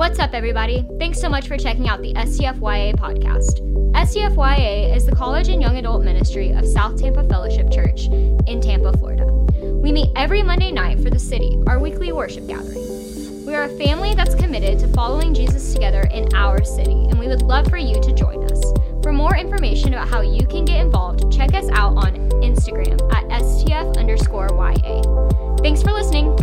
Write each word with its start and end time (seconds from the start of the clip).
What's 0.00 0.18
up, 0.18 0.32
everybody? 0.32 0.88
Thanks 0.98 1.20
so 1.20 1.28
much 1.28 1.46
for 1.46 1.58
checking 1.58 1.86
out 1.86 2.00
the 2.00 2.14
STFYA 2.14 2.96
podcast. 2.96 3.60
STFYA 3.92 4.96
is 4.96 5.04
the 5.04 5.14
college 5.14 5.48
and 5.48 5.60
young 5.60 5.76
adult 5.76 6.04
ministry 6.04 6.52
of 6.52 6.66
South 6.66 6.98
Tampa 6.98 7.22
Fellowship 7.24 7.70
Church 7.70 8.06
in 8.06 8.62
Tampa, 8.62 8.96
Florida. 8.96 9.26
We 9.26 9.92
meet 9.92 10.08
every 10.16 10.42
Monday 10.42 10.72
night 10.72 11.00
for 11.00 11.10
the 11.10 11.18
city, 11.18 11.58
our 11.66 11.78
weekly 11.78 12.12
worship 12.12 12.48
gathering. 12.48 13.44
We 13.44 13.54
are 13.54 13.64
a 13.64 13.76
family 13.76 14.14
that's 14.14 14.34
committed 14.34 14.78
to 14.78 14.88
following 14.88 15.34
Jesus 15.34 15.74
together 15.74 16.08
in 16.10 16.34
our 16.34 16.64
city, 16.64 17.04
and 17.10 17.18
we 17.18 17.28
would 17.28 17.42
love 17.42 17.68
for 17.68 17.76
you 17.76 18.00
to 18.00 18.14
join 18.14 18.42
us. 18.50 18.72
For 19.02 19.12
more 19.12 19.36
information 19.36 19.92
about 19.92 20.08
how 20.08 20.22
you 20.22 20.46
can 20.46 20.64
get 20.64 20.80
involved, 20.80 21.30
check 21.30 21.52
us 21.52 21.68
out 21.72 21.98
on 21.98 22.14
Instagram 22.40 22.98
at 23.12 23.42
STF 23.42 23.98
underscore 23.98 24.48
YA. 24.48 25.56
Thanks 25.58 25.82
for 25.82 25.92
listening. 25.92 26.38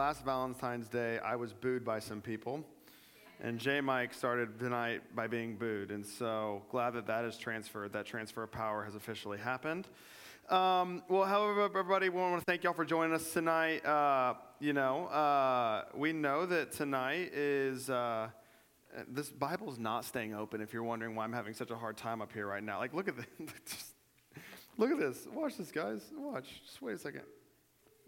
Last 0.00 0.24
Valentine's 0.24 0.88
Day 0.88 1.18
I 1.18 1.36
was 1.36 1.52
booed 1.52 1.84
by 1.84 1.98
some 1.98 2.22
people, 2.22 2.64
and 3.38 3.58
J 3.58 3.82
Mike 3.82 4.14
started 4.14 4.58
tonight 4.58 5.02
by 5.14 5.26
being 5.26 5.56
booed, 5.56 5.90
and 5.90 6.06
so 6.06 6.62
glad 6.70 6.94
that 6.94 7.06
that 7.08 7.26
is 7.26 7.36
transferred. 7.36 7.92
That 7.92 8.06
transfer 8.06 8.42
of 8.42 8.50
power 8.50 8.82
has 8.82 8.94
officially 8.94 9.36
happened. 9.36 9.88
Um, 10.48 11.02
well, 11.10 11.24
however, 11.24 11.64
everybody, 11.64 12.08
we 12.08 12.18
want 12.18 12.40
to 12.40 12.44
thank 12.46 12.64
y'all 12.64 12.72
for 12.72 12.86
joining 12.86 13.12
us 13.12 13.30
tonight. 13.30 13.84
Uh, 13.84 14.36
you 14.58 14.72
know, 14.72 15.04
uh, 15.08 15.84
we 15.94 16.14
know 16.14 16.46
that 16.46 16.72
tonight 16.72 17.34
is. 17.34 17.90
Uh, 17.90 18.30
this 19.06 19.28
Bible's 19.28 19.78
not 19.78 20.06
staying 20.06 20.34
open. 20.34 20.62
If 20.62 20.72
you're 20.72 20.82
wondering 20.82 21.14
why 21.14 21.24
I'm 21.24 21.34
having 21.34 21.52
such 21.52 21.70
a 21.70 21.76
hard 21.76 21.98
time 21.98 22.22
up 22.22 22.32
here 22.32 22.46
right 22.46 22.64
now, 22.64 22.78
like 22.78 22.94
look 22.94 23.06
at 23.06 23.16
this. 23.18 23.92
Look 24.78 24.92
at 24.92 24.98
this. 24.98 25.28
Watch 25.34 25.58
this, 25.58 25.70
guys. 25.70 26.00
Watch. 26.16 26.62
Just 26.64 26.80
wait 26.80 26.94
a 26.94 26.98
second. 26.98 27.24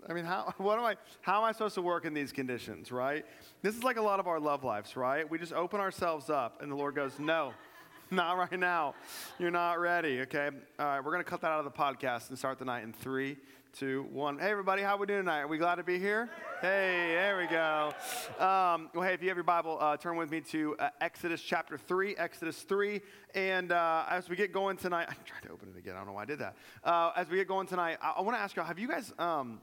I 0.08 0.14
mean, 0.14 0.24
how, 0.24 0.52
what 0.58 0.78
am 0.78 0.84
I, 0.84 0.96
how 1.20 1.38
am 1.38 1.44
I 1.44 1.52
supposed 1.52 1.74
to 1.74 1.82
work 1.82 2.04
in 2.04 2.14
these 2.14 2.32
conditions, 2.32 2.90
right? 2.90 3.24
This 3.62 3.76
is 3.76 3.82
like 3.82 3.96
a 3.96 4.02
lot 4.02 4.20
of 4.20 4.26
our 4.26 4.40
love 4.40 4.64
lives, 4.64 4.96
right? 4.96 5.28
We 5.28 5.38
just 5.38 5.52
open 5.52 5.80
ourselves 5.80 6.30
up, 6.30 6.62
and 6.62 6.70
the 6.70 6.76
Lord 6.76 6.94
goes, 6.94 7.18
No, 7.18 7.52
not 8.10 8.36
right 8.36 8.58
now. 8.58 8.94
You're 9.38 9.50
not 9.50 9.80
ready, 9.80 10.20
okay? 10.22 10.50
All 10.78 10.86
right, 10.86 11.00
we're 11.00 11.12
going 11.12 11.24
to 11.24 11.30
cut 11.30 11.40
that 11.42 11.50
out 11.50 11.64
of 11.64 11.64
the 11.64 11.70
podcast 11.70 12.30
and 12.30 12.38
start 12.38 12.58
the 12.58 12.64
night 12.64 12.82
in 12.82 12.92
three, 12.92 13.36
two, 13.72 14.06
one. 14.12 14.38
Hey, 14.38 14.50
everybody, 14.50 14.82
how 14.82 14.96
we 14.96 15.06
doing 15.06 15.20
tonight? 15.20 15.40
Are 15.40 15.48
we 15.48 15.56
glad 15.56 15.76
to 15.76 15.84
be 15.84 15.98
here? 15.98 16.28
Hey, 16.60 17.12
there 17.14 17.38
we 17.38 17.46
go. 17.46 17.92
Um, 18.38 18.90
well, 18.94 19.02
hey, 19.02 19.14
if 19.14 19.22
you 19.22 19.28
have 19.28 19.36
your 19.36 19.44
Bible, 19.44 19.78
uh, 19.80 19.96
turn 19.96 20.16
with 20.16 20.30
me 20.30 20.40
to 20.42 20.76
uh, 20.78 20.90
Exodus 21.00 21.40
chapter 21.40 21.78
3, 21.78 22.16
Exodus 22.16 22.62
3. 22.62 23.00
And 23.34 23.72
uh, 23.72 24.04
as 24.10 24.28
we 24.28 24.36
get 24.36 24.52
going 24.52 24.76
tonight, 24.76 25.06
I 25.10 25.14
tried 25.24 25.42
to 25.46 25.52
open 25.52 25.70
it 25.74 25.78
again. 25.78 25.94
I 25.94 25.98
don't 25.98 26.08
know 26.08 26.12
why 26.12 26.22
I 26.22 26.26
did 26.26 26.40
that. 26.40 26.56
Uh, 26.84 27.12
as 27.16 27.28
we 27.28 27.38
get 27.38 27.48
going 27.48 27.66
tonight, 27.66 27.98
I, 28.02 28.14
I 28.18 28.20
want 28.20 28.36
to 28.36 28.40
ask 28.40 28.56
you 28.56 28.62
have 28.62 28.78
you 28.78 28.88
guys. 28.88 29.12
Um, 29.18 29.60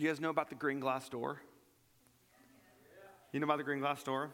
you 0.00 0.08
guys 0.08 0.18
know 0.18 0.30
about 0.30 0.48
the 0.48 0.54
green 0.54 0.80
glass 0.80 1.08
door? 1.10 1.42
You 3.32 3.40
know 3.40 3.44
about 3.44 3.58
the 3.58 3.64
green 3.64 3.80
glass 3.80 4.02
door? 4.02 4.30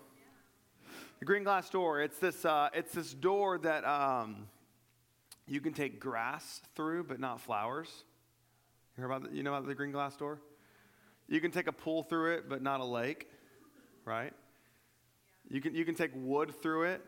The 1.19 1.25
green 1.25 1.43
glass 1.43 1.69
door, 1.69 2.01
it's 2.01 2.19
this, 2.19 2.45
uh, 2.45 2.69
it's 2.73 2.93
this 2.93 3.13
door 3.13 3.59
that 3.59 3.85
um, 3.85 4.47
you 5.49 5.61
can 5.61 5.73
take 5.73 5.99
grass 5.99 6.61
through, 6.77 7.05
but 7.05 7.19
not 7.19 7.41
flowers. 7.41 7.89
You, 8.97 9.03
hear 9.03 9.07
about 9.07 9.29
the, 9.29 9.37
you 9.37 9.43
know 9.43 9.53
about 9.53 9.67
the 9.67 9.75
green 9.75 9.91
glass 9.91 10.17
door? 10.17 10.39
You 11.29 11.41
can 11.41 11.51
take 11.51 11.67
a 11.67 11.73
pool 11.73 12.05
through 12.05 12.35
it, 12.35 12.49
but 12.49 12.63
not 12.63 12.79
a 12.79 12.85
lake, 12.85 13.29
right? 14.05 14.33
You 15.51 15.61
can, 15.61 15.75
you 15.75 15.85
can 15.85 15.97
take 15.97 16.13
wood 16.15 16.55
through 16.63 16.85
it, 16.85 17.03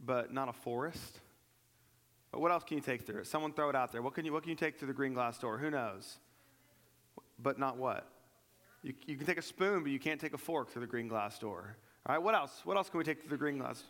but 0.00 0.32
not 0.32 0.48
a 0.48 0.54
forest. 0.54 1.20
But 2.32 2.40
what 2.40 2.52
else 2.52 2.64
can 2.64 2.78
you 2.78 2.82
take 2.82 3.06
through 3.06 3.20
it? 3.20 3.26
Someone 3.26 3.52
throw 3.52 3.68
it 3.68 3.76
out 3.76 3.92
there. 3.92 4.00
What 4.00 4.14
can 4.14 4.24
you, 4.24 4.32
what 4.32 4.44
can 4.44 4.50
you 4.50 4.56
take 4.56 4.78
through 4.78 4.88
the 4.88 4.94
green 4.94 5.12
glass 5.12 5.36
door? 5.36 5.58
Who 5.58 5.68
knows? 5.68 6.16
But 7.38 7.58
not 7.58 7.76
what? 7.76 8.06
You, 8.82 8.94
you 9.06 9.16
can 9.16 9.26
take 9.26 9.38
a 9.38 9.42
spoon, 9.42 9.82
but 9.82 9.90
you 9.90 9.98
can't 9.98 10.20
take 10.20 10.34
a 10.34 10.38
fork 10.38 10.70
through 10.70 10.80
the 10.80 10.86
green 10.86 11.08
glass 11.08 11.38
door. 11.38 11.76
All 12.06 12.14
right, 12.14 12.22
what 12.22 12.34
else? 12.34 12.62
What 12.64 12.76
else 12.76 12.88
can 12.88 12.98
we 12.98 13.04
take 13.04 13.20
through 13.20 13.30
the 13.30 13.36
green 13.36 13.58
glass? 13.58 13.82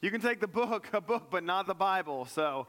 You 0.00 0.10
can 0.10 0.20
take 0.20 0.40
the 0.40 0.48
book, 0.48 0.88
a 0.92 1.00
book, 1.00 1.30
but 1.30 1.44
not 1.44 1.68
the 1.68 1.74
Bible. 1.74 2.24
So, 2.24 2.66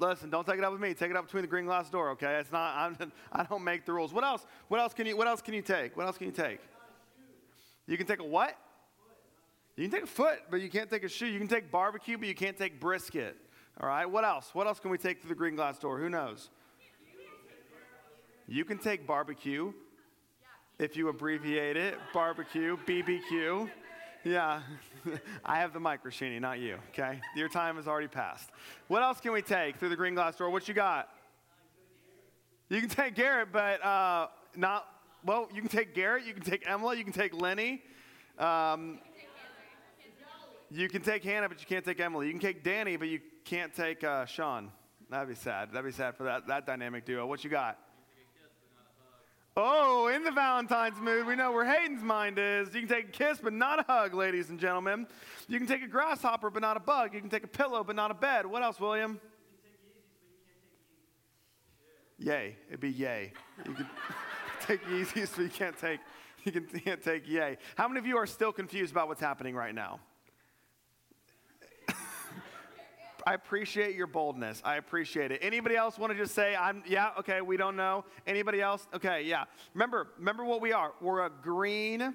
listen, 0.00 0.30
don't 0.30 0.44
take 0.44 0.58
it 0.58 0.64
up 0.64 0.72
with 0.72 0.80
me. 0.80 0.94
Take 0.94 1.10
it 1.10 1.16
up 1.16 1.26
between 1.26 1.42
the 1.42 1.48
green 1.48 1.64
glass 1.64 1.88
door, 1.88 2.10
okay? 2.10 2.38
It's 2.40 2.50
not. 2.50 2.74
I'm, 2.76 3.12
I 3.32 3.44
don't 3.44 3.62
make 3.62 3.86
the 3.86 3.92
rules. 3.92 4.12
What 4.12 4.24
else? 4.24 4.44
What 4.66 4.80
else 4.80 4.92
can 4.92 5.06
you? 5.06 5.16
What 5.16 5.28
else 5.28 5.40
can 5.40 5.54
you 5.54 5.62
take? 5.62 5.96
What 5.96 6.06
else 6.06 6.18
can 6.18 6.26
you 6.26 6.32
take? 6.32 6.58
You 7.86 7.96
can 7.96 8.06
take 8.06 8.18
a 8.18 8.24
what? 8.24 8.56
You 9.76 9.88
can 9.88 9.92
take 9.92 10.04
a 10.04 10.12
foot, 10.12 10.40
but 10.50 10.60
you 10.60 10.68
can't 10.68 10.90
take 10.90 11.04
a 11.04 11.08
shoe. 11.08 11.26
You 11.26 11.38
can 11.38 11.48
take 11.48 11.70
barbecue, 11.70 12.18
but 12.18 12.26
you 12.26 12.34
can't 12.34 12.58
take 12.58 12.80
brisket. 12.80 13.36
All 13.80 13.88
right. 13.88 14.06
What 14.06 14.24
else? 14.24 14.50
What 14.52 14.66
else 14.66 14.80
can 14.80 14.90
we 14.90 14.98
take 14.98 15.20
through 15.20 15.30
the 15.30 15.34
green 15.36 15.54
glass 15.54 15.78
door? 15.78 15.98
Who 15.98 16.08
knows? 16.08 16.50
You 18.52 18.66
can 18.66 18.76
take 18.76 19.06
barbecue 19.06 19.72
if 20.78 20.94
you 20.94 21.08
abbreviate 21.08 21.78
it, 21.78 21.96
barbecue, 22.12 22.76
BBQ. 22.86 23.70
Yeah, 24.24 24.60
I 25.44 25.58
have 25.58 25.72
the 25.72 25.80
mic, 25.80 26.04
Rashini, 26.04 26.38
not 26.38 26.58
you, 26.58 26.76
okay? 26.90 27.18
Your 27.34 27.48
time 27.48 27.76
has 27.76 27.88
already 27.88 28.08
passed. 28.08 28.50
What 28.88 29.02
else 29.02 29.22
can 29.22 29.32
we 29.32 29.40
take 29.40 29.78
through 29.78 29.88
the 29.88 29.96
green 29.96 30.14
glass 30.14 30.36
door? 30.36 30.50
What 30.50 30.68
you 30.68 30.74
got? 30.74 31.08
You 32.68 32.80
can 32.80 32.90
take 32.90 33.14
Garrett, 33.14 33.48
but 33.52 33.82
uh, 33.82 34.26
not, 34.54 34.86
well, 35.24 35.48
you 35.54 35.62
can 35.62 35.70
take 35.70 35.94
Garrett, 35.94 36.26
you 36.26 36.34
can 36.34 36.42
take 36.42 36.68
Emily, 36.68 36.98
you 36.98 37.04
can 37.04 37.14
take 37.14 37.32
Lenny. 37.32 37.82
Um, 38.38 38.98
you 40.70 40.90
can 40.90 41.00
take 41.00 41.24
Hannah, 41.24 41.48
but 41.48 41.58
you 41.58 41.66
can't 41.66 41.86
take 41.86 42.00
Emily. 42.00 42.26
You 42.26 42.32
can 42.32 42.42
take 42.42 42.62
Danny, 42.62 42.98
but 42.98 43.08
you 43.08 43.20
can't 43.46 43.74
take 43.74 44.04
uh, 44.04 44.26
Sean. 44.26 44.70
That'd 45.08 45.30
be 45.30 45.36
sad. 45.36 45.70
That'd 45.72 45.90
be 45.90 45.96
sad 45.96 46.18
for 46.18 46.24
that, 46.24 46.46
that 46.48 46.66
dynamic 46.66 47.06
duo. 47.06 47.26
What 47.26 47.44
you 47.44 47.48
got? 47.48 47.78
Oh, 49.54 50.08
in 50.08 50.24
the 50.24 50.30
Valentine's 50.30 50.98
mood, 50.98 51.26
we 51.26 51.36
know 51.36 51.52
where 51.52 51.66
Hayden's 51.66 52.02
mind 52.02 52.38
is. 52.38 52.74
You 52.74 52.80
can 52.80 52.88
take 52.88 53.08
a 53.08 53.12
kiss, 53.12 53.38
but 53.42 53.52
not 53.52 53.80
a 53.80 53.82
hug, 53.82 54.14
ladies 54.14 54.48
and 54.48 54.58
gentlemen. 54.58 55.06
You 55.46 55.58
can 55.58 55.66
take 55.66 55.82
a 55.82 55.86
grasshopper, 55.86 56.48
but 56.48 56.62
not 56.62 56.78
a 56.78 56.80
bug. 56.80 57.12
You 57.12 57.20
can 57.20 57.28
take 57.28 57.44
a 57.44 57.48
pillow, 57.48 57.84
but 57.84 57.94
not 57.94 58.10
a 58.10 58.14
bed. 58.14 58.46
What 58.46 58.62
else, 58.62 58.80
William? 58.80 59.20
Yay. 62.18 62.56
It'd 62.68 62.80
be 62.80 62.90
yay. 62.90 63.32
You 63.66 63.74
can 63.74 63.86
take 64.66 64.82
Yeezys, 64.86 65.36
but 65.36 65.42
you 65.42 65.50
can't 65.50 65.78
take, 65.78 66.00
you, 66.44 66.52
can, 66.52 66.66
can't 66.66 67.02
take 67.02 67.28
yay. 67.28 67.58
How 67.76 67.88
many 67.88 68.00
of 68.00 68.06
you 68.06 68.16
are 68.16 68.26
still 68.26 68.52
confused 68.52 68.92
about 68.92 69.08
what's 69.08 69.20
happening 69.20 69.54
right 69.54 69.74
now? 69.74 70.00
I 73.26 73.34
appreciate 73.34 73.94
your 73.94 74.06
boldness. 74.06 74.60
I 74.64 74.76
appreciate 74.76 75.32
it. 75.32 75.40
Anybody 75.42 75.76
else 75.76 75.98
want 75.98 76.12
to 76.12 76.18
just 76.18 76.34
say, 76.34 76.56
I'm, 76.56 76.82
yeah, 76.86 77.10
okay, 77.18 77.40
we 77.40 77.56
don't 77.56 77.76
know. 77.76 78.04
Anybody 78.26 78.60
else? 78.60 78.86
Okay, 78.94 79.22
yeah. 79.22 79.44
Remember, 79.74 80.08
remember 80.18 80.44
what 80.44 80.60
we 80.60 80.72
are. 80.72 80.92
We're 81.00 81.26
a 81.26 81.30
green 81.30 82.14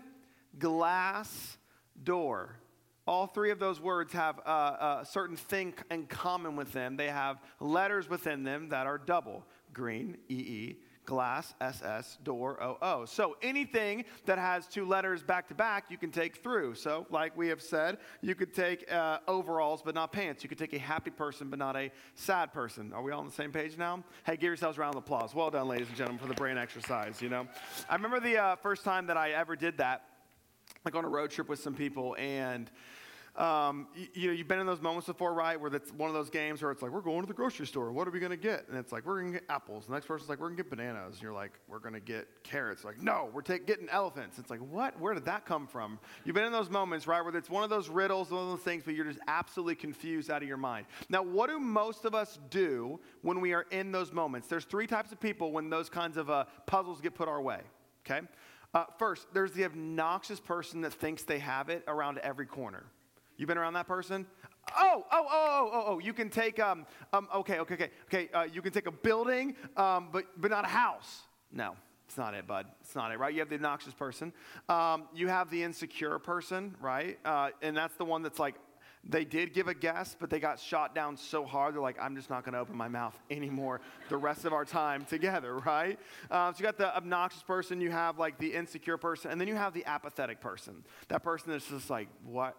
glass 0.59 1.57
door. 2.03 2.57
All 3.05 3.25
three 3.25 3.51
of 3.51 3.59
those 3.59 3.79
words 3.79 4.11
have 4.13 4.39
a, 4.39 5.01
a 5.01 5.05
certain 5.09 5.37
thing 5.37 5.73
in 5.89 6.07
common 6.07 6.55
with 6.55 6.73
them. 6.73 6.97
They 6.97 7.07
have 7.07 7.37
letters 7.59 8.09
within 8.09 8.43
them 8.43 8.69
that 8.69 8.85
are 8.85 8.97
double 8.97 9.45
green, 9.73 10.17
EE, 10.27 10.77
glass, 11.07 11.55
SS, 11.59 12.19
door, 12.23 12.59
OO. 12.61 13.07
So 13.07 13.37
anything 13.41 14.05
that 14.25 14.37
has 14.37 14.67
two 14.67 14.85
letters 14.85 15.23
back 15.23 15.47
to 15.47 15.55
back, 15.55 15.85
you 15.89 15.97
can 15.97 16.11
take 16.11 16.43
through. 16.43 16.75
So, 16.75 17.07
like 17.09 17.35
we 17.35 17.47
have 17.47 17.61
said, 17.61 17.97
you 18.21 18.35
could 18.35 18.53
take 18.53 18.91
uh, 18.91 19.19
overalls 19.27 19.81
but 19.81 19.95
not 19.95 20.11
pants. 20.11 20.43
You 20.43 20.49
could 20.49 20.59
take 20.59 20.73
a 20.73 20.79
happy 20.79 21.09
person 21.09 21.49
but 21.49 21.57
not 21.57 21.75
a 21.75 21.89
sad 22.13 22.53
person. 22.53 22.93
Are 22.93 23.01
we 23.01 23.11
all 23.11 23.21
on 23.21 23.25
the 23.25 23.31
same 23.31 23.51
page 23.51 23.77
now? 23.77 24.03
Hey, 24.25 24.33
give 24.33 24.43
yourselves 24.43 24.77
a 24.77 24.81
round 24.81 24.95
of 24.95 25.03
applause. 25.03 25.33
Well 25.33 25.49
done, 25.49 25.67
ladies 25.67 25.87
and 25.87 25.95
gentlemen, 25.95 26.19
for 26.21 26.27
the 26.27 26.35
brain 26.35 26.57
exercise, 26.57 27.21
you 27.21 27.29
know? 27.29 27.47
I 27.89 27.95
remember 27.95 28.19
the 28.19 28.37
uh, 28.37 28.55
first 28.57 28.83
time 28.83 29.07
that 29.07 29.17
I 29.17 29.31
ever 29.31 29.55
did 29.55 29.77
that, 29.77 30.03
like 30.83 30.93
on 30.93 31.05
a 31.05 31.09
road 31.09 31.31
trip 31.31 31.47
with 31.47 31.59
some 31.59 31.73
people, 31.73 32.15
and 32.19 32.69
um, 33.37 33.87
you, 33.95 34.07
you, 34.13 34.27
know, 34.27 34.33
you've 34.33 34.47
been 34.47 34.59
in 34.59 34.65
those 34.65 34.81
moments 34.81 35.05
before, 35.05 35.33
right? 35.33 35.59
Where 35.59 35.73
it's 35.73 35.91
one 35.91 36.09
of 36.09 36.15
those 36.15 36.29
games 36.29 36.61
where 36.61 36.71
it's 36.71 36.81
like, 36.81 36.91
we're 36.91 37.01
going 37.01 37.21
to 37.21 37.27
the 37.27 37.33
grocery 37.33 37.67
store. 37.67 37.91
What 37.91 38.07
are 38.07 38.11
we 38.11 38.19
going 38.19 38.31
to 38.31 38.37
get? 38.37 38.67
And 38.67 38.77
it's 38.77 38.91
like, 38.91 39.05
we're 39.05 39.19
going 39.21 39.31
to 39.31 39.39
get 39.39 39.49
apples. 39.49 39.85
The 39.85 39.93
next 39.93 40.07
person's 40.07 40.27
like, 40.27 40.39
we're 40.39 40.47
going 40.47 40.57
to 40.57 40.63
get 40.63 40.69
bananas. 40.71 41.15
And 41.15 41.21
you're 41.21 41.33
like, 41.33 41.51
we're 41.67 41.79
going 41.79 41.93
to 41.93 41.99
get 41.99 42.27
carrots. 42.43 42.83
Like, 42.83 42.99
no, 43.01 43.29
we're 43.31 43.41
take, 43.41 43.67
getting 43.67 43.89
elephants. 43.89 44.39
It's 44.39 44.49
like, 44.49 44.59
what? 44.59 44.99
Where 44.99 45.13
did 45.13 45.25
that 45.25 45.45
come 45.45 45.67
from? 45.67 45.99
You've 46.25 46.33
been 46.33 46.45
in 46.45 46.51
those 46.51 46.71
moments, 46.71 47.05
right? 47.05 47.23
Where 47.23 47.35
it's 47.35 47.49
one 47.49 47.63
of 47.63 47.69
those 47.69 47.89
riddles, 47.89 48.31
one 48.31 48.41
of 48.41 48.49
those 48.49 48.61
things, 48.61 48.81
but 48.83 48.95
you're 48.95 49.05
just 49.05 49.19
absolutely 49.27 49.75
confused 49.75 50.31
out 50.31 50.41
of 50.41 50.47
your 50.47 50.57
mind. 50.57 50.87
Now, 51.09 51.21
what 51.21 51.49
do 51.49 51.59
most 51.59 52.05
of 52.05 52.15
us 52.15 52.39
do 52.49 52.99
when 53.21 53.39
we 53.39 53.53
are 53.53 53.67
in 53.69 53.91
those 53.91 54.11
moments? 54.11 54.47
There's 54.47 54.65
three 54.65 54.87
types 54.87 55.11
of 55.11 55.19
people 55.19 55.51
when 55.51 55.69
those 55.69 55.89
kinds 55.89 56.17
of 56.17 56.31
uh, 56.31 56.45
puzzles 56.65 57.01
get 57.01 57.13
put 57.13 57.27
our 57.27 57.41
way, 57.41 57.59
okay? 58.03 58.25
Uh, 58.73 58.85
first, 58.97 59.27
there's 59.33 59.51
the 59.51 59.65
obnoxious 59.65 60.39
person 60.39 60.81
that 60.81 60.93
thinks 60.93 61.23
they 61.23 61.39
have 61.39 61.69
it 61.69 61.83
around 61.87 62.17
every 62.19 62.47
corner. 62.47 62.83
You 63.37 63.45
been 63.45 63.57
around 63.57 63.73
that 63.73 63.87
person? 63.87 64.25
Oh, 64.75 65.05
oh, 65.11 65.27
oh, 65.29 65.29
oh, 65.31 65.69
oh, 65.73 65.83
oh. 65.87 65.99
You 65.99 66.13
can 66.13 66.29
take, 66.29 66.59
um, 66.59 66.85
um, 67.13 67.27
okay, 67.33 67.59
okay, 67.59 67.75
okay, 67.75 67.89
okay. 68.05 68.29
Uh, 68.33 68.47
you 68.51 68.61
can 68.61 68.73
take 68.73 68.87
a 68.87 68.91
building, 68.91 69.55
um, 69.77 70.09
but, 70.11 70.25
but 70.37 70.51
not 70.51 70.65
a 70.65 70.69
house. 70.69 71.21
No, 71.51 71.75
it's 72.07 72.17
not 72.17 72.33
it, 72.33 72.47
bud. 72.47 72.65
It's 72.81 72.95
not 72.95 73.11
it, 73.11 73.19
right? 73.19 73.33
You 73.33 73.39
have 73.39 73.49
the 73.49 73.55
obnoxious 73.55 73.93
person. 73.93 74.33
Um, 74.67 75.07
you 75.13 75.27
have 75.27 75.49
the 75.49 75.63
insecure 75.63 76.19
person, 76.19 76.75
right? 76.81 77.17
Uh, 77.23 77.51
and 77.61 77.77
that's 77.77 77.95
the 77.95 78.05
one 78.05 78.23
that's 78.23 78.39
like, 78.39 78.55
they 79.09 79.23
did 79.23 79.53
give 79.53 79.67
a 79.67 79.73
guess, 79.73 80.17
but 80.19 80.29
they 80.29 80.39
got 80.39 80.59
shot 80.59 80.93
down 80.93 81.15
so 81.15 81.45
hard, 81.45 81.75
they're 81.75 81.81
like, 81.81 81.97
I'm 82.01 82.15
just 82.15 82.29
not 82.29 82.43
going 82.43 82.53
to 82.53 82.59
open 82.59 82.75
my 82.75 82.89
mouth 82.89 83.17
anymore 83.29 83.79
the 84.09 84.17
rest 84.17 84.43
of 84.43 84.51
our 84.51 84.65
time 84.65 85.05
together, 85.05 85.57
right? 85.65 85.97
Uh, 86.29 86.51
so 86.51 86.57
you 86.59 86.63
got 86.63 86.77
the 86.77 86.95
obnoxious 86.95 87.43
person, 87.43 87.79
you 87.79 87.91
have 87.91 88.19
like 88.19 88.37
the 88.37 88.53
insecure 88.53 88.97
person, 88.97 89.31
and 89.31 89.39
then 89.39 89.47
you 89.47 89.55
have 89.55 89.73
the 89.73 89.85
apathetic 89.85 90.41
person. 90.41 90.83
That 91.07 91.23
person 91.23 91.51
that's 91.51 91.67
just 91.67 91.89
like, 91.89 92.09
what? 92.25 92.57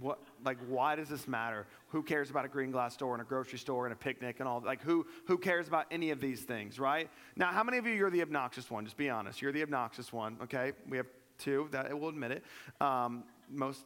What, 0.00 0.20
like, 0.44 0.58
why 0.68 0.96
does 0.96 1.08
this 1.08 1.28
matter? 1.28 1.66
Who 1.88 2.02
cares 2.02 2.30
about 2.30 2.44
a 2.44 2.48
green 2.48 2.70
glass 2.70 2.94
store 2.94 3.12
and 3.14 3.20
a 3.20 3.24
grocery 3.24 3.58
store 3.58 3.84
and 3.86 3.92
a 3.92 3.96
picnic 3.96 4.40
and 4.40 4.48
all? 4.48 4.62
Like, 4.64 4.82
who, 4.82 5.06
who 5.26 5.36
cares 5.36 5.68
about 5.68 5.86
any 5.90 6.10
of 6.10 6.20
these 6.20 6.42
things, 6.42 6.78
right? 6.78 7.10
Now, 7.36 7.52
how 7.52 7.62
many 7.62 7.76
of 7.78 7.86
you, 7.86 7.92
you're 7.92 8.10
the 8.10 8.22
obnoxious 8.22 8.70
one? 8.70 8.84
Just 8.84 8.96
be 8.96 9.10
honest. 9.10 9.42
You're 9.42 9.52
the 9.52 9.62
obnoxious 9.62 10.12
one, 10.12 10.38
okay? 10.42 10.72
We 10.88 10.96
have 10.96 11.06
two, 11.38 11.68
that 11.72 11.98
will 11.98 12.08
admit 12.08 12.32
it. 12.32 12.44
Um, 12.80 13.24
most, 13.50 13.84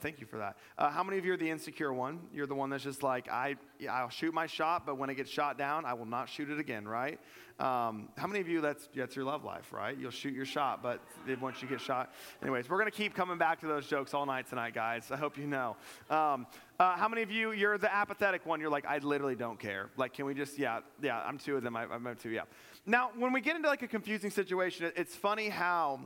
thank 0.00 0.20
you 0.20 0.26
for 0.26 0.38
that. 0.38 0.56
Uh, 0.78 0.90
how 0.90 1.02
many 1.02 1.18
of 1.18 1.24
you 1.24 1.32
are 1.32 1.36
the 1.36 1.50
insecure 1.50 1.92
one? 1.92 2.20
You're 2.32 2.46
the 2.46 2.54
one 2.54 2.70
that's 2.70 2.84
just 2.84 3.02
like, 3.02 3.28
I, 3.28 3.56
I'll 3.90 4.08
shoot 4.08 4.32
my 4.32 4.46
shot, 4.46 4.86
but 4.86 4.98
when 4.98 5.10
it 5.10 5.14
gets 5.14 5.30
shot 5.30 5.58
down, 5.58 5.84
I 5.84 5.94
will 5.94 6.06
not 6.06 6.28
shoot 6.28 6.50
it 6.50 6.58
again, 6.58 6.86
right? 6.86 7.18
Um, 7.58 8.10
how 8.18 8.26
many 8.26 8.40
of 8.40 8.48
you, 8.48 8.60
that's, 8.60 8.88
that's 8.94 9.16
your 9.16 9.24
love 9.24 9.42
life, 9.44 9.72
right? 9.72 9.96
You'll 9.96 10.10
shoot 10.10 10.34
your 10.34 10.44
shot, 10.44 10.82
but 10.82 11.00
once 11.40 11.62
you 11.62 11.68
get 11.68 11.80
shot. 11.80 12.12
Anyways, 12.42 12.68
we're 12.68 12.78
going 12.78 12.90
to 12.90 12.96
keep 12.96 13.14
coming 13.14 13.38
back 13.38 13.60
to 13.60 13.66
those 13.66 13.86
jokes 13.86 14.12
all 14.12 14.26
night 14.26 14.46
tonight, 14.48 14.74
guys. 14.74 15.10
I 15.10 15.16
hope 15.16 15.38
you 15.38 15.46
know. 15.46 15.76
Um, 16.10 16.46
uh, 16.78 16.96
how 16.96 17.08
many 17.08 17.22
of 17.22 17.30
you, 17.30 17.52
you're 17.52 17.78
the 17.78 17.92
apathetic 17.92 18.44
one? 18.44 18.60
You're 18.60 18.70
like, 18.70 18.84
I 18.86 18.98
literally 18.98 19.36
don't 19.36 19.58
care. 19.58 19.88
Like, 19.96 20.12
can 20.12 20.26
we 20.26 20.34
just, 20.34 20.58
yeah, 20.58 20.80
yeah, 21.02 21.20
I'm 21.20 21.38
two 21.38 21.56
of 21.56 21.62
them. 21.62 21.76
I, 21.76 21.84
I'm 21.84 22.06
two, 22.20 22.30
yeah. 22.30 22.42
Now, 22.84 23.10
when 23.16 23.32
we 23.32 23.40
get 23.40 23.56
into 23.56 23.68
like 23.68 23.82
a 23.82 23.88
confusing 23.88 24.30
situation, 24.30 24.92
it's 24.94 25.16
funny 25.16 25.48
how 25.48 26.00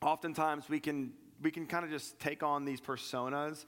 oftentimes 0.00 0.68
we 0.68 0.80
can 0.80 1.12
we 1.42 1.50
can 1.50 1.66
kind 1.66 1.84
of 1.84 1.90
just 1.90 2.18
take 2.18 2.42
on 2.42 2.64
these 2.64 2.80
personas. 2.80 3.64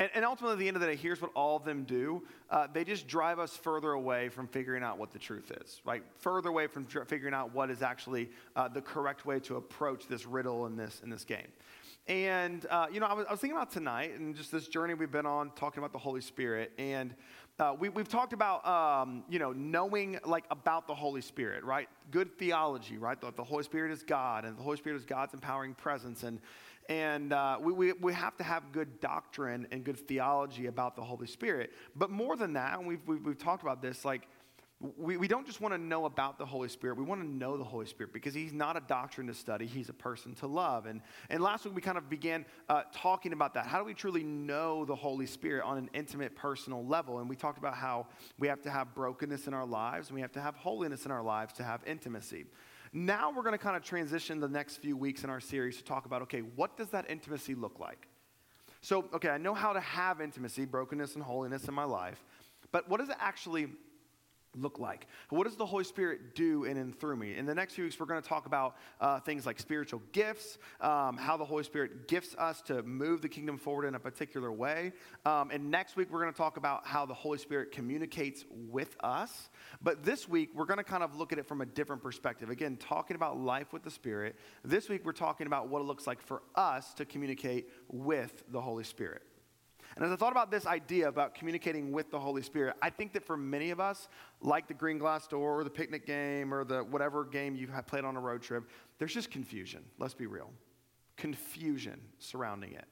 And, 0.00 0.10
and, 0.14 0.24
ultimately, 0.24 0.52
at 0.52 0.58
the 0.60 0.68
end 0.68 0.76
of 0.76 0.80
the 0.80 0.86
day, 0.86 0.96
here's 0.96 1.20
what 1.20 1.32
all 1.34 1.56
of 1.56 1.64
them 1.64 1.82
do. 1.82 2.22
Uh, 2.50 2.68
they 2.72 2.84
just 2.84 3.08
drive 3.08 3.40
us 3.40 3.56
further 3.56 3.92
away 3.92 4.28
from 4.28 4.46
figuring 4.46 4.84
out 4.84 4.96
what 4.96 5.10
the 5.10 5.18
truth 5.18 5.50
is, 5.60 5.80
right? 5.84 6.04
Further 6.18 6.50
away 6.50 6.68
from 6.68 6.86
tr- 6.86 7.02
figuring 7.02 7.34
out 7.34 7.52
what 7.52 7.68
is 7.68 7.82
actually 7.82 8.30
uh, 8.54 8.68
the 8.68 8.80
correct 8.80 9.26
way 9.26 9.40
to 9.40 9.56
approach 9.56 10.06
this 10.06 10.24
riddle 10.24 10.66
in 10.66 10.76
this, 10.76 11.00
in 11.02 11.10
this 11.10 11.24
game. 11.24 11.48
And, 12.06 12.64
uh, 12.70 12.86
you 12.92 13.00
know, 13.00 13.06
I 13.06 13.12
was, 13.12 13.26
I 13.28 13.32
was, 13.32 13.40
thinking 13.40 13.56
about 13.56 13.72
tonight 13.72 14.18
and 14.18 14.36
just 14.36 14.52
this 14.52 14.68
journey 14.68 14.94
we've 14.94 15.10
been 15.10 15.26
on 15.26 15.50
talking 15.56 15.78
about 15.78 15.92
the 15.92 15.98
Holy 15.98 16.20
Spirit. 16.22 16.72
And 16.78 17.12
uh, 17.58 17.74
we, 17.78 17.88
have 17.88 18.08
talked 18.08 18.32
about, 18.32 18.66
um, 18.66 19.24
you 19.28 19.40
know, 19.40 19.52
knowing 19.52 20.20
like 20.24 20.44
about 20.50 20.86
the 20.86 20.94
Holy 20.94 21.20
Spirit, 21.20 21.64
right? 21.64 21.88
Good 22.12 22.38
theology, 22.38 22.98
right? 22.98 23.20
The, 23.20 23.32
the 23.32 23.44
Holy 23.44 23.64
Spirit 23.64 23.90
is 23.90 24.04
God 24.04 24.44
and 24.44 24.56
the 24.56 24.62
Holy 24.62 24.76
Spirit 24.76 24.96
is 24.96 25.04
God's 25.04 25.34
empowering 25.34 25.74
presence. 25.74 26.22
And, 26.22 26.38
and 26.88 27.32
uh, 27.32 27.58
we, 27.60 27.72
we, 27.72 27.92
we 27.92 28.12
have 28.14 28.36
to 28.38 28.44
have 28.44 28.72
good 28.72 29.00
doctrine 29.00 29.66
and 29.70 29.84
good 29.84 29.98
theology 29.98 30.66
about 30.66 30.96
the 30.96 31.02
Holy 31.02 31.26
Spirit. 31.26 31.72
But 31.94 32.10
more 32.10 32.34
than 32.36 32.54
that, 32.54 32.78
and 32.78 32.88
we've, 32.88 33.00
we've, 33.06 33.24
we've 33.24 33.38
talked 33.38 33.62
about 33.62 33.82
this, 33.82 34.04
like, 34.04 34.26
we, 34.96 35.16
we 35.16 35.26
don't 35.26 35.44
just 35.44 35.60
want 35.60 35.74
to 35.74 35.78
know 35.78 36.04
about 36.04 36.38
the 36.38 36.46
Holy 36.46 36.68
Spirit, 36.68 36.96
we 36.96 37.02
want 37.02 37.20
to 37.20 37.28
know 37.28 37.56
the 37.56 37.64
Holy 37.64 37.86
Spirit 37.86 38.12
because 38.12 38.32
He's 38.32 38.52
not 38.52 38.76
a 38.76 38.80
doctrine 38.80 39.26
to 39.26 39.34
study, 39.34 39.66
He's 39.66 39.88
a 39.88 39.92
person 39.94 40.34
to 40.36 40.46
love. 40.46 40.86
And, 40.86 41.02
and 41.30 41.42
last 41.42 41.64
week 41.64 41.74
we 41.74 41.80
kind 41.80 41.98
of 41.98 42.08
began 42.08 42.44
uh, 42.68 42.82
talking 42.94 43.32
about 43.32 43.54
that. 43.54 43.66
How 43.66 43.78
do 43.78 43.84
we 43.84 43.92
truly 43.92 44.22
know 44.22 44.84
the 44.84 44.94
Holy 44.94 45.26
Spirit 45.26 45.64
on 45.64 45.78
an 45.78 45.90
intimate, 45.94 46.36
personal 46.36 46.86
level? 46.86 47.18
And 47.18 47.28
we 47.28 47.34
talked 47.34 47.58
about 47.58 47.74
how 47.74 48.06
we 48.38 48.46
have 48.46 48.62
to 48.62 48.70
have 48.70 48.94
brokenness 48.94 49.48
in 49.48 49.52
our 49.52 49.66
lives 49.66 50.08
and 50.08 50.14
we 50.14 50.20
have 50.20 50.32
to 50.32 50.40
have 50.40 50.54
holiness 50.54 51.04
in 51.04 51.10
our 51.10 51.22
lives 51.22 51.52
to 51.54 51.64
have 51.64 51.82
intimacy. 51.84 52.46
Now 52.92 53.30
we're 53.30 53.42
going 53.42 53.52
to 53.52 53.58
kind 53.58 53.76
of 53.76 53.82
transition 53.82 54.40
the 54.40 54.48
next 54.48 54.76
few 54.76 54.96
weeks 54.96 55.24
in 55.24 55.30
our 55.30 55.40
series 55.40 55.76
to 55.78 55.84
talk 55.84 56.06
about 56.06 56.22
okay, 56.22 56.40
what 56.40 56.76
does 56.76 56.88
that 56.90 57.10
intimacy 57.10 57.54
look 57.54 57.78
like? 57.78 58.08
So, 58.80 59.06
okay, 59.12 59.30
I 59.30 59.38
know 59.38 59.54
how 59.54 59.72
to 59.72 59.80
have 59.80 60.20
intimacy, 60.20 60.64
brokenness, 60.64 61.14
and 61.14 61.24
holiness 61.24 61.66
in 61.66 61.74
my 61.74 61.84
life, 61.84 62.24
but 62.70 62.88
what 62.88 63.00
does 63.00 63.08
it 63.08 63.16
actually 63.18 63.68
look 64.56 64.78
like? 64.78 65.06
What 65.30 65.44
does 65.44 65.56
the 65.56 65.66
Holy 65.66 65.84
Spirit 65.84 66.34
do 66.34 66.64
in 66.64 66.76
and 66.76 66.98
through 66.98 67.16
me? 67.16 67.36
In 67.36 67.46
the 67.46 67.54
next 67.54 67.74
few 67.74 67.84
weeks, 67.84 67.98
we're 67.98 68.06
going 68.06 68.22
to 68.22 68.28
talk 68.28 68.46
about 68.46 68.76
uh, 69.00 69.20
things 69.20 69.46
like 69.46 69.60
spiritual 69.60 70.02
gifts, 70.12 70.58
um, 70.80 71.16
how 71.16 71.36
the 71.36 71.44
Holy 71.44 71.64
Spirit 71.64 72.08
gifts 72.08 72.34
us 72.36 72.62
to 72.62 72.82
move 72.82 73.22
the 73.22 73.28
kingdom 73.28 73.58
forward 73.58 73.86
in 73.86 73.94
a 73.94 74.00
particular 74.00 74.50
way. 74.52 74.92
Um, 75.24 75.50
and 75.50 75.70
next 75.70 75.96
week, 75.96 76.08
we're 76.10 76.20
going 76.20 76.32
to 76.32 76.38
talk 76.38 76.56
about 76.56 76.86
how 76.86 77.06
the 77.06 77.14
Holy 77.14 77.38
Spirit 77.38 77.72
communicates 77.72 78.44
with 78.50 78.96
us. 79.00 79.50
But 79.82 80.04
this 80.04 80.28
week, 80.28 80.50
we're 80.54 80.66
going 80.66 80.78
to 80.78 80.84
kind 80.84 81.02
of 81.02 81.16
look 81.16 81.32
at 81.32 81.38
it 81.38 81.46
from 81.46 81.60
a 81.60 81.66
different 81.66 82.02
perspective. 82.02 82.50
Again, 82.50 82.76
talking 82.76 83.16
about 83.16 83.38
life 83.38 83.72
with 83.72 83.82
the 83.82 83.90
Spirit. 83.90 84.36
This 84.64 84.88
week, 84.88 85.04
we're 85.04 85.12
talking 85.12 85.46
about 85.46 85.68
what 85.68 85.80
it 85.80 85.84
looks 85.84 86.06
like 86.06 86.20
for 86.20 86.42
us 86.54 86.94
to 86.94 87.04
communicate 87.04 87.68
with 87.88 88.44
the 88.50 88.60
Holy 88.60 88.84
Spirit. 88.84 89.22
And 89.98 90.06
as 90.06 90.12
I 90.12 90.16
thought 90.16 90.30
about 90.30 90.52
this 90.52 90.64
idea 90.64 91.08
about 91.08 91.34
communicating 91.34 91.90
with 91.90 92.08
the 92.12 92.20
Holy 92.20 92.40
Spirit, 92.40 92.76
I 92.80 92.88
think 92.88 93.12
that 93.14 93.26
for 93.26 93.36
many 93.36 93.70
of 93.70 93.80
us, 93.80 94.08
like 94.40 94.68
the 94.68 94.74
green 94.74 94.96
glass 94.96 95.26
door 95.26 95.58
or 95.58 95.64
the 95.64 95.70
picnic 95.70 96.06
game 96.06 96.54
or 96.54 96.62
the 96.62 96.84
whatever 96.84 97.24
game 97.24 97.56
you 97.56 97.66
have 97.66 97.88
played 97.88 98.04
on 98.04 98.14
a 98.14 98.20
road 98.20 98.40
trip, 98.40 98.70
there's 99.00 99.12
just 99.12 99.28
confusion. 99.28 99.82
Let's 99.98 100.14
be 100.14 100.26
real. 100.26 100.52
Confusion 101.16 102.00
surrounding 102.20 102.74
it. 102.74 102.84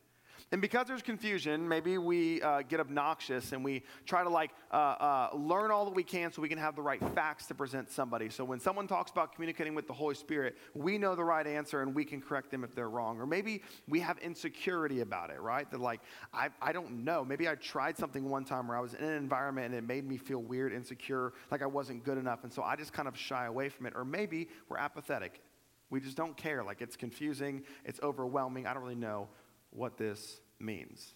And 0.53 0.63
because 0.63 0.87
there's 0.87 1.03
confusion, 1.03 1.69
maybe 1.69 1.99
we 1.99 2.41
uh, 2.41 2.63
get 2.63 2.79
obnoxious 2.79 3.51
and 3.51 3.65
we 3.65 3.83
try 4.05 4.23
to 4.23 4.29
like 4.29 4.53
uh, 4.73 4.77
uh, 4.77 5.31
learn 5.35 5.73
all 5.73 5.85
that 5.87 5.95
we 5.95 6.05
can 6.05 6.31
so 6.31 6.41
we 6.41 6.49
can 6.49 6.59
have 6.59 6.77
the 6.77 6.83
right 6.83 7.03
facts 7.17 7.47
to 7.47 7.55
present 7.55 7.91
somebody. 7.91 8.31
So 8.31 8.45
when 8.45 8.61
someone 8.61 8.87
talks 8.87 9.11
about 9.11 9.35
communicating 9.35 9.75
with 9.75 9.89
the 9.89 9.93
Holy 9.93 10.15
Spirit, 10.15 10.57
we 10.75 10.99
know 10.99 11.17
the 11.17 11.25
right 11.25 11.45
answer 11.45 11.83
and 11.83 11.93
we 11.93 12.05
can 12.05 12.21
correct 12.21 12.53
them 12.53 12.63
if 12.63 12.77
they're 12.77 12.89
wrong. 12.89 13.21
Or 13.21 13.27
maybe 13.27 13.63
we 13.89 13.99
have 13.99 14.19
insecurity 14.19 15.01
about 15.01 15.31
it, 15.31 15.41
right? 15.41 15.69
That 15.69 15.81
like, 15.81 16.01
I, 16.33 16.51
I 16.63 16.71
don't 16.71 17.05
know. 17.05 17.25
Maybe 17.25 17.49
I 17.49 17.57
tried 17.57 17.99
something 17.99 18.29
one 18.29 18.45
time 18.45 18.69
where 18.69 18.77
I 18.77 18.81
was 18.81 18.95
in 18.95 19.03
an 19.03 19.17
environment 19.17 19.67
and 19.67 19.75
it 19.75 19.85
made 19.85 20.07
me 20.07 20.17
feel 20.17 20.43
weird, 20.43 20.73
insecure, 20.73 21.33
like 21.51 21.63
I 21.63 21.67
wasn't 21.67 22.05
good 22.05 22.19
enough. 22.19 22.45
And 22.45 22.53
so 22.53 22.63
I 22.63 22.77
just 22.77 22.93
kind 22.93 23.09
of 23.09 23.19
shy 23.19 23.47
away 23.47 23.69
from 23.69 23.87
it. 23.87 23.95
Or 23.97 24.05
maybe 24.05 24.49
we're 24.69 24.79
apathetic. 24.79 25.43
We 25.91 26.01
just 26.01 26.17
don't 26.17 26.37
care. 26.37 26.63
Like 26.63 26.83
it's 26.83 26.97
confusing, 26.97 27.65
it's 27.85 27.99
overwhelming. 28.01 28.69
I 28.69 28.75
don't 28.75 28.83
really 28.85 28.95
know 28.95 29.29
what 29.71 29.97
this 29.97 30.41
means. 30.59 31.13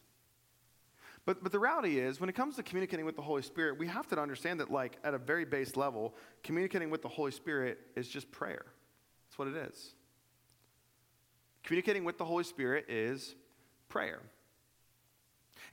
But, 1.26 1.43
but 1.43 1.52
the 1.52 1.58
reality 1.58 1.99
is, 1.99 2.19
when 2.19 2.29
it 2.29 2.35
comes 2.35 2.56
to 2.56 2.62
communicating 2.62 3.05
with 3.05 3.17
the 3.17 3.23
Holy 3.23 3.43
Spirit, 3.43 3.79
we 3.79 3.87
have 3.87 4.06
to 4.08 4.19
understand 4.19 4.61
that, 4.61 4.70
like, 4.70 4.97
at 5.05 5.14
a 5.14 5.19
very 5.19 5.44
base 5.44 5.76
level, 5.76 6.14
communicating 6.43 6.91
with 6.91 7.02
the 7.02 7.08
Holy 7.08 7.31
Spirit 7.31 7.79
is 7.94 8.08
just 8.08 8.31
prayer. 8.31 8.64
That's 9.29 9.38
what 9.38 9.49
it 9.49 9.56
is. 9.56 9.94
Communicating 11.62 12.05
with 12.05 12.17
the 12.17 12.25
Holy 12.25 12.44
Spirit 12.44 12.87
is 12.88 13.35
prayer. 13.88 14.20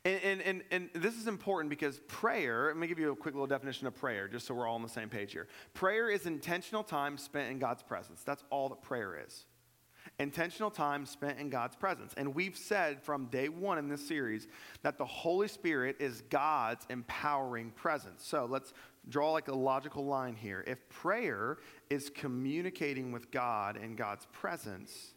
And, 0.03 0.21
and, 0.21 0.41
and, 0.41 0.63
and, 0.69 0.89
this 0.94 1.15
is 1.15 1.27
important 1.27 1.69
because 1.69 2.00
prayer, 2.07 2.68
let 2.68 2.77
me 2.77 2.88
give 2.88 3.00
you 3.00 3.12
a 3.12 3.15
quick 3.15 3.33
little 3.33 3.47
definition 3.47 3.88
of 3.88 3.96
prayer, 3.96 4.27
just 4.27 4.46
so 4.46 4.53
we're 4.53 4.67
all 4.67 4.75
on 4.75 4.84
the 4.84 4.89
same 4.89 5.10
page 5.10 5.31
here. 5.31 5.48
Prayer 5.74 6.10
is 6.10 6.25
intentional 6.25 6.84
time 6.84 7.17
spent 7.17 7.50
in 7.50 7.57
God's 7.57 7.84
presence. 7.84 8.22
That's 8.24 8.43
all 8.50 8.69
that 8.69 8.81
prayer 8.81 9.24
is 9.25 9.46
intentional 10.19 10.71
time 10.71 11.05
spent 11.05 11.39
in 11.39 11.50
God's 11.50 11.75
presence. 11.75 12.13
And 12.17 12.33
we've 12.33 12.57
said 12.57 13.01
from 13.03 13.25
day 13.25 13.50
one 13.50 13.77
in 13.77 13.88
this 13.88 14.05
series 14.05 14.47
that 14.81 14.97
the 14.97 15.05
Holy 15.05 15.47
Spirit 15.47 15.97
is 16.00 16.24
God's 16.29 16.86
empowering 16.89 17.71
presence. 17.71 18.25
So 18.25 18.47
let's 18.50 18.74
draw 19.09 19.31
like 19.31 19.47
a 19.47 19.55
logical 19.55 20.05
line 20.05 20.36
here. 20.36 20.63
If 20.65 20.89
prayer 20.89 21.57
is 21.89 22.09
communicating 22.09 23.12
with 23.12 23.29
God 23.31 23.77
in 23.77 23.95
God's 23.95 24.25
presence, 24.31 25.13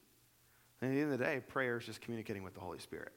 then 0.81 0.91
at 0.91 0.95
the 0.95 1.01
end 1.01 1.13
of 1.13 1.19
the 1.19 1.25
day, 1.25 1.41
prayer 1.49 1.79
is 1.79 1.87
just 1.87 2.01
communicating 2.01 2.43
with 2.43 2.55
the 2.55 2.61
Holy 2.61 2.79
Spirit. 2.79 3.13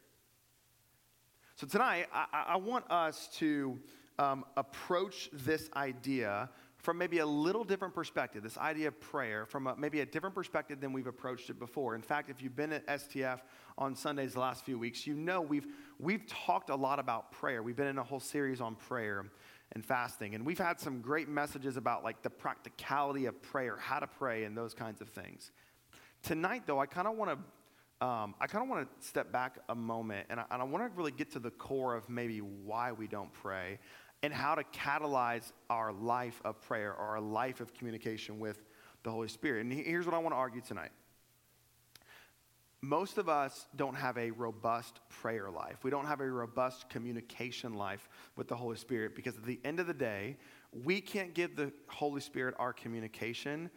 So 1.56 1.68
tonight, 1.68 2.08
I, 2.14 2.46
I 2.48 2.56
want 2.56 2.90
us 2.90 3.30
to 3.36 3.78
um, 4.20 4.46
approach 4.58 5.30
this 5.32 5.70
idea 5.76 6.50
from 6.84 6.98
maybe 6.98 7.20
a 7.20 7.26
little 7.26 7.64
different 7.64 7.96
perspective, 7.96 8.44
this 8.44 8.58
idea 8.58 8.90
of 8.90 9.00
prayer 9.00 9.46
from 9.46 9.68
a, 9.68 9.76
maybe 9.78 10.02
a 10.02 10.06
different 10.06 10.36
perspective 10.36 10.82
than 10.82 10.92
we've 10.92 11.08
approached 11.08 11.50
it 11.50 11.58
before. 11.58 11.96
In 11.96 12.02
fact, 12.02 12.30
if 12.30 12.44
you've 12.44 12.58
been 12.58 12.74
at 12.74 12.86
STF 12.88 13.40
on 13.78 13.96
Sundays 13.96 14.34
the 14.34 14.42
last 14.42 14.66
few 14.66 14.78
weeks, 14.78 15.08
you 15.08 15.14
know 15.14 15.40
we've, 15.40 15.66
we've 15.98 16.28
talked 16.28 16.70
a 16.70 16.76
lot 16.76 17.00
about 17.00 17.32
prayer. 17.32 17.64
We've 17.64 17.78
been 17.78 17.88
in 17.88 18.00
a 18.00 18.04
whole 18.04 18.20
series 18.20 18.60
on 18.60 18.76
prayer 18.76 19.26
and 19.72 19.86
fasting, 19.86 20.36
and 20.36 20.46
we've 20.46 20.60
had 20.60 20.78
some 20.78 21.00
great 21.00 21.30
messages 21.30 21.78
about 21.78 22.04
like 22.04 22.22
the 22.22 22.30
practicality 22.30 23.28
of 23.28 23.42
prayer, 23.42 23.78
how 23.78 24.00
to 24.00 24.08
pray, 24.08 24.44
and 24.44 24.56
those 24.56 24.74
kinds 24.74 25.00
of 25.00 25.08
things. 25.08 25.52
Tonight, 26.22 26.64
though, 26.68 26.80
I 26.80 26.86
kind 26.86 27.08
of 27.08 27.16
want 27.16 27.32
to 27.32 27.38
um, 28.06 28.36
I 28.42 28.48
kind 28.48 28.62
of 28.62 28.70
want 28.70 28.86
to 29.00 29.08
step 29.08 29.32
back 29.32 29.60
a 29.70 29.76
moment 29.76 30.28
and 30.30 30.38
I, 30.38 30.44
and 30.52 30.62
I 30.62 30.66
want 30.66 30.84
to 30.84 30.98
really 30.98 31.14
get 31.14 31.32
to 31.34 31.40
the 31.40 31.52
core 31.52 31.96
of 31.96 32.10
maybe 32.10 32.40
why 32.40 32.92
we 32.92 33.08
don't 33.08 33.32
pray 33.32 33.80
and 34.24 34.34
how 34.34 34.56
to 34.56 34.64
catalyze 34.64 35.52
our 35.70 35.94
life 35.94 36.42
of 36.44 36.60
prayer 36.62 36.92
or 36.94 37.06
our 37.06 37.22
life 37.22 37.60
of 37.62 37.74
communication 37.74 38.40
with 38.40 38.64
the 39.04 39.12
Holy 39.12 39.28
Spirit. 39.28 39.62
And 39.66 39.72
here's 39.72 40.06
what 40.06 40.16
I 40.16 40.18
want 40.18 40.34
to 40.34 40.38
argue 40.38 40.62
tonight. 40.62 40.92
Most 42.82 43.18
of 43.18 43.30
us 43.30 43.68
don't 43.76 43.96
have 43.96 44.18
a 44.18 44.32
robust 44.32 45.00
prayer 45.10 45.50
life. 45.50 45.78
We 45.84 45.92
don't 45.92 46.06
have 46.06 46.20
a 46.20 46.30
robust 46.30 46.90
communication 46.90 47.76
life 47.76 48.10
with 48.36 48.48
the 48.48 48.56
Holy 48.56 48.76
Spirit 48.76 49.16
because 49.16 49.38
at 49.38 49.46
the 49.46 49.60
end 49.64 49.80
of 49.80 49.88
the 49.88 49.94
day, 49.94 50.38
we 50.84 51.00
can't 51.00 51.34
give 51.34 51.56
the 51.56 51.72
Holy 51.88 52.20
Spirit 52.20 52.56
our 52.60 52.74
communication 52.74 53.70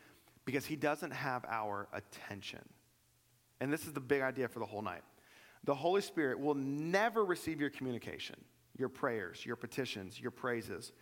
because 0.45 0.65
he 0.65 0.77
doesn't 0.77 1.13
have 1.13 1.45
our 1.49 1.89
attention. 1.93 2.63
And 3.61 3.73
this 3.73 3.87
is 3.87 3.93
the 3.93 4.01
big 4.01 4.23
idea 4.23 4.49
for 4.49 4.59
the 4.61 4.67
whole 4.67 4.83
night. 4.83 5.03
the 5.65 5.75
Holy 5.75 6.01
Spirit 6.01 6.39
will 6.39 6.55
never 6.55 7.25
receive 7.25 7.61
your 7.61 7.71
communication, 7.71 8.37
your 8.77 8.89
prayers, 8.89 9.45
your 9.45 9.57
petitions, 9.57 10.21
your 10.21 10.31
praises, 10.31 10.93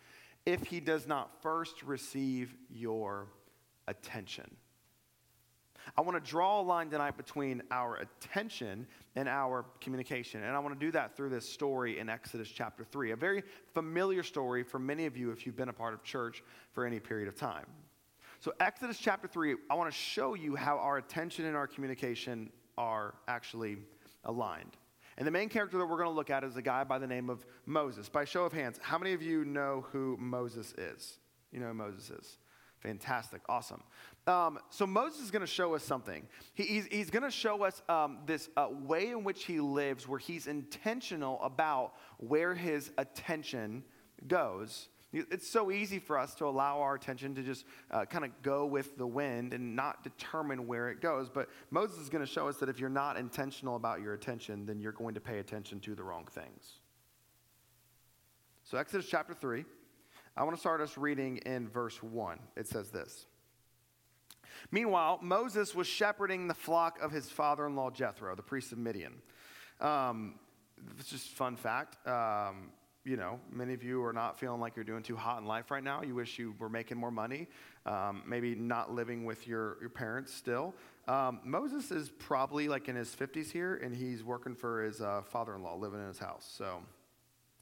if 0.45 0.63
he 0.63 0.79
does 0.79 1.07
not 1.07 1.41
first 1.41 1.83
receive 1.83 2.55
your 2.69 3.27
attention. 3.87 4.55
I 5.97 6.01
want 6.01 6.23
to 6.23 6.31
draw 6.31 6.61
a 6.61 6.63
line 6.63 6.89
tonight 6.89 7.15
between 7.15 7.61
our 7.69 7.97
attention 7.97 8.87
and 9.15 9.29
our 9.29 9.65
communication. 9.81 10.43
And 10.43 10.55
I 10.55 10.59
want 10.59 10.79
to 10.79 10.85
do 10.85 10.91
that 10.91 11.15
through 11.15 11.29
this 11.29 11.47
story 11.47 11.99
in 11.99 12.09
Exodus 12.09 12.49
chapter 12.49 12.83
3, 12.83 13.11
a 13.11 13.15
very 13.15 13.43
familiar 13.73 14.23
story 14.23 14.63
for 14.63 14.79
many 14.79 15.05
of 15.05 15.15
you 15.15 15.31
if 15.31 15.45
you've 15.45 15.55
been 15.55 15.69
a 15.69 15.73
part 15.73 15.93
of 15.93 16.03
church 16.03 16.43
for 16.73 16.85
any 16.85 16.99
period 16.99 17.27
of 17.27 17.35
time. 17.35 17.65
So, 18.39 18.53
Exodus 18.59 18.97
chapter 18.97 19.27
3, 19.27 19.55
I 19.69 19.75
want 19.75 19.91
to 19.91 19.97
show 19.97 20.33
you 20.33 20.55
how 20.55 20.77
our 20.77 20.97
attention 20.97 21.45
and 21.45 21.55
our 21.55 21.67
communication 21.67 22.51
are 22.77 23.15
actually 23.27 23.77
aligned. 24.25 24.77
And 25.17 25.25
the 25.25 25.31
main 25.31 25.49
character 25.49 25.77
that 25.77 25.85
we're 25.85 25.97
going 25.97 26.09
to 26.09 26.15
look 26.15 26.29
at 26.29 26.43
is 26.43 26.57
a 26.57 26.61
guy 26.61 26.83
by 26.83 26.99
the 26.99 27.07
name 27.07 27.29
of 27.29 27.45
Moses. 27.65 28.09
By 28.09 28.25
show 28.25 28.43
of 28.43 28.51
hands, 28.51 28.79
how 28.81 28.97
many 28.97 29.13
of 29.13 29.21
you 29.21 29.45
know 29.45 29.85
who 29.91 30.17
Moses 30.19 30.73
is? 30.77 31.19
You 31.51 31.61
know 31.61 31.67
who 31.67 31.73
Moses 31.73 32.09
is? 32.09 32.37
Fantastic, 32.79 33.41
awesome. 33.49 33.81
Um, 34.27 34.59
so 34.69 34.85
Moses 34.85 35.21
is 35.21 35.31
going 35.31 35.41
to 35.41 35.47
show 35.47 35.73
us 35.73 35.83
something. 35.83 36.27
He, 36.53 36.63
he's, 36.63 36.85
he's 36.87 37.09
going 37.09 37.23
to 37.23 37.31
show 37.31 37.63
us 37.63 37.81
um, 37.87 38.19
this 38.25 38.49
uh, 38.57 38.67
way 38.69 39.09
in 39.09 39.23
which 39.23 39.45
he 39.45 39.59
lives, 39.59 40.07
where 40.07 40.19
he's 40.19 40.47
intentional 40.47 41.41
about 41.41 41.93
where 42.17 42.53
his 42.53 42.91
attention 42.97 43.83
goes. 44.27 44.89
It's 45.15 45.47
so 45.47 45.71
easy 45.71 45.99
for 45.99 46.19
us 46.19 46.35
to 46.35 46.45
allow 46.45 46.81
our 46.81 46.93
attention 46.93 47.35
to 47.35 47.43
just 47.43 47.65
uh, 47.89 48.03
kind 48.03 48.25
of 48.25 48.31
go 48.41 48.65
with 48.65 48.97
the 48.97 49.07
wind 49.07 49.53
and 49.53 49.75
not 49.75 50.03
determine 50.03 50.67
where 50.67 50.89
it 50.89 50.99
goes. 50.99 51.29
But 51.29 51.47
Moses 51.71 51.99
is 51.99 52.09
going 52.09 52.25
to 52.25 52.29
show 52.29 52.49
us 52.49 52.57
that 52.57 52.67
if 52.67 52.79
you're 52.79 52.89
not 52.89 53.15
intentional 53.15 53.77
about 53.77 54.01
your 54.01 54.13
attention, 54.13 54.65
then 54.65 54.81
you're 54.81 54.91
going 54.91 55.13
to 55.13 55.21
pay 55.21 55.39
attention 55.39 55.79
to 55.81 55.95
the 55.95 56.03
wrong 56.03 56.25
things. 56.29 56.79
So, 58.63 58.77
Exodus 58.77 59.07
chapter 59.09 59.33
3. 59.33 59.63
I 60.37 60.43
want 60.43 60.53
to 60.53 60.59
start 60.59 60.81
us 60.81 60.97
reading 60.97 61.37
in 61.37 61.69
verse 61.69 62.03
1. 62.03 62.39
It 62.57 62.67
says 62.67 62.89
this 62.89 63.25
Meanwhile, 64.71 65.19
Moses 65.21 65.73
was 65.73 65.87
shepherding 65.87 66.47
the 66.47 66.53
flock 66.53 66.99
of 67.01 67.11
his 67.11 67.29
father 67.29 67.65
in 67.65 67.75
law 67.75 67.89
Jethro, 67.89 68.35
the 68.35 68.43
priest 68.43 68.73
of 68.73 68.77
Midian. 68.77 69.13
Um, 69.79 70.35
it's 70.99 71.09
just 71.09 71.29
fun 71.29 71.55
fact. 71.55 72.05
Um, 72.07 72.71
you 73.05 73.17
know, 73.17 73.39
many 73.51 73.73
of 73.73 73.83
you 73.83 74.03
are 74.03 74.11
not 74.11 74.39
feeling 74.39 74.59
like 74.59 74.75
you're 74.75 74.83
doing 74.83 75.03
too 75.03 75.15
hot 75.15 75.39
in 75.39 75.45
life 75.45 75.69
right 75.69 75.83
now. 75.83 76.01
You 76.01 76.15
wish 76.15 76.39
you 76.39 76.55
were 76.57 76.69
making 76.69 76.97
more 76.97 77.11
money, 77.11 77.47
um, 77.85 78.23
maybe 78.25 78.55
not 78.55 78.91
living 78.91 79.25
with 79.25 79.47
your, 79.47 79.77
your 79.79 79.91
parents 79.91 80.33
still. 80.33 80.73
Um, 81.07 81.39
Moses 81.43 81.91
is 81.91 82.09
probably 82.09 82.67
like 82.67 82.89
in 82.89 82.95
his 82.95 83.09
50s 83.15 83.51
here, 83.51 83.75
and 83.75 83.95
he's 83.95 84.23
working 84.23 84.55
for 84.55 84.81
his 84.81 85.01
uh, 85.01 85.21
father 85.21 85.53
in 85.55 85.61
law, 85.61 85.75
living 85.75 86.01
in 86.01 86.07
his 86.07 86.17
house. 86.17 86.51
So, 86.57 86.81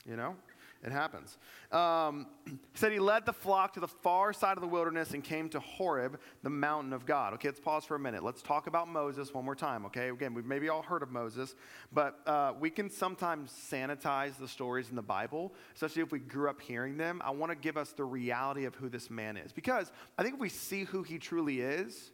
you 0.09 0.15
know, 0.15 0.35
it 0.83 0.91
happens. 0.91 1.37
Um, 1.71 2.27
he 2.45 2.59
said 2.73 2.91
he 2.91 2.99
led 2.99 3.25
the 3.25 3.33
flock 3.33 3.73
to 3.73 3.79
the 3.79 3.87
far 3.87 4.33
side 4.33 4.57
of 4.57 4.61
the 4.61 4.67
wilderness 4.67 5.13
and 5.13 5.23
came 5.23 5.47
to 5.49 5.59
Horeb, 5.59 6.19
the 6.43 6.49
mountain 6.49 6.91
of 6.91 7.05
God. 7.05 7.33
Okay, 7.35 7.47
let's 7.47 7.59
pause 7.59 7.85
for 7.85 7.95
a 7.95 7.99
minute. 7.99 8.23
Let's 8.23 8.41
talk 8.41 8.67
about 8.67 8.89
Moses 8.89 9.33
one 9.33 9.45
more 9.45 9.55
time, 9.55 9.85
okay? 9.85 10.09
Again, 10.09 10.33
we've 10.33 10.45
maybe 10.45 10.67
all 10.67 10.81
heard 10.81 11.01
of 11.01 11.09
Moses, 11.09 11.55
but 11.93 12.19
uh, 12.27 12.53
we 12.59 12.69
can 12.69 12.89
sometimes 12.89 13.51
sanitize 13.51 14.37
the 14.37 14.47
stories 14.47 14.89
in 14.89 14.95
the 14.95 15.01
Bible, 15.01 15.53
especially 15.73 16.01
if 16.01 16.11
we 16.11 16.19
grew 16.19 16.49
up 16.49 16.59
hearing 16.59 16.97
them. 16.97 17.21
I 17.23 17.31
want 17.31 17.51
to 17.51 17.55
give 17.55 17.77
us 17.77 17.93
the 17.93 18.03
reality 18.03 18.65
of 18.65 18.75
who 18.75 18.89
this 18.89 19.09
man 19.09 19.37
is. 19.37 19.53
Because 19.53 19.91
I 20.17 20.23
think 20.23 20.35
if 20.35 20.41
we 20.41 20.49
see 20.49 20.83
who 20.83 21.03
he 21.03 21.17
truly 21.17 21.61
is, 21.61 22.11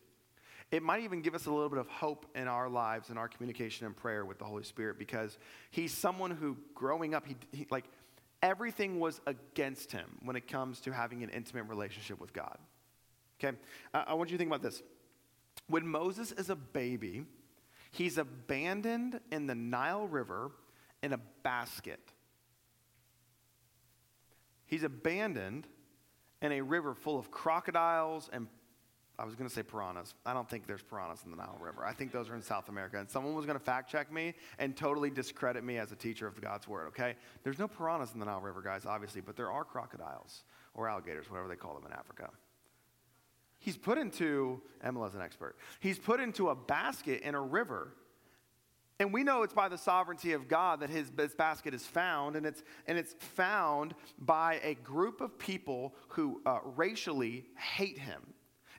it 0.71 0.83
might 0.83 1.01
even 1.03 1.21
give 1.21 1.33
us 1.33 1.47
a 1.47 1.51
little 1.51 1.69
bit 1.69 1.79
of 1.79 1.87
hope 1.87 2.27
in 2.35 2.47
our 2.47 2.69
lives 2.69 3.09
and 3.09 3.17
our 3.17 3.27
communication 3.27 3.87
and 3.87 3.95
prayer 3.95 4.23
with 4.23 4.37
the 4.37 4.45
Holy 4.45 4.63
Spirit 4.63 4.99
because 4.99 5.39
he's 5.71 5.91
someone 5.91 6.29
who, 6.29 6.57
growing 6.75 7.15
up, 7.15 7.25
he, 7.25 7.35
he 7.51 7.65
like, 7.71 7.85
everything 8.41 8.99
was 8.99 9.21
against 9.25 9.91
him 9.91 10.17
when 10.23 10.35
it 10.35 10.47
comes 10.47 10.79
to 10.81 10.91
having 10.91 11.23
an 11.23 11.29
intimate 11.29 11.63
relationship 11.63 12.19
with 12.19 12.33
God. 12.33 12.57
Okay? 13.39 13.57
I, 13.93 14.13
want 14.13 14.29
you 14.29 14.37
to 14.37 14.37
think 14.37 14.49
about 14.49 14.61
this. 14.61 14.81
When 15.67 15.87
Moses 15.87 16.31
is 16.31 16.49
a 16.49 16.55
baby, 16.55 17.25
he's 17.91 18.17
abandoned 18.17 19.19
in 19.31 19.47
the 19.47 19.55
Nile 19.55 20.07
River 20.07 20.51
in 21.01 21.13
a 21.13 21.19
basket. 21.43 21.99
He's 24.65 24.83
abandoned 24.83 25.67
in 26.41 26.51
a 26.51 26.61
river 26.61 26.93
full 26.93 27.17
of 27.17 27.31
crocodiles 27.31 28.29
and 28.31 28.47
I 29.19 29.25
was 29.25 29.35
going 29.35 29.49
to 29.49 29.53
say 29.53 29.63
piranhas. 29.63 30.13
I 30.25 30.33
don't 30.33 30.49
think 30.49 30.65
there's 30.65 30.81
piranhas 30.81 31.23
in 31.25 31.31
the 31.31 31.37
Nile 31.37 31.57
River. 31.59 31.85
I 31.85 31.91
think 31.91 32.13
those 32.13 32.29
are 32.29 32.35
in 32.35 32.41
South 32.41 32.69
America. 32.69 32.97
And 32.97 33.09
someone 33.09 33.35
was 33.35 33.45
going 33.45 33.59
to 33.59 33.63
fact 33.63 33.91
check 33.91 34.13
me 34.13 34.33
and 34.59 34.77
totally 34.77 35.09
discredit 35.09 35.65
me 35.65 35.77
as 35.77 35.91
a 35.91 35.95
teacher 35.95 36.25
of 36.25 36.39
God's 36.39 36.69
word, 36.69 36.87
okay? 36.87 37.15
There's 37.43 37.59
no 37.59 37.67
piranhas 37.67 38.13
in 38.13 38.21
the 38.21 38.25
Nile 38.25 38.39
River, 38.39 38.61
guys, 38.61 38.85
obviously, 38.85 39.19
but 39.19 39.35
there 39.35 39.51
are 39.51 39.65
crocodiles 39.65 40.43
or 40.73 40.87
alligators, 40.87 41.29
whatever 41.29 41.49
they 41.49 41.57
call 41.57 41.75
them 41.75 41.85
in 41.85 41.91
Africa. 41.91 42.29
He's 43.59 43.75
put 43.75 43.97
into, 43.97 44.61
Emila's 44.81 45.15
an 45.15 45.21
expert, 45.21 45.57
he's 45.81 45.99
put 45.99 46.21
into 46.21 46.47
a 46.47 46.55
basket 46.55 47.21
in 47.21 47.35
a 47.35 47.41
river. 47.41 47.93
And 49.01 49.13
we 49.13 49.23
know 49.23 49.43
it's 49.43 49.53
by 49.53 49.67
the 49.67 49.77
sovereignty 49.77 50.31
of 50.31 50.47
God 50.47 50.79
that 50.79 50.89
his, 50.89 51.11
his 51.17 51.33
basket 51.33 51.73
is 51.73 51.85
found, 51.85 52.37
and 52.37 52.45
it's, 52.45 52.63
and 52.87 52.97
it's 52.97 53.15
found 53.19 53.95
by 54.17 54.61
a 54.63 54.75
group 54.75 55.19
of 55.19 55.37
people 55.37 55.93
who 56.09 56.41
uh, 56.45 56.59
racially 56.63 57.45
hate 57.57 57.97
him. 57.97 58.21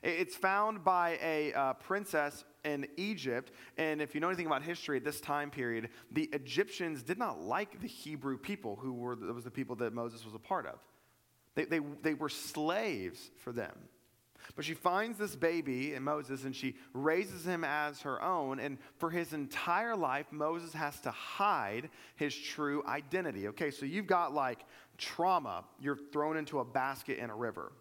It's 0.03 0.35
found 0.35 0.83
by 0.83 1.19
a 1.21 1.53
uh, 1.53 1.73
princess 1.73 2.43
in 2.63 2.87
Egypt. 2.97 3.51
And 3.77 4.01
if 4.01 4.15
you 4.15 4.21
know 4.21 4.27
anything 4.27 4.47
about 4.47 4.63
history 4.63 4.97
at 4.97 5.03
this 5.03 5.21
time 5.21 5.51
period, 5.51 5.89
the 6.11 6.29
Egyptians 6.33 7.03
did 7.03 7.19
not 7.19 7.41
like 7.41 7.81
the 7.81 7.87
Hebrew 7.87 8.37
people, 8.37 8.77
who 8.81 8.93
were 8.93 9.15
was 9.15 9.43
the 9.43 9.51
people 9.51 9.75
that 9.77 9.93
Moses 9.93 10.25
was 10.25 10.33
a 10.33 10.39
part 10.39 10.65
of. 10.65 10.79
They, 11.55 11.65
they, 11.65 11.79
they 12.01 12.13
were 12.13 12.29
slaves 12.29 13.31
for 13.37 13.51
them. 13.51 13.75
But 14.55 14.65
she 14.65 14.73
finds 14.73 15.17
this 15.17 15.35
baby 15.35 15.93
in 15.93 16.03
Moses 16.03 16.43
and 16.43 16.55
she 16.55 16.75
raises 16.93 17.45
him 17.45 17.63
as 17.63 18.01
her 18.01 18.21
own. 18.23 18.59
And 18.59 18.79
for 18.97 19.09
his 19.09 19.33
entire 19.33 19.95
life, 19.95 20.25
Moses 20.31 20.73
has 20.73 20.99
to 21.01 21.11
hide 21.11 21.89
his 22.15 22.35
true 22.35 22.83
identity. 22.87 23.47
Okay, 23.49 23.71
so 23.71 23.85
you've 23.85 24.07
got 24.07 24.33
like 24.33 24.65
trauma, 24.97 25.63
you're 25.79 25.99
thrown 26.11 26.37
into 26.37 26.59
a 26.59 26.65
basket 26.65 27.19
in 27.19 27.29
a 27.29 27.35
river. 27.35 27.71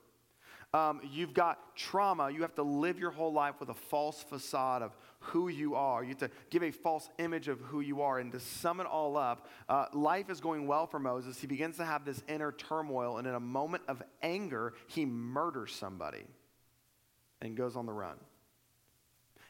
Um, 0.73 1.01
you've 1.13 1.35
got 1.35 1.75
trauma. 1.75 2.31
You 2.31 2.43
have 2.43 2.55
to 2.55 2.63
live 2.63 2.99
your 2.99 3.11
whole 3.11 3.33
life 3.33 3.57
with 3.59 3.71
a 3.71 3.75
false 3.75 4.23
facade 4.23 4.83
of 4.83 4.97
who 5.19 5.49
you 5.49 5.75
are. 5.75 6.03
You 6.03 6.11
have 6.11 6.19
to 6.19 6.31
give 6.49 6.63
a 6.63 6.71
false 6.71 7.09
image 7.19 7.49
of 7.49 7.61
who 7.61 7.81
you 7.81 8.03
are. 8.03 8.21
And 8.21 8.31
to 8.33 8.41
sum 8.41 8.81
it 8.81 8.87
all 8.87 9.17
up, 9.17 9.49
uh, 9.69 9.87
life 9.93 10.31
is 10.31 10.41
going 10.41 10.69
well 10.69 10.87
for 10.87 11.01
Moses. 11.01 11.41
He 11.41 11.49
begins 11.49 11.77
to 11.79 11.85
have 11.85 12.05
this 12.05 12.23
inner 12.29 12.53
turmoil, 12.53 13.19
and 13.19 13.27
in 13.27 13.35
a 13.35 13.41
moment 13.41 13.83
of 13.89 14.01
anger, 14.23 14.75
he 14.87 15.05
murders 15.05 15.73
somebody 15.75 16.25
and 17.43 17.57
goes 17.57 17.75
on 17.75 17.87
the 17.87 17.93
run. 17.93 18.17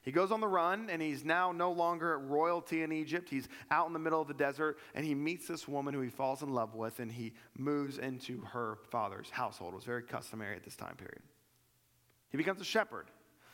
He 0.03 0.13
goes 0.13 0.33
on 0.33 0.41
the 0.41 0.49
run 0.49 0.89
and 0.89 1.03
he's 1.03 1.25
now 1.25 1.53
no 1.53 1.73
longer 1.73 2.15
at 2.15 2.25
royalty 2.29 2.83
in 2.83 2.91
Egypt. 2.91 3.29
He's 3.29 3.49
out 3.71 3.87
in 3.87 3.93
the 3.93 3.99
middle 3.99 4.21
of 4.21 4.29
the 4.29 4.35
desert 4.35 4.79
and 4.95 5.05
he 5.05 5.15
meets 5.15 5.47
this 5.47 5.69
woman 5.69 5.93
who 5.93 6.01
he 6.01 6.09
falls 6.09 6.43
in 6.43 6.55
love 6.55 6.75
with 6.75 7.01
and 7.01 7.13
he 7.13 7.35
moves 7.59 7.99
into 7.99 8.41
her 8.43 8.79
father's 8.91 9.29
household. 9.29 9.75
It 9.75 9.77
was 9.77 9.85
very 9.85 10.03
customary 10.03 10.57
at 10.57 10.65
this 10.65 10.77
time 10.77 10.97
period. 10.97 11.21
He 12.31 12.39
becomes 12.39 12.61
a 12.61 12.65
shepherd. 12.65 13.09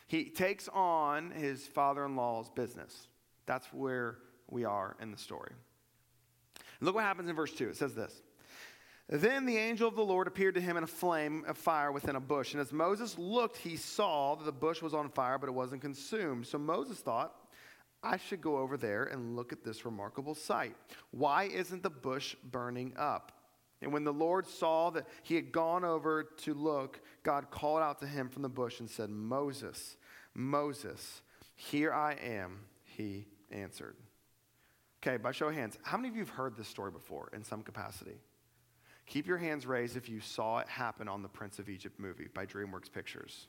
He 0.07 0.25
takes 0.25 0.69
on 0.69 1.31
his 1.31 1.67
father 1.67 2.05
in 2.05 2.15
law's 2.15 2.49
business. 2.49 3.09
That's 3.45 3.67
where 3.73 4.19
we 4.49 4.63
are 4.63 4.95
in 5.01 5.11
the 5.11 5.17
story. 5.17 5.51
look 6.79 6.95
what 6.95 7.03
happens 7.03 7.29
in 7.29 7.35
verse 7.35 7.53
2. 7.53 7.69
It 7.69 7.75
says 7.75 7.93
this 7.93 8.21
then 9.09 9.45
the 9.45 9.57
angel 9.57 9.87
of 9.87 9.95
the 9.95 10.03
Lord 10.03 10.27
appeared 10.27 10.55
to 10.55 10.61
him 10.61 10.75
in 10.75 10.83
a 10.83 10.87
flame 10.87 11.45
of 11.47 11.57
fire 11.57 11.91
within 11.91 12.17
a 12.17 12.19
bush. 12.19 12.53
And 12.53 12.61
as 12.61 12.73
Moses 12.73 13.17
looked, 13.17 13.57
he 13.57 13.77
saw 13.77 14.35
that 14.35 14.43
the 14.43 14.51
bush 14.51 14.81
was 14.81 14.93
on 14.93 15.09
fire, 15.09 15.37
but 15.37 15.47
it 15.47 15.53
wasn't 15.53 15.81
consumed. 15.81 16.45
So 16.45 16.57
Moses 16.57 16.99
thought, 16.99 17.33
I 18.03 18.17
should 18.17 18.41
go 18.41 18.57
over 18.57 18.77
there 18.77 19.05
and 19.05 19.35
look 19.35 19.53
at 19.53 19.63
this 19.63 19.85
remarkable 19.85 20.35
sight. 20.35 20.75
Why 21.11 21.45
isn't 21.45 21.83
the 21.83 21.89
bush 21.89 22.35
burning 22.43 22.93
up? 22.97 23.31
And 23.81 23.93
when 23.93 24.03
the 24.03 24.13
Lord 24.13 24.47
saw 24.47 24.89
that 24.91 25.07
he 25.23 25.35
had 25.35 25.51
gone 25.51 25.85
over 25.85 26.23
to 26.23 26.53
look, 26.53 26.99
God 27.23 27.49
called 27.49 27.81
out 27.81 27.99
to 27.99 28.07
him 28.07 28.27
from 28.27 28.41
the 28.41 28.49
bush 28.49 28.79
and 28.79 28.89
said, 28.89 29.09
Moses, 29.09 29.97
Moses, 30.33 31.21
here 31.55 31.93
I 31.93 32.13
am, 32.13 32.59
he 32.83 33.27
answered. 33.51 33.95
Okay, 35.01 35.17
by 35.17 35.31
show 35.31 35.47
of 35.47 35.53
hands, 35.53 35.77
how 35.83 35.97
many 35.97 36.09
of 36.09 36.15
you 36.15 36.21
have 36.21 36.29
heard 36.29 36.57
this 36.57 36.67
story 36.67 36.91
before 36.91 37.29
in 37.33 37.43
some 37.43 37.61
capacity? 37.61 38.19
Keep 39.07 39.25
your 39.25 39.37
hands 39.37 39.65
raised 39.65 39.95
if 39.95 40.09
you 40.09 40.19
saw 40.19 40.59
it 40.59 40.67
happen 40.67 41.07
on 41.07 41.21
the 41.21 41.29
Prince 41.29 41.59
of 41.59 41.69
Egypt 41.69 41.99
movie 41.99 42.27
by 42.33 42.45
DreamWorks 42.45 42.91
Pictures. 42.91 43.47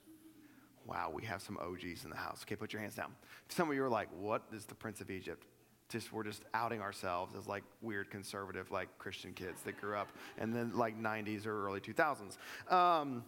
Wow, 0.86 1.10
we 1.12 1.24
have 1.24 1.42
some 1.42 1.58
OGs 1.58 2.04
in 2.04 2.10
the 2.10 2.16
house. 2.16 2.42
Okay, 2.44 2.56
put 2.56 2.72
your 2.72 2.80
hands 2.80 2.94
down. 2.94 3.12
Some 3.48 3.68
of 3.68 3.74
you 3.74 3.82
are 3.84 3.88
like, 3.88 4.08
what 4.18 4.42
is 4.52 4.64
the 4.64 4.74
Prince 4.74 5.00
of 5.00 5.10
Egypt? 5.10 5.44
Just 5.88 6.12
we're 6.12 6.22
just 6.22 6.42
outing 6.54 6.80
ourselves 6.80 7.34
as 7.36 7.46
like 7.46 7.64
weird 7.82 8.10
conservative 8.10 8.70
like 8.70 8.88
Christian 8.98 9.32
kids 9.32 9.62
that 9.62 9.80
grew 9.80 9.96
up 9.96 10.08
in 10.40 10.52
the 10.52 10.64
like 10.76 10.98
90s 10.98 11.44
or 11.46 11.66
early 11.66 11.80
2000s. 11.80 12.36
Um, 12.72 13.24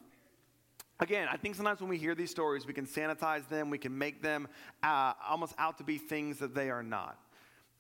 Again, 1.02 1.28
I 1.32 1.38
think 1.38 1.54
sometimes 1.54 1.80
when 1.80 1.88
we 1.88 1.96
hear 1.96 2.14
these 2.14 2.30
stories, 2.30 2.66
we 2.66 2.74
can 2.74 2.84
sanitize 2.86 3.48
them, 3.48 3.70
we 3.70 3.78
can 3.78 3.96
make 3.96 4.20
them 4.20 4.46
uh, 4.82 5.14
almost 5.26 5.54
out 5.56 5.78
to 5.78 5.84
be 5.84 5.96
things 5.96 6.38
that 6.40 6.54
they 6.54 6.68
are 6.68 6.82
not. 6.82 7.18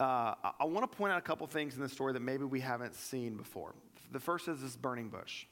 uh, 0.00 0.34
I, 0.42 0.52
I 0.60 0.64
want 0.64 0.90
to 0.90 0.96
point 0.96 1.12
out 1.12 1.18
a 1.18 1.22
couple 1.22 1.46
things 1.46 1.76
in 1.76 1.82
the 1.82 1.88
story 1.90 2.14
that 2.14 2.20
maybe 2.20 2.44
we 2.44 2.60
haven't 2.60 2.94
seen 2.94 3.36
before. 3.36 3.74
The 4.10 4.20
first 4.20 4.48
is 4.48 4.62
this 4.62 4.76
burning 4.76 5.08
bush. 5.08 5.46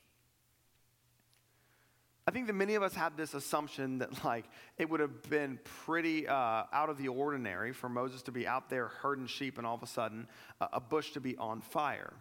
I 2.28 2.30
think 2.30 2.46
that 2.48 2.52
many 2.52 2.74
of 2.74 2.82
us 2.82 2.94
have 2.94 3.16
this 3.16 3.32
assumption 3.32 3.98
that, 3.98 4.22
like, 4.24 4.44
it 4.76 4.90
would 4.90 5.00
have 5.00 5.22
been 5.30 5.58
pretty 5.64 6.28
uh, 6.28 6.64
out 6.70 6.90
of 6.90 6.98
the 6.98 7.08
ordinary 7.08 7.72
for 7.72 7.88
Moses 7.88 8.20
to 8.22 8.32
be 8.32 8.46
out 8.46 8.68
there 8.68 8.88
herding 8.88 9.26
sheep 9.26 9.56
and 9.56 9.66
all 9.66 9.74
of 9.74 9.82
a 9.82 9.86
sudden 9.86 10.26
uh, 10.60 10.68
a 10.74 10.80
bush 10.80 11.12
to 11.12 11.20
be 11.20 11.38
on 11.38 11.62
fire. 11.62 12.12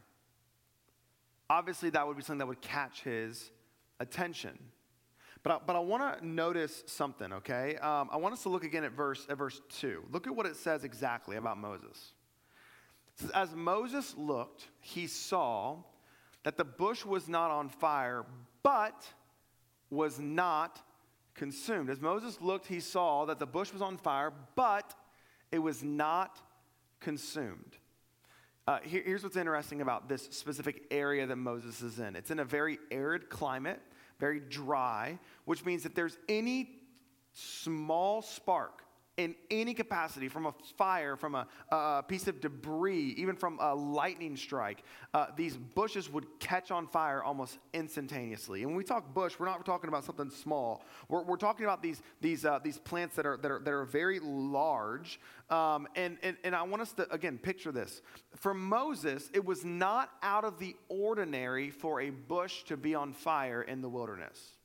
Obviously, 1.50 1.90
that 1.90 2.08
would 2.08 2.16
be 2.16 2.24
something 2.24 2.40
that 2.40 2.48
would 2.48 2.62
catch 2.62 3.04
his 3.04 3.52
attention. 4.00 4.58
But 5.44 5.52
I, 5.52 5.58
but 5.66 5.76
I 5.76 5.80
want 5.80 6.20
to 6.20 6.26
notice 6.26 6.84
something, 6.88 7.34
okay? 7.34 7.76
Um, 7.78 8.10
I 8.10 8.16
want 8.16 8.34
us 8.34 8.44
to 8.44 8.50
look 8.50 8.64
again 8.64 8.86
at 8.86 8.94
verse, 8.94 9.26
at 9.30 9.38
verse 9.38 9.62
2. 9.80 10.06
Look 10.12 10.26
at 10.26 10.34
what 10.34 10.46
it 10.46 10.56
says 10.56 10.86
exactly 10.86 11.36
about 11.36 11.58
Moses. 11.58 12.14
Says, 13.16 13.30
As 13.32 13.54
Moses 13.54 14.16
looked, 14.18 14.68
he 14.80 15.08
saw 15.08 15.80
that 16.48 16.56
the 16.56 16.64
bush 16.64 17.04
was 17.04 17.28
not 17.28 17.52
on 17.52 17.68
fire, 17.68 18.24
but 18.64 19.06
was 19.90 20.18
not 20.18 20.82
consumed. 21.36 21.90
As 21.90 22.00
Moses 22.00 22.40
looked, 22.40 22.68
he 22.68 22.80
saw 22.80 23.26
that 23.26 23.38
the 23.38 23.46
bush 23.46 23.74
was 23.74 23.82
on 23.82 23.98
fire, 23.98 24.32
but 24.56 24.94
it 25.52 25.60
was 25.60 25.84
not 25.84 26.40
consumed. 27.02 27.76
Uh, 28.66 28.80
here, 28.82 29.04
here's 29.06 29.24
what's 29.24 29.36
interesting 29.36 29.82
about 29.82 30.08
this 30.08 30.24
specific 30.32 30.86
area 30.90 31.28
that 31.28 31.36
Moses 31.36 31.82
is 31.82 32.00
in 32.00 32.16
it's 32.16 32.32
in 32.32 32.40
a 32.40 32.46
very 32.46 32.80
arid 32.92 33.30
climate, 33.30 33.82
very 34.18 34.40
dry, 34.40 35.20
which 35.44 35.66
means 35.66 35.84
that 35.84 35.96
there's 35.96 36.18
any 36.30 36.70
small 37.34 38.22
spark 38.22 38.84
in 39.18 39.34
any 39.50 39.74
capacity, 39.74 40.30
from 40.30 40.46
a 40.46 40.54
fire, 40.78 41.16
from 41.16 41.34
a, 41.34 41.48
a 41.72 42.04
piece 42.08 42.28
of 42.28 42.40
debris, 42.40 43.16
even 43.18 43.36
from 43.36 43.58
a 43.60 43.74
lightning 43.74 44.38
strike, 44.38 44.84
uh, 45.16 45.28
these 45.36 45.58
bushes 45.58 46.08
would 46.12 46.26
catch 46.40 46.70
on 46.70 46.88
fire 46.88 47.24
almost 47.24 47.58
instantaneously. 47.74 48.62
And 48.62 48.70
when 48.70 48.78
we 48.78 48.84
talk 48.84 49.14
bush, 49.16 49.34
we're 49.40 49.48
not 49.48 49.66
talking 49.66 49.88
about 49.88 50.04
something 50.04 50.30
small. 50.30 50.84
We're, 51.10 51.24
we're 51.24 51.38
talking 51.38 51.66
about 51.66 51.82
these, 51.82 52.04
these, 52.22 52.46
uh, 52.46 52.60
these 52.64 52.78
plants 52.78 53.16
that 53.16 53.26
are, 53.26 53.38
that 53.38 53.52
are, 53.52 53.60
that 53.60 53.74
are 53.74 53.86
very 53.86 54.20
large. 54.20 55.20
Um, 55.50 55.88
and, 55.96 56.18
and, 56.22 56.38
and 56.44 56.56
I 56.56 56.62
want 56.62 56.84
us 56.84 56.94
to, 56.94 57.12
again, 57.12 57.40
picture 57.40 57.72
this. 57.72 58.04
For 58.36 58.54
Moses, 58.54 59.32
it 59.34 59.44
was 59.44 59.66
not 59.66 60.12
out 60.22 60.46
of 60.46 60.60
the 60.60 60.76
ordinary 60.90 61.72
for 61.72 62.02
a 62.02 62.12
bush 62.12 62.64
to 62.66 62.78
be 62.78 62.94
on 62.94 63.14
fire 63.14 63.64
in 63.64 63.82
the 63.82 63.90
wilderness. 63.90 64.57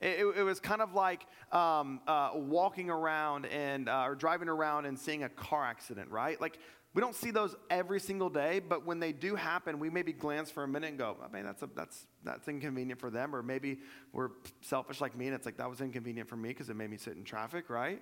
It, 0.00 0.26
it, 0.36 0.42
was 0.42 0.60
kind 0.60 0.82
of 0.82 0.94
like 0.94 1.26
um, 1.52 2.00
uh, 2.06 2.30
walking 2.34 2.90
around 2.90 3.46
and 3.46 3.88
uh, 3.88 4.04
or 4.06 4.14
driving 4.14 4.48
around 4.48 4.86
and 4.86 4.98
seeing 4.98 5.24
a 5.24 5.28
car 5.28 5.64
accident, 5.64 6.10
right? 6.10 6.40
Like 6.40 6.58
we 6.96 7.02
don't 7.02 7.14
see 7.14 7.30
those 7.30 7.54
every 7.68 8.00
single 8.00 8.30
day, 8.30 8.58
but 8.58 8.86
when 8.86 9.00
they 9.00 9.12
do 9.12 9.34
happen, 9.34 9.78
we 9.78 9.90
maybe 9.90 10.14
glance 10.14 10.50
for 10.50 10.62
a 10.62 10.68
minute 10.68 10.88
and 10.88 10.98
go, 10.98 11.18
I 11.22 11.30
mean, 11.30 11.44
that's, 11.44 11.62
a, 11.62 11.68
that's, 11.76 12.06
that's 12.24 12.48
inconvenient 12.48 12.98
for 12.98 13.10
them. 13.10 13.36
Or 13.36 13.42
maybe 13.42 13.80
we're 14.14 14.30
selfish 14.62 15.02
like 15.02 15.14
me 15.14 15.26
and 15.26 15.34
it's 15.34 15.44
like, 15.44 15.58
that 15.58 15.68
was 15.68 15.82
inconvenient 15.82 16.26
for 16.26 16.36
me 16.36 16.48
because 16.48 16.70
it 16.70 16.74
made 16.74 16.88
me 16.88 16.96
sit 16.96 17.14
in 17.18 17.22
traffic, 17.22 17.68
right? 17.68 18.00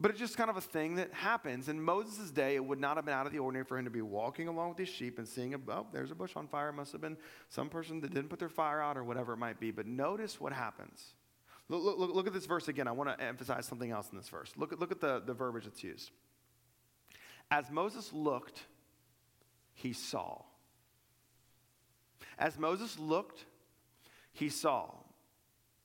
But 0.00 0.10
it's 0.10 0.20
just 0.20 0.38
kind 0.38 0.48
of 0.48 0.56
a 0.56 0.62
thing 0.62 0.94
that 0.94 1.12
happens. 1.12 1.68
In 1.68 1.80
Moses' 1.80 2.30
day, 2.30 2.54
it 2.54 2.64
would 2.64 2.80
not 2.80 2.96
have 2.96 3.04
been 3.04 3.12
out 3.12 3.26
of 3.26 3.32
the 3.32 3.38
ordinary 3.38 3.66
for 3.66 3.76
him 3.76 3.84
to 3.84 3.90
be 3.90 4.00
walking 4.00 4.48
along 4.48 4.70
with 4.70 4.78
his 4.78 4.88
sheep 4.88 5.18
and 5.18 5.28
seeing, 5.28 5.54
oh, 5.68 5.86
there's 5.92 6.10
a 6.10 6.14
bush 6.14 6.32
on 6.36 6.48
fire. 6.48 6.70
It 6.70 6.72
must 6.72 6.92
have 6.92 7.02
been 7.02 7.18
some 7.50 7.68
person 7.68 8.00
that 8.00 8.14
didn't 8.14 8.30
put 8.30 8.38
their 8.38 8.48
fire 8.48 8.80
out 8.80 8.96
or 8.96 9.04
whatever 9.04 9.34
it 9.34 9.36
might 9.36 9.60
be. 9.60 9.70
But 9.70 9.86
notice 9.86 10.40
what 10.40 10.54
happens. 10.54 11.14
Look, 11.68 11.98
look, 11.98 12.14
look 12.14 12.26
at 12.26 12.32
this 12.32 12.46
verse 12.46 12.68
again. 12.68 12.88
I 12.88 12.92
want 12.92 13.16
to 13.16 13.24
emphasize 13.24 13.66
something 13.66 13.90
else 13.90 14.08
in 14.10 14.16
this 14.16 14.28
verse. 14.28 14.52
Look 14.56 14.72
at, 14.72 14.80
look 14.80 14.90
at 14.90 15.00
the, 15.00 15.22
the 15.24 15.34
verbiage 15.34 15.64
that's 15.64 15.84
used. 15.84 16.10
As 17.50 17.70
Moses 17.70 18.10
looked, 18.12 18.60
he 19.74 19.92
saw. 19.92 20.42
As 22.38 22.58
Moses 22.58 22.98
looked, 22.98 23.44
he 24.32 24.48
saw. 24.48 24.92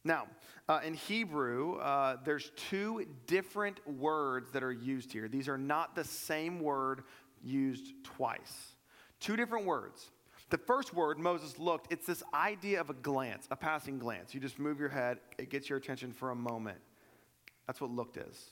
Now, 0.05 0.27
uh, 0.69 0.81
in 0.85 0.93
Hebrew, 0.93 1.77
uh, 1.77 2.17
there's 2.23 2.51
two 2.55 3.05
different 3.25 3.85
words 3.87 4.51
that 4.51 4.63
are 4.63 4.71
used 4.71 5.11
here. 5.11 5.27
These 5.27 5.49
are 5.49 5.57
not 5.57 5.95
the 5.95 6.03
same 6.03 6.59
word 6.59 7.03
used 7.43 7.91
twice. 8.03 8.75
Two 9.19 9.35
different 9.35 9.65
words. 9.65 10.11
The 10.51 10.59
first 10.59 10.93
word, 10.93 11.17
Moses 11.17 11.57
looked, 11.57 11.91
it's 11.91 12.05
this 12.05 12.21
idea 12.35 12.79
of 12.79 12.91
a 12.91 12.93
glance, 12.93 13.47
a 13.49 13.55
passing 13.55 13.97
glance. 13.97 14.35
You 14.35 14.39
just 14.39 14.59
move 14.59 14.79
your 14.79 14.89
head, 14.89 15.17
it 15.39 15.49
gets 15.49 15.69
your 15.69 15.79
attention 15.79 16.13
for 16.13 16.29
a 16.29 16.35
moment. 16.35 16.77
That's 17.65 17.81
what 17.81 17.89
looked 17.89 18.17
is. 18.17 18.51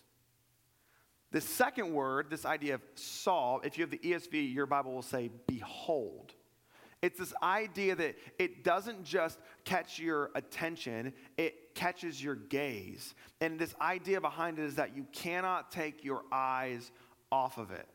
The 1.31 1.41
second 1.41 1.93
word, 1.93 2.31
this 2.31 2.45
idea 2.45 2.75
of 2.75 2.81
saw, 2.95 3.59
if 3.59 3.77
you 3.77 3.83
have 3.83 3.91
the 3.91 3.99
ESV, 3.99 4.53
your 4.53 4.65
Bible 4.65 4.93
will 4.93 5.03
say 5.03 5.29
behold. 5.47 6.33
It's 7.03 7.19
this 7.19 7.33
idea 7.43 7.95
that 7.95 8.15
it 8.39 8.63
doesn't 8.63 9.03
just 9.03 9.37
catch 9.65 9.99
your 9.99 10.31
attention, 10.35 11.13
it 11.37 11.75
catches 11.75 12.23
your 12.23 12.35
gaze. 12.35 13.13
And 13.41 13.59
this 13.59 13.75
idea 13.81 14.21
behind 14.21 14.57
it 14.57 14.63
is 14.63 14.75
that 14.75 14.95
you 14.95 15.05
cannot 15.11 15.69
take 15.69 16.05
your 16.05 16.23
eyes 16.31 16.91
off 17.29 17.57
of 17.57 17.71
it. 17.71 17.87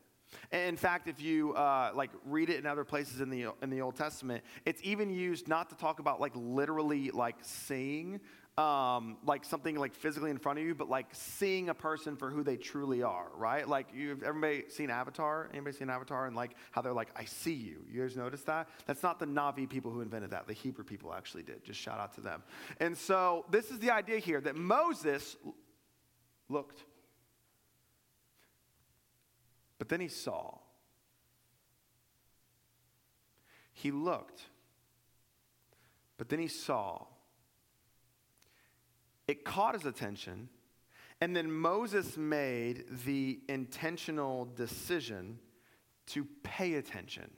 In 0.51 0.77
fact, 0.77 1.07
if 1.07 1.19
you 1.19 1.53
uh, 1.53 1.91
like 1.95 2.11
read 2.23 2.51
it 2.51 2.59
in 2.59 2.67
other 2.67 2.83
places 2.83 3.19
in 3.19 3.31
the 3.31 3.47
in 3.63 3.71
the 3.71 3.81
Old 3.81 3.95
Testament, 3.95 4.43
it's 4.63 4.79
even 4.83 5.09
used 5.09 5.47
not 5.47 5.71
to 5.71 5.75
talk 5.75 5.99
about 5.99 6.21
like 6.21 6.33
literally 6.35 7.09
like 7.09 7.37
seeing, 7.41 8.19
um, 8.57 9.17
like 9.25 9.45
something 9.45 9.75
like 9.77 9.95
physically 9.95 10.31
in 10.31 10.37
front 10.37 10.59
of 10.59 10.65
you, 10.65 10.75
but 10.75 10.89
like 10.89 11.07
seeing 11.13 11.69
a 11.69 11.73
person 11.73 12.17
for 12.17 12.29
who 12.29 12.43
they 12.43 12.57
truly 12.57 13.03
are, 13.03 13.27
right? 13.37 13.67
Like 13.67 13.87
you've 13.93 14.21
everybody 14.21 14.65
seen 14.67 14.89
Avatar? 14.89 15.49
Anybody 15.53 15.77
seen 15.77 15.89
Avatar? 15.89 16.27
And 16.27 16.35
like 16.35 16.55
how 16.71 16.81
they're 16.81 16.91
like, 16.93 17.09
I 17.15 17.23
see 17.23 17.53
you. 17.53 17.85
You 17.89 18.01
guys 18.01 18.17
notice 18.17 18.41
that? 18.43 18.67
That's 18.85 19.01
not 19.01 19.19
the 19.19 19.25
Na'vi 19.25 19.69
people 19.69 19.91
who 19.91 20.01
invented 20.01 20.31
that. 20.31 20.47
The 20.47 20.53
Hebrew 20.53 20.83
people 20.83 21.13
actually 21.13 21.43
did. 21.43 21.63
Just 21.63 21.79
shout 21.79 21.99
out 21.99 22.13
to 22.15 22.21
them. 22.21 22.43
And 22.81 22.97
so 22.97 23.45
this 23.49 23.71
is 23.71 23.79
the 23.79 23.91
idea 23.91 24.19
here 24.19 24.41
that 24.41 24.55
Moses 24.55 25.37
looked, 26.49 26.83
but 29.77 29.87
then 29.87 30.01
he 30.01 30.09
saw. 30.09 30.57
He 33.71 33.91
looked, 33.91 34.41
but 36.17 36.27
then 36.27 36.39
he 36.39 36.49
saw 36.49 37.05
it 39.29 39.45
caught 39.45 39.75
his 39.75 39.85
attention. 39.85 40.49
And 41.21 41.35
then 41.35 41.51
Moses 41.51 42.17
made 42.17 42.85
the 43.05 43.39
intentional 43.47 44.45
decision 44.55 45.37
to 46.07 46.25
pay 46.41 46.73
attention. 46.73 47.29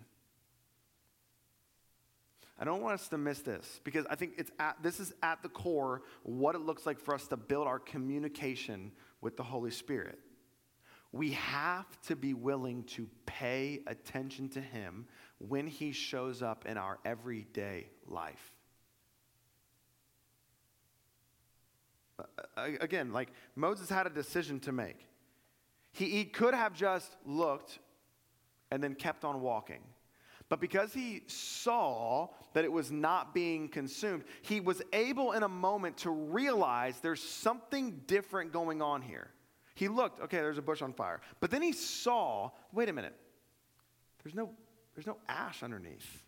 I 2.58 2.64
don't 2.64 2.82
want 2.82 2.94
us 2.94 3.10
to 3.10 3.18
miss 3.18 3.42
this 3.42 3.82
because 3.84 4.06
I 4.10 4.16
think 4.16 4.36
it's 4.38 4.52
at, 4.58 4.78
this 4.82 5.02
is 5.02 5.14
at 5.22 5.44
the 5.44 5.50
core 5.50 6.04
what 6.24 6.56
it 6.56 6.62
looks 6.62 6.86
like 6.86 6.98
for 6.98 7.14
us 7.14 7.28
to 7.28 7.36
build 7.36 7.68
our 7.68 7.80
communication 7.80 8.94
with 9.20 9.36
the 9.36 9.44
Holy 9.44 9.72
Spirit. 9.72 10.20
We 11.12 11.32
have 11.32 11.88
to 12.04 12.16
be 12.16 12.34
willing 12.34 12.84
to 12.84 13.10
pay 13.26 13.82
attention 13.86 14.48
to 14.50 14.62
Him 14.62 15.08
when 15.40 15.68
He 15.68 15.92
shows 15.92 16.42
up 16.42 16.66
in 16.66 16.78
our 16.78 17.00
everyday 17.04 17.90
life. 18.08 18.54
Again, 22.58 23.12
like 23.12 23.30
Moses 23.56 23.90
had 23.90 24.08
a 24.08 24.10
decision 24.10 24.60
to 24.62 24.72
make. 24.72 25.08
He, 25.94 26.10
he 26.10 26.26
could 26.26 26.54
have 26.54 26.74
just 26.74 27.16
looked 27.26 27.80
and 28.72 28.84
then 28.84 28.96
kept 28.96 29.26
on 29.26 29.42
walking. 29.42 29.82
But 30.50 30.60
because 30.60 30.94
he 30.94 31.24
saw 31.28 32.28
that 32.54 32.66
it 32.66 32.72
was 32.72 32.92
not 32.92 33.34
being 33.34 33.70
consumed, 33.70 34.24
he 34.42 34.60
was 34.60 34.82
able 34.92 35.32
in 35.32 35.44
a 35.44 35.48
moment 35.48 35.98
to 35.98 36.10
realize 36.10 37.00
there's 37.00 37.24
something 37.24 38.02
different 38.06 38.52
going 38.52 38.82
on 38.82 39.02
here. 39.02 39.30
He 39.76 39.88
looked, 39.88 40.20
okay, 40.20 40.38
there's 40.38 40.58
a 40.58 40.62
bush 40.62 40.82
on 40.82 40.92
fire. 40.92 41.22
But 41.40 41.52
then 41.52 41.62
he 41.62 41.72
saw, 41.72 42.52
wait 42.74 42.90
a 42.90 42.94
minute, 42.94 43.16
there's 44.24 44.36
no, 44.36 44.50
there's 44.94 45.08
no 45.08 45.18
ash 45.30 45.64
underneath. 45.64 46.22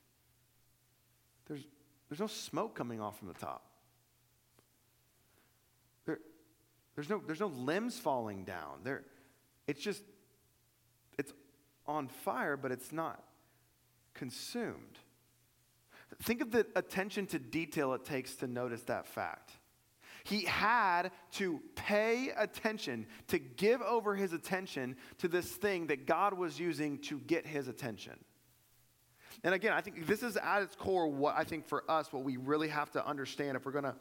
There's, 1.45 1.65
there's 2.09 2.21
no 2.21 2.27
smoke 2.27 2.75
coming 2.75 3.01
off 3.01 3.19
from 3.19 3.27
the 3.27 3.33
top. 3.33 3.72
There's 6.95 7.09
no, 7.09 7.21
there's 7.25 7.39
no 7.39 7.47
limbs 7.47 7.97
falling 7.97 8.43
down. 8.43 8.79
There, 8.83 9.03
it's 9.67 9.81
just, 9.81 10.03
it's 11.17 11.33
on 11.85 12.07
fire, 12.07 12.55
but 12.57 12.71
it's 12.71 12.91
not 12.91 13.23
consumed. 14.13 14.99
Think 16.21 16.41
of 16.41 16.51
the 16.51 16.67
attention 16.75 17.25
to 17.27 17.39
detail 17.39 17.93
it 17.93 18.05
takes 18.05 18.35
to 18.35 18.47
notice 18.47 18.83
that 18.83 19.07
fact. 19.07 19.51
He 20.23 20.45
had 20.45 21.11
to 21.33 21.59
pay 21.75 22.29
attention, 22.37 23.07
to 23.27 23.39
give 23.39 23.81
over 23.81 24.15
his 24.15 24.31
attention 24.31 24.95
to 25.17 25.27
this 25.27 25.49
thing 25.49 25.87
that 25.87 26.05
God 26.05 26.33
was 26.33 26.59
using 26.59 26.99
to 26.99 27.19
get 27.19 27.45
his 27.45 27.67
attention. 27.67 28.13
And 29.43 29.53
again, 29.53 29.73
I 29.73 29.81
think 29.81 30.07
this 30.07 30.23
is 30.23 30.37
at 30.37 30.61
its 30.61 30.75
core 30.75 31.07
what 31.07 31.35
I 31.35 31.43
think 31.43 31.67
for 31.67 31.89
us, 31.91 32.13
what 32.13 32.23
we 32.23 32.37
really 32.37 32.69
have 32.69 32.91
to 32.91 33.05
understand 33.05 33.57
if 33.57 33.65
we're 33.65 33.73
going 33.73 33.83
to 33.83 33.95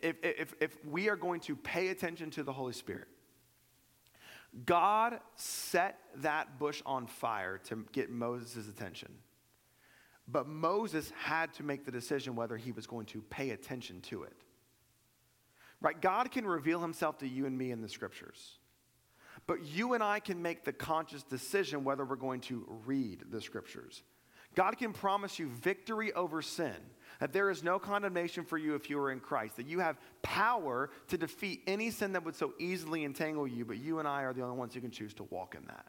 if, 0.00 0.16
if, 0.22 0.54
if 0.60 0.84
we 0.84 1.08
are 1.08 1.16
going 1.16 1.40
to 1.40 1.56
pay 1.56 1.88
attention 1.88 2.30
to 2.30 2.42
the 2.42 2.52
Holy 2.52 2.72
Spirit, 2.72 3.08
God 4.64 5.18
set 5.36 5.98
that 6.16 6.58
bush 6.58 6.82
on 6.84 7.06
fire 7.06 7.58
to 7.64 7.84
get 7.92 8.10
Moses' 8.10 8.68
attention. 8.68 9.10
But 10.28 10.46
Moses 10.46 11.10
had 11.18 11.52
to 11.54 11.62
make 11.62 11.84
the 11.84 11.90
decision 11.90 12.36
whether 12.36 12.56
he 12.56 12.72
was 12.72 12.86
going 12.86 13.06
to 13.06 13.22
pay 13.22 13.50
attention 13.50 14.00
to 14.02 14.22
it. 14.22 14.36
Right? 15.80 16.00
God 16.00 16.30
can 16.30 16.46
reveal 16.46 16.80
himself 16.80 17.18
to 17.18 17.28
you 17.28 17.46
and 17.46 17.58
me 17.58 17.70
in 17.70 17.80
the 17.80 17.88
scriptures. 17.88 18.58
But 19.46 19.64
you 19.64 19.94
and 19.94 20.02
I 20.02 20.20
can 20.20 20.40
make 20.40 20.64
the 20.64 20.72
conscious 20.72 21.22
decision 21.24 21.82
whether 21.82 22.04
we're 22.04 22.16
going 22.16 22.42
to 22.42 22.64
read 22.86 23.24
the 23.30 23.40
scriptures. 23.40 24.02
God 24.54 24.78
can 24.78 24.92
promise 24.92 25.38
you 25.38 25.48
victory 25.48 26.12
over 26.12 26.42
sin, 26.42 26.76
that 27.20 27.32
there 27.32 27.50
is 27.50 27.62
no 27.62 27.78
condemnation 27.78 28.44
for 28.44 28.58
you 28.58 28.74
if 28.74 28.88
you 28.90 28.98
are 28.98 29.10
in 29.10 29.20
Christ, 29.20 29.56
that 29.56 29.66
you 29.66 29.80
have 29.80 29.98
power 30.22 30.90
to 31.08 31.18
defeat 31.18 31.62
any 31.66 31.90
sin 31.90 32.12
that 32.12 32.24
would 32.24 32.36
so 32.36 32.52
easily 32.58 33.04
entangle 33.04 33.46
you, 33.46 33.64
but 33.64 33.78
you 33.78 33.98
and 33.98 34.08
I 34.08 34.22
are 34.22 34.32
the 34.32 34.42
only 34.42 34.56
ones 34.56 34.74
who 34.74 34.80
can 34.80 34.90
choose 34.90 35.14
to 35.14 35.24
walk 35.24 35.54
in 35.54 35.64
that. 35.66 35.86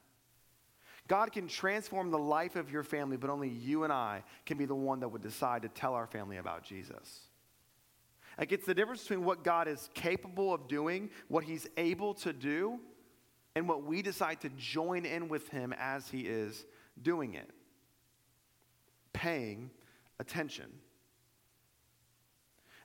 God 1.07 1.31
can 1.31 1.47
transform 1.47 2.11
the 2.11 2.19
life 2.19 2.55
of 2.55 2.71
your 2.71 2.83
family, 2.83 3.17
but 3.17 3.29
only 3.29 3.49
you 3.49 3.83
and 3.83 3.91
I 3.91 4.23
can 4.45 4.57
be 4.57 4.65
the 4.65 4.75
one 4.75 5.01
that 5.01 5.09
would 5.09 5.21
decide 5.21 5.63
to 5.63 5.69
tell 5.69 5.93
our 5.93 6.07
family 6.07 6.37
about 6.37 6.63
Jesus. 6.63 7.21
Like 8.37 8.51
it's 8.51 8.65
the 8.65 8.73
difference 8.73 9.01
between 9.01 9.25
what 9.25 9.43
God 9.43 9.67
is 9.67 9.89
capable 9.93 10.53
of 10.53 10.67
doing, 10.67 11.09
what 11.27 11.43
He's 11.43 11.67
able 11.77 12.13
to 12.15 12.33
do, 12.33 12.79
and 13.55 13.67
what 13.67 13.83
we 13.83 14.01
decide 14.01 14.41
to 14.41 14.49
join 14.49 15.05
in 15.05 15.27
with 15.27 15.49
Him 15.49 15.73
as 15.77 16.09
He 16.09 16.21
is 16.21 16.65
doing 17.01 17.33
it 17.35 17.49
paying 19.13 19.69
attention. 20.19 20.65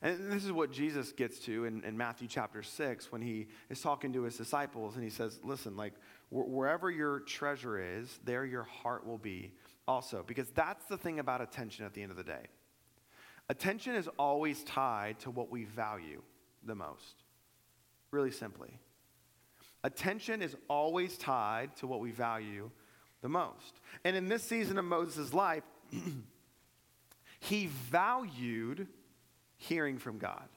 And 0.00 0.30
this 0.30 0.44
is 0.44 0.52
what 0.52 0.70
Jesus 0.70 1.12
gets 1.12 1.40
to 1.40 1.64
in, 1.64 1.82
in, 1.82 1.96
Matthew 1.96 2.28
chapter 2.28 2.62
6 2.62 3.10
when 3.10 3.20
he 3.20 3.48
is 3.68 3.80
talking 3.80 4.12
to 4.12 4.22
his 4.22 4.36
disciples 4.36 4.94
and 4.94 5.02
he 5.02 5.10
says, 5.10 5.40
Listen, 5.42 5.76
like 5.76 5.94
wherever 6.30 6.90
your 6.90 7.20
treasure 7.20 7.78
is, 7.78 8.20
there 8.24 8.44
your 8.44 8.62
heart 8.62 9.06
will 9.06 9.18
be 9.18 9.52
also. 9.88 10.22
Because 10.26 10.48
that's 10.50 10.84
the 10.86 10.96
thing 10.96 11.18
about 11.18 11.40
attention 11.40 11.84
at 11.84 11.94
the 11.94 12.02
end 12.02 12.12
of 12.12 12.16
the 12.16 12.22
day. 12.22 12.46
Attention 13.48 13.94
is 13.94 14.08
always 14.18 14.62
tied 14.64 15.18
to 15.20 15.30
what 15.30 15.50
we 15.50 15.64
value 15.64 16.22
the 16.64 16.74
most, 16.74 17.24
really 18.10 18.30
simply. 18.30 18.78
Attention 19.84 20.42
is 20.42 20.54
always 20.68 21.16
tied 21.16 21.74
to 21.76 21.86
what 21.86 22.00
we 22.00 22.10
value 22.10 22.70
the 23.22 23.28
most. 23.28 23.80
And 24.04 24.16
in 24.16 24.28
this 24.28 24.42
season 24.42 24.78
of 24.78 24.84
Moses' 24.84 25.32
life, 25.32 25.62
he 27.40 27.66
valued 27.66 28.86
hearing 29.58 29.98
from 29.98 30.18
God. 30.18 30.48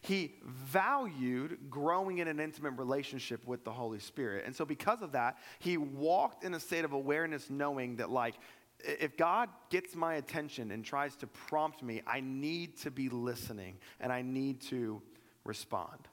He 0.00 0.34
valued 0.44 1.70
growing 1.70 2.18
in 2.18 2.28
an 2.28 2.38
intimate 2.38 2.72
relationship 2.72 3.46
with 3.46 3.64
the 3.64 3.72
Holy 3.72 3.98
Spirit. 3.98 4.44
And 4.46 4.54
so, 4.54 4.64
because 4.66 5.00
of 5.00 5.12
that, 5.12 5.38
he 5.58 5.78
walked 5.78 6.44
in 6.44 6.52
a 6.54 6.60
state 6.60 6.84
of 6.84 6.92
awareness, 6.92 7.48
knowing 7.48 7.96
that, 7.96 8.10
like, 8.10 8.34
if 8.80 9.16
God 9.16 9.48
gets 9.70 9.94
my 9.94 10.14
attention 10.14 10.70
and 10.70 10.84
tries 10.84 11.16
to 11.16 11.26
prompt 11.26 11.82
me, 11.82 12.02
I 12.06 12.20
need 12.20 12.76
to 12.80 12.90
be 12.90 13.08
listening 13.08 13.78
and 13.98 14.12
I 14.12 14.20
need 14.20 14.60
to 14.62 15.00
respond. 15.44 16.08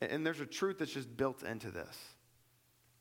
And 0.00 0.26
there's 0.26 0.40
a 0.40 0.46
truth 0.46 0.78
that's 0.78 0.92
just 0.92 1.16
built 1.16 1.44
into 1.44 1.70
this. 1.70 1.96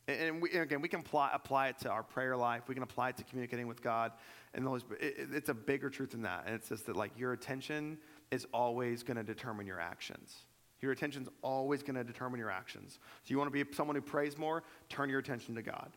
And, 0.08 0.42
we, 0.42 0.52
again, 0.52 0.82
we 0.82 0.90
can 0.90 1.00
apply, 1.00 1.32
apply, 1.34 1.70
it 1.70 1.80
to 1.80 1.90
our 1.90 2.04
prayer 2.04 2.36
life. 2.36 2.64
We 2.68 2.74
can 2.74 2.84
apply 2.84 3.10
it 3.10 3.18
to 3.18 3.24
communicating 3.24 3.68
with 3.68 3.82
God. 3.82 4.12
And 4.54 4.68
it, 5.00 5.16
it's 5.32 5.50
a 5.50 5.54
bigger 5.54 5.90
truth 5.90 6.12
than 6.12 6.24
that. 6.24 6.44
And 6.46 6.56
it's 6.56 6.70
just 6.70 6.86
that, 6.88 6.96
like, 6.98 7.18
your 7.18 7.32
attention 7.32 7.98
is 8.30 8.46
always 8.54 9.02
going 9.02 9.18
to 9.18 9.24
determine 9.24 9.66
your 9.66 9.80
actions. 9.80 10.36
Your 10.82 10.92
attention 10.92 11.22
is 11.22 11.30
always 11.42 11.82
going 11.84 11.96
to 11.96 12.04
determine 12.04 12.40
your 12.40 12.52
actions. 12.52 13.00
So, 13.24 13.32
you 13.32 13.38
want 13.38 13.54
to 13.54 13.64
be 13.64 13.74
someone 13.74 13.96
who 13.96 14.02
prays 14.02 14.38
more? 14.38 14.64
Turn 14.90 15.10
your 15.10 15.20
attention 15.20 15.56
to 15.56 15.62
God. 15.62 15.92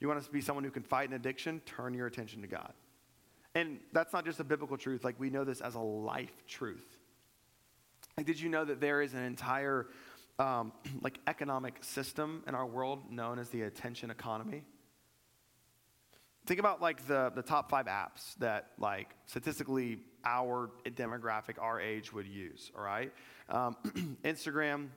You 0.00 0.08
want 0.08 0.22
to 0.22 0.30
be 0.30 0.40
someone 0.40 0.64
who 0.64 0.70
can 0.70 0.82
fight 0.82 1.08
an 1.08 1.14
addiction? 1.14 1.60
Turn 1.60 1.94
your 1.94 2.08
attention 2.08 2.42
to 2.42 2.48
God. 2.48 2.72
And 3.54 3.78
that's 3.92 4.12
not 4.12 4.24
just 4.24 4.40
a 4.40 4.44
biblical 4.44 4.76
truth. 4.76 5.04
Like, 5.04 5.20
we 5.20 5.30
know 5.30 5.44
this 5.44 5.60
as 5.60 5.76
a 5.76 5.80
life 5.80 6.44
truth. 6.48 6.98
Like, 8.16 8.26
did 8.26 8.40
you 8.40 8.48
know 8.48 8.64
that 8.64 8.80
there 8.80 9.00
is 9.00 9.14
an 9.14 9.22
entire 9.22 9.86
um, 10.38 10.72
like 11.02 11.18
economic 11.26 11.82
system 11.82 12.42
in 12.46 12.54
our 12.54 12.66
world 12.66 13.10
known 13.10 13.38
as 13.38 13.48
the 13.50 13.62
attention 13.62 14.10
economy. 14.10 14.64
Think 16.46 16.60
about 16.60 16.82
like 16.82 17.06
the, 17.06 17.32
the 17.34 17.42
top 17.42 17.70
five 17.70 17.86
apps 17.86 18.34
that 18.38 18.70
like 18.78 19.08
statistically 19.26 20.00
our 20.24 20.70
demographic, 20.86 21.58
our 21.58 21.80
age 21.80 22.12
would 22.12 22.26
use, 22.26 22.70
all 22.76 22.84
right? 22.84 23.12
Um, 23.48 23.76
Instagram, 24.24 24.88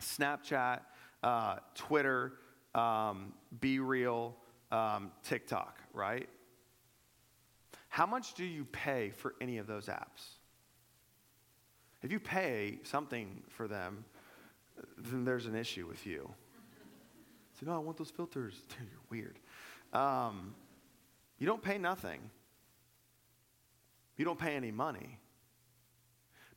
Snapchat, 0.00 0.80
uh, 1.22 1.56
Twitter, 1.74 2.34
um, 2.74 3.32
BeReal, 3.60 4.34
um, 4.70 5.12
TikTok, 5.22 5.78
right? 5.92 6.28
How 7.88 8.06
much 8.06 8.34
do 8.34 8.44
you 8.44 8.64
pay 8.64 9.10
for 9.10 9.34
any 9.40 9.58
of 9.58 9.66
those 9.66 9.86
apps? 9.86 10.38
If 12.02 12.10
you 12.10 12.18
pay 12.18 12.78
something 12.82 13.42
for 13.48 13.68
them, 13.68 14.04
then 15.04 15.24
there's 15.24 15.46
an 15.46 15.54
issue 15.54 15.86
with 15.86 16.06
you. 16.06 16.30
Say, 17.58 17.66
no, 17.66 17.74
I 17.74 17.78
want 17.78 17.96
those 17.96 18.10
filters. 18.10 18.54
You're 18.78 19.00
weird. 19.10 19.38
Um, 19.92 20.54
you 21.38 21.46
don't 21.46 21.62
pay 21.62 21.78
nothing. 21.78 22.20
You 24.16 24.24
don't 24.24 24.38
pay 24.38 24.54
any 24.54 24.70
money. 24.70 25.18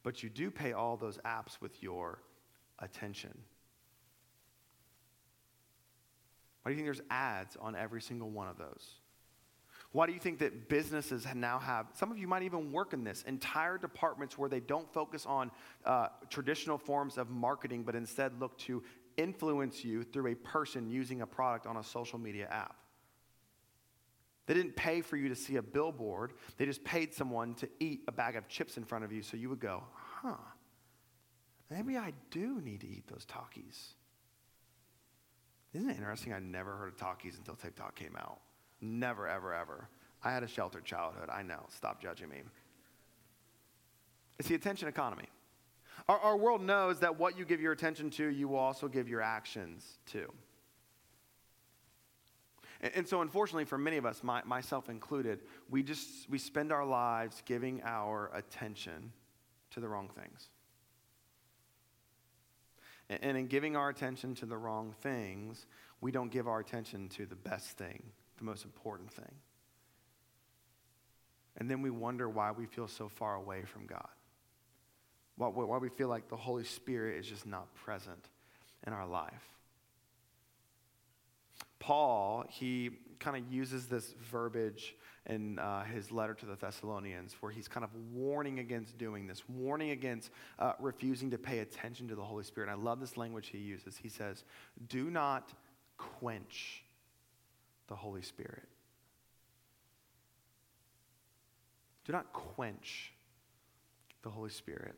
But 0.03 0.21
you 0.21 0.29
do 0.29 0.51
pay 0.51 0.73
all 0.73 0.97
those 0.97 1.17
apps 1.25 1.59
with 1.59 1.81
your 1.81 2.19
attention. 2.79 3.35
Why 6.61 6.71
do 6.71 6.73
you 6.73 6.77
think 6.77 6.87
there's 6.87 7.07
ads 7.09 7.55
on 7.57 7.75
every 7.75 8.01
single 8.01 8.29
one 8.29 8.47
of 8.47 8.57
those? 8.57 8.89
Why 9.95 10.07
do 10.07 10.11
you 10.11 10.19
think 10.19 10.39
that 10.39 10.67
businesses 10.67 11.25
now 11.33 11.57
have, 11.57 11.85
some 11.93 12.11
of 12.11 12.17
you 12.17 12.27
might 12.27 12.43
even 12.43 12.69
work 12.69 12.91
in 12.91 13.05
this, 13.05 13.23
entire 13.27 13.77
departments 13.77 14.37
where 14.37 14.49
they 14.49 14.59
don't 14.59 14.91
focus 14.91 15.25
on 15.25 15.51
uh, 15.85 16.07
traditional 16.29 16.77
forms 16.77 17.17
of 17.17 17.29
marketing, 17.29 17.83
but 17.83 17.95
instead 17.95 18.37
look 18.37 18.57
to 18.57 18.83
influence 19.15 19.85
you 19.85 20.03
through 20.03 20.33
a 20.33 20.35
person 20.35 20.89
using 20.89 21.21
a 21.21 21.25
product 21.25 21.65
on 21.65 21.77
a 21.77 21.83
social 21.83 22.19
media 22.19 22.45
app? 22.51 22.75
They 24.47 24.53
didn't 24.53 24.75
pay 24.75 24.99
for 24.99 25.15
you 25.15 25.29
to 25.29 25.35
see 25.35 25.55
a 25.55 25.61
billboard, 25.61 26.33
they 26.57 26.65
just 26.65 26.83
paid 26.83 27.13
someone 27.13 27.53
to 27.55 27.69
eat 27.79 28.01
a 28.09 28.11
bag 28.11 28.35
of 28.35 28.49
chips 28.49 28.75
in 28.75 28.83
front 28.83 29.05
of 29.05 29.13
you 29.13 29.21
so 29.21 29.37
you 29.37 29.47
would 29.47 29.61
go, 29.61 29.81
huh, 29.93 30.35
maybe 31.71 31.95
I 31.95 32.11
do 32.31 32.59
need 32.59 32.81
to 32.81 32.87
eat 32.89 33.07
those 33.07 33.25
Takis. 33.25 33.93
Isn't 35.73 35.89
it 35.89 35.95
interesting? 35.95 36.33
I 36.33 36.39
never 36.39 36.75
heard 36.75 36.89
of 36.89 36.97
Takis 36.97 37.37
until 37.37 37.55
TikTok 37.55 37.95
came 37.95 38.17
out. 38.17 38.41
Never, 38.81 39.27
ever, 39.27 39.53
ever. 39.53 39.89
I 40.23 40.31
had 40.31 40.43
a 40.43 40.47
sheltered 40.47 40.85
childhood. 40.85 41.29
I 41.31 41.43
know. 41.43 41.65
Stop 41.69 42.01
judging 42.01 42.29
me. 42.29 42.41
It's 44.39 44.49
the 44.49 44.55
attention 44.55 44.87
economy. 44.87 45.27
Our, 46.09 46.19
our 46.19 46.37
world 46.37 46.61
knows 46.61 46.99
that 46.99 47.17
what 47.17 47.37
you 47.37 47.45
give 47.45 47.61
your 47.61 47.71
attention 47.71 48.09
to, 48.11 48.27
you 48.27 48.47
will 48.47 48.57
also 48.57 48.87
give 48.87 49.07
your 49.07 49.21
actions 49.21 49.99
to. 50.07 50.31
And, 52.81 52.91
and 52.95 53.07
so, 53.07 53.21
unfortunately, 53.21 53.65
for 53.65 53.77
many 53.77 53.97
of 53.97 54.05
us, 54.05 54.23
my, 54.23 54.43
myself 54.43 54.89
included, 54.89 55.41
we 55.69 55.83
just 55.83 56.29
we 56.29 56.37
spend 56.37 56.71
our 56.71 56.85
lives 56.85 57.41
giving 57.45 57.81
our 57.83 58.29
attention 58.33 59.13
to 59.71 59.79
the 59.79 59.87
wrong 59.87 60.09
things. 60.09 60.49
And, 63.09 63.23
and 63.23 63.37
in 63.37 63.47
giving 63.47 63.75
our 63.75 63.89
attention 63.89 64.35
to 64.35 64.45
the 64.45 64.57
wrong 64.57 64.93
things, 65.01 65.65
we 66.01 66.11
don't 66.11 66.31
give 66.31 66.47
our 66.47 66.59
attention 66.59 67.09
to 67.09 67.25
the 67.25 67.35
best 67.35 67.77
thing 67.77 68.03
the 68.37 68.43
most 68.43 68.65
important 68.65 69.11
thing. 69.11 69.31
And 71.57 71.69
then 71.69 71.81
we 71.81 71.89
wonder 71.89 72.29
why 72.29 72.51
we 72.51 72.65
feel 72.65 72.87
so 72.87 73.07
far 73.07 73.35
away 73.35 73.63
from 73.63 73.85
God. 73.85 74.07
Why, 75.37 75.47
why 75.47 75.77
we 75.77 75.89
feel 75.89 76.07
like 76.07 76.29
the 76.29 76.35
Holy 76.35 76.63
Spirit 76.63 77.17
is 77.17 77.27
just 77.27 77.45
not 77.45 77.73
present 77.75 78.29
in 78.85 78.93
our 78.93 79.07
life. 79.07 79.49
Paul, 81.79 82.45
he 82.49 82.91
kind 83.19 83.37
of 83.37 83.51
uses 83.51 83.87
this 83.87 84.13
verbiage 84.31 84.95
in 85.27 85.59
uh, 85.59 85.83
his 85.83 86.11
letter 86.11 86.33
to 86.33 86.45
the 86.45 86.55
Thessalonians 86.55 87.35
where 87.39 87.51
he's 87.51 87.67
kind 87.67 87.83
of 87.83 87.89
warning 88.13 88.59
against 88.59 88.97
doing 88.97 89.27
this, 89.27 89.43
warning 89.47 89.91
against 89.91 90.31
uh, 90.59 90.73
refusing 90.79 91.31
to 91.31 91.37
pay 91.37 91.59
attention 91.59 92.07
to 92.07 92.15
the 92.15 92.23
Holy 92.23 92.43
Spirit. 92.43 92.69
And 92.69 92.79
I 92.79 92.83
love 92.83 92.99
this 92.99 93.17
language 93.17 93.47
he 93.47 93.57
uses. 93.57 93.97
He 93.97 94.09
says, 94.09 94.43
Do 94.87 95.09
not 95.09 95.53
quench 95.97 96.84
the 97.87 97.95
Holy 97.95 98.21
Spirit. 98.21 98.67
Do 102.05 102.13
not 102.13 102.31
quench 102.33 103.13
the 104.21 104.29
Holy 104.29 104.49
Spirit. 104.49 104.95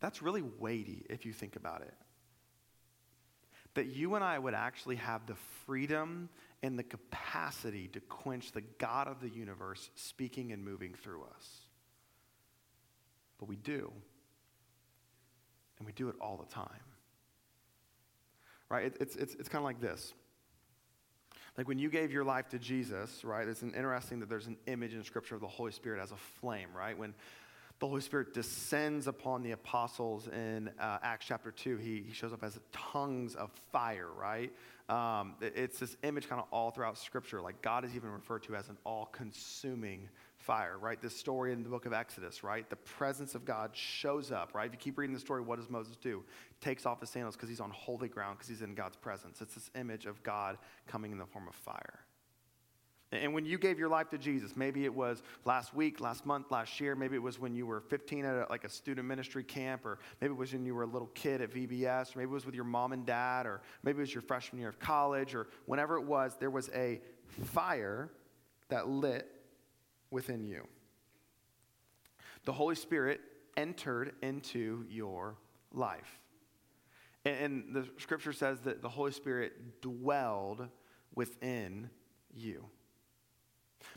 That's 0.00 0.22
really 0.22 0.42
weighty 0.42 1.04
if 1.08 1.24
you 1.24 1.32
think 1.32 1.56
about 1.56 1.82
it. 1.82 1.94
That 3.74 3.86
you 3.86 4.16
and 4.16 4.24
I 4.24 4.38
would 4.38 4.54
actually 4.54 4.96
have 4.96 5.26
the 5.26 5.36
freedom 5.66 6.28
and 6.62 6.78
the 6.78 6.82
capacity 6.82 7.88
to 7.88 8.00
quench 8.00 8.52
the 8.52 8.60
God 8.78 9.08
of 9.08 9.20
the 9.20 9.28
universe 9.28 9.90
speaking 9.94 10.52
and 10.52 10.64
moving 10.64 10.94
through 10.94 11.22
us. 11.22 11.48
But 13.38 13.48
we 13.48 13.56
do. 13.56 13.92
And 15.78 15.86
we 15.86 15.92
do 15.92 16.08
it 16.08 16.16
all 16.20 16.36
the 16.36 16.52
time. 16.52 16.68
Right? 18.72 18.86
It, 18.86 18.96
it's 19.00 19.16
it's, 19.16 19.34
it's 19.34 19.48
kind 19.48 19.60
of 19.60 19.66
like 19.66 19.80
this. 19.80 20.14
Like 21.58 21.68
when 21.68 21.78
you 21.78 21.90
gave 21.90 22.10
your 22.10 22.24
life 22.24 22.48
to 22.48 22.58
Jesus, 22.58 23.22
right? 23.22 23.46
It's 23.46 23.60
an 23.60 23.74
interesting 23.74 24.20
that 24.20 24.30
there's 24.30 24.46
an 24.46 24.56
image 24.66 24.94
in 24.94 25.04
Scripture 25.04 25.34
of 25.34 25.42
the 25.42 25.46
Holy 25.46 25.70
Spirit 25.70 26.02
as 26.02 26.10
a 26.10 26.16
flame, 26.40 26.68
right? 26.74 26.96
When 26.96 27.12
the 27.78 27.86
Holy 27.86 28.00
Spirit 28.00 28.32
descends 28.32 29.06
upon 29.08 29.42
the 29.42 29.50
apostles 29.50 30.28
in 30.28 30.70
uh, 30.80 30.98
Acts 31.02 31.26
chapter 31.26 31.50
2. 31.50 31.76
He, 31.76 32.04
he 32.06 32.14
shows 32.14 32.32
up 32.32 32.44
as 32.44 32.58
tongues 32.72 33.34
of 33.34 33.50
fire, 33.72 34.08
right? 34.16 34.52
Um, 34.88 35.34
it's 35.40 35.80
this 35.80 35.96
image 36.04 36.28
kind 36.28 36.40
of 36.40 36.46
all 36.52 36.70
throughout 36.70 36.96
Scripture. 36.96 37.42
Like 37.42 37.60
God 37.60 37.84
is 37.84 37.94
even 37.94 38.10
referred 38.10 38.44
to 38.44 38.54
as 38.54 38.68
an 38.68 38.78
all 38.86 39.06
consuming 39.06 40.08
fire, 40.42 40.76
right? 40.78 41.00
This 41.00 41.16
story 41.16 41.52
in 41.52 41.62
the 41.62 41.68
book 41.68 41.86
of 41.86 41.92
Exodus, 41.92 42.42
right? 42.42 42.68
The 42.68 42.76
presence 42.76 43.34
of 43.34 43.44
God 43.44 43.70
shows 43.74 44.32
up, 44.32 44.54
right? 44.54 44.66
If 44.66 44.72
you 44.72 44.78
keep 44.78 44.98
reading 44.98 45.14
the 45.14 45.20
story, 45.20 45.40
what 45.40 45.58
does 45.58 45.70
Moses 45.70 45.96
do? 45.96 46.24
Takes 46.60 46.84
off 46.84 47.00
his 47.00 47.10
sandals 47.10 47.36
because 47.36 47.48
he's 47.48 47.60
on 47.60 47.70
holy 47.70 48.08
ground, 48.08 48.38
because 48.38 48.48
he's 48.48 48.62
in 48.62 48.74
God's 48.74 48.96
presence. 48.96 49.40
It's 49.40 49.54
this 49.54 49.70
image 49.74 50.06
of 50.06 50.22
God 50.22 50.58
coming 50.86 51.12
in 51.12 51.18
the 51.18 51.26
form 51.26 51.48
of 51.48 51.54
fire. 51.54 52.00
And 53.12 53.34
when 53.34 53.44
you 53.44 53.58
gave 53.58 53.78
your 53.78 53.90
life 53.90 54.08
to 54.10 54.18
Jesus, 54.18 54.56
maybe 54.56 54.86
it 54.86 54.94
was 54.94 55.22
last 55.44 55.74
week, 55.74 56.00
last 56.00 56.24
month, 56.24 56.50
last 56.50 56.80
year, 56.80 56.96
maybe 56.96 57.14
it 57.14 57.22
was 57.22 57.38
when 57.38 57.54
you 57.54 57.66
were 57.66 57.80
15 57.80 58.24
at 58.24 58.34
a, 58.34 58.46
like 58.48 58.64
a 58.64 58.70
student 58.70 59.06
ministry 59.06 59.44
camp, 59.44 59.84
or 59.84 59.98
maybe 60.20 60.32
it 60.32 60.36
was 60.36 60.54
when 60.54 60.64
you 60.64 60.74
were 60.74 60.84
a 60.84 60.86
little 60.86 61.10
kid 61.14 61.42
at 61.42 61.50
VBS, 61.50 62.16
or 62.16 62.20
maybe 62.20 62.30
it 62.30 62.34
was 62.34 62.46
with 62.46 62.54
your 62.54 62.64
mom 62.64 62.92
and 62.92 63.04
dad, 63.04 63.44
or 63.44 63.60
maybe 63.82 63.98
it 63.98 64.00
was 64.00 64.14
your 64.14 64.22
freshman 64.22 64.58
year 64.60 64.70
of 64.70 64.78
college, 64.78 65.34
or 65.34 65.48
whenever 65.66 65.98
it 65.98 66.04
was, 66.04 66.36
there 66.40 66.50
was 66.50 66.70
a 66.74 67.02
fire 67.44 68.10
that 68.70 68.88
lit 68.88 69.28
within 70.12 70.44
you. 70.44 70.66
The 72.44 72.52
Holy 72.52 72.74
Spirit 72.74 73.20
entered 73.56 74.14
into 74.22 74.84
your 74.88 75.36
life. 75.72 76.20
And 77.24 77.72
the 77.72 77.88
scripture 77.98 78.32
says 78.32 78.60
that 78.60 78.82
the 78.82 78.88
Holy 78.88 79.12
Spirit 79.12 79.80
dwelled 79.80 80.68
within 81.14 81.88
you. 82.34 82.66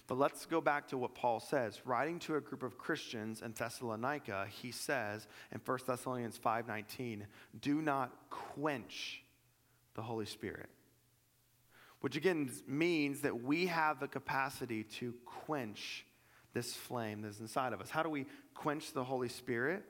But 0.08 0.18
let's 0.18 0.46
go 0.46 0.62
back 0.62 0.88
to 0.90 0.98
what 0.98 1.16
Paul 1.16 1.40
says. 1.40 1.82
Writing 1.86 2.20
to 2.20 2.36
a 2.36 2.42
group 2.42 2.64
of 2.64 2.78
Christians 2.78 3.42
in 3.42 3.54
Thessalonica, 3.54 4.48
he 4.50 4.72
says 4.72 5.28
in 5.52 5.60
1 5.60 5.88
Thessalonians 5.88 6.38
5:19, 6.38 7.28
"Do 7.60 7.82
not 7.82 8.30
quench 8.30 9.24
the 9.94 10.04
Holy 10.04 10.26
Spirit." 10.26 10.70
Which 12.06 12.16
again 12.16 12.52
means 12.68 13.22
that 13.22 13.42
we 13.42 13.66
have 13.66 14.00
the 14.00 14.08
capacity 14.08 14.84
to 15.00 15.16
quench 15.26 16.06
this 16.54 16.72
flame 16.72 17.24
that's 17.24 17.40
inside 17.40 17.74
of 17.74 17.82
us. 17.82 17.90
How 17.90 18.04
do 18.04 18.12
we 18.12 18.28
quench 18.54 18.94
the 18.94 19.04
Holy 19.04 19.28
Spirit? 19.28 19.84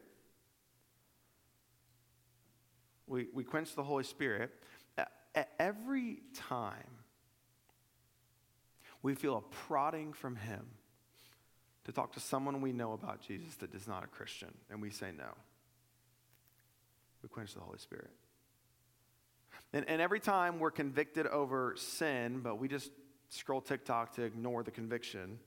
We, 3.05 3.27
we 3.33 3.43
quench 3.43 3.75
the 3.75 3.83
Holy 3.83 4.05
Spirit 4.05 4.49
every 5.59 6.19
time 6.33 6.87
we 9.03 9.13
feel 9.13 9.35
a 9.35 9.41
prodding 9.41 10.13
from 10.13 10.37
Him 10.37 10.65
to 11.83 11.91
talk 11.91 12.13
to 12.13 12.21
someone 12.21 12.61
we 12.61 12.71
know 12.71 12.93
about 12.93 13.19
Jesus 13.19 13.55
that 13.55 13.75
is 13.75 13.89
not 13.89 14.05
a 14.05 14.07
Christian, 14.07 14.53
and 14.71 14.81
we 14.81 14.89
say 14.89 15.11
no. 15.11 15.33
We 17.21 17.27
quench 17.27 17.53
the 17.55 17.59
Holy 17.59 17.79
Spirit. 17.79 18.11
And, 19.75 19.89
and 19.89 20.01
every 20.01 20.21
time 20.21 20.59
we're 20.59 20.71
convicted 20.71 21.27
over 21.27 21.75
sin, 21.75 22.39
but 22.39 22.59
we 22.59 22.69
just 22.69 22.91
scroll 23.27 23.59
TikTok 23.59 24.15
to 24.15 24.23
ignore 24.23 24.63
the 24.63 24.71
conviction, 24.71 25.37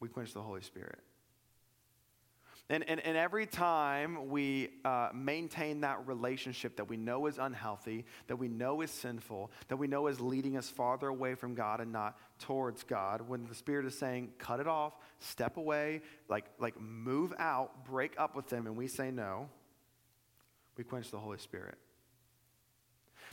we 0.00 0.08
quench 0.08 0.32
the 0.32 0.42
Holy 0.42 0.60
Spirit. 0.60 0.98
And, 2.68 2.82
and, 2.88 2.98
and 3.00 3.16
every 3.16 3.46
time 3.46 4.28
we 4.28 4.70
uh, 4.84 5.10
maintain 5.14 5.82
that 5.82 6.04
relationship 6.08 6.76
that 6.76 6.88
we 6.88 6.96
know 6.96 7.26
is 7.26 7.38
unhealthy, 7.38 8.06
that 8.26 8.36
we 8.36 8.48
know 8.48 8.80
is 8.80 8.90
sinful, 8.90 9.52
that 9.68 9.76
we 9.76 9.86
know 9.86 10.08
is 10.08 10.20
leading 10.20 10.56
us 10.56 10.68
farther 10.68 11.06
away 11.06 11.36
from 11.36 11.54
God 11.54 11.80
and 11.80 11.92
not 11.92 12.18
towards 12.40 12.82
God, 12.82 13.22
when 13.28 13.46
the 13.46 13.54
Spirit 13.54 13.86
is 13.86 13.96
saying, 13.96 14.30
cut 14.38 14.58
it 14.58 14.66
off, 14.66 14.94
step 15.20 15.58
away, 15.58 16.02
like, 16.28 16.46
like 16.58 16.80
move 16.80 17.32
out, 17.38 17.84
break 17.84 18.18
up 18.18 18.34
with 18.34 18.48
them, 18.48 18.66
and 18.66 18.76
we 18.76 18.88
say 18.88 19.12
no, 19.12 19.48
we 20.76 20.82
quench 20.82 21.12
the 21.12 21.18
Holy 21.18 21.38
Spirit. 21.38 21.78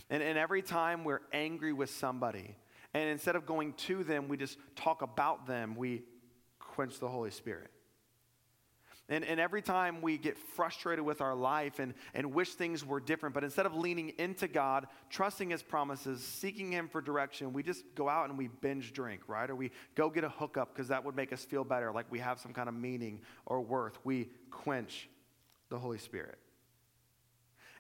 And, 0.10 0.24
and 0.24 0.38
every 0.38 0.62
time 0.62 1.04
we're 1.04 1.22
angry 1.34 1.74
with 1.74 1.90
somebody, 1.90 2.56
and 2.94 3.10
instead 3.10 3.36
of 3.36 3.46
going 3.46 3.74
to 3.74 4.04
them, 4.04 4.28
we 4.28 4.38
just 4.38 4.58
talk 4.76 5.02
about 5.02 5.46
them, 5.48 5.76
we 5.76 6.04
quench 6.60 7.00
the 7.00 7.10
Holy 7.10 7.32
Spirit. 7.32 7.70
And, 9.10 9.24
and 9.24 9.40
every 9.40 9.62
time 9.62 10.02
we 10.02 10.18
get 10.18 10.38
frustrated 10.38 11.04
with 11.06 11.22
our 11.22 11.34
life 11.34 11.80
and, 11.80 11.94
and 12.14 12.34
wish 12.34 12.56
things 12.56 12.86
were 12.86 13.00
different, 13.00 13.34
but 13.34 13.44
instead 13.46 13.66
of 13.66 13.74
leaning 13.74 14.10
into 14.18 14.50
God, 14.50 14.88
trusting 15.10 15.50
His 15.50 15.64
promises, 15.64 16.22
seeking 16.22 16.74
Him 16.74 16.90
for 16.90 17.00
direction, 17.00 17.54
we 17.54 17.64
just 17.64 17.86
go 17.96 18.10
out 18.10 18.30
and 18.30 18.38
we 18.38 18.50
binge 18.50 18.92
drink, 18.92 19.22
right? 19.28 19.50
Or 19.50 19.56
we 19.56 19.72
go 19.96 20.10
get 20.10 20.26
a 20.26 20.30
hookup 20.30 20.74
because 20.74 20.90
that 20.90 21.06
would 21.06 21.16
make 21.16 21.32
us 21.32 21.46
feel 21.46 21.64
better, 21.64 21.92
like 21.94 22.12
we 22.12 22.20
have 22.20 22.38
some 22.38 22.52
kind 22.52 22.68
of 22.68 22.76
meaning 22.76 23.22
or 23.46 23.62
worth. 23.62 23.98
We 24.04 24.30
quench 24.52 25.10
the 25.70 25.80
Holy 25.80 26.00
Spirit. 26.00 26.38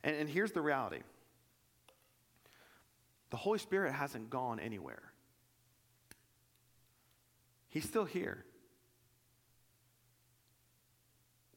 And, 0.03 0.15
and 0.15 0.29
here's 0.29 0.53
the 0.53 0.61
reality 0.61 1.01
the 3.29 3.37
Holy 3.37 3.59
Spirit 3.59 3.93
hasn't 3.93 4.29
gone 4.29 4.59
anywhere, 4.59 5.11
He's 7.69 7.85
still 7.85 8.05
here. 8.05 8.45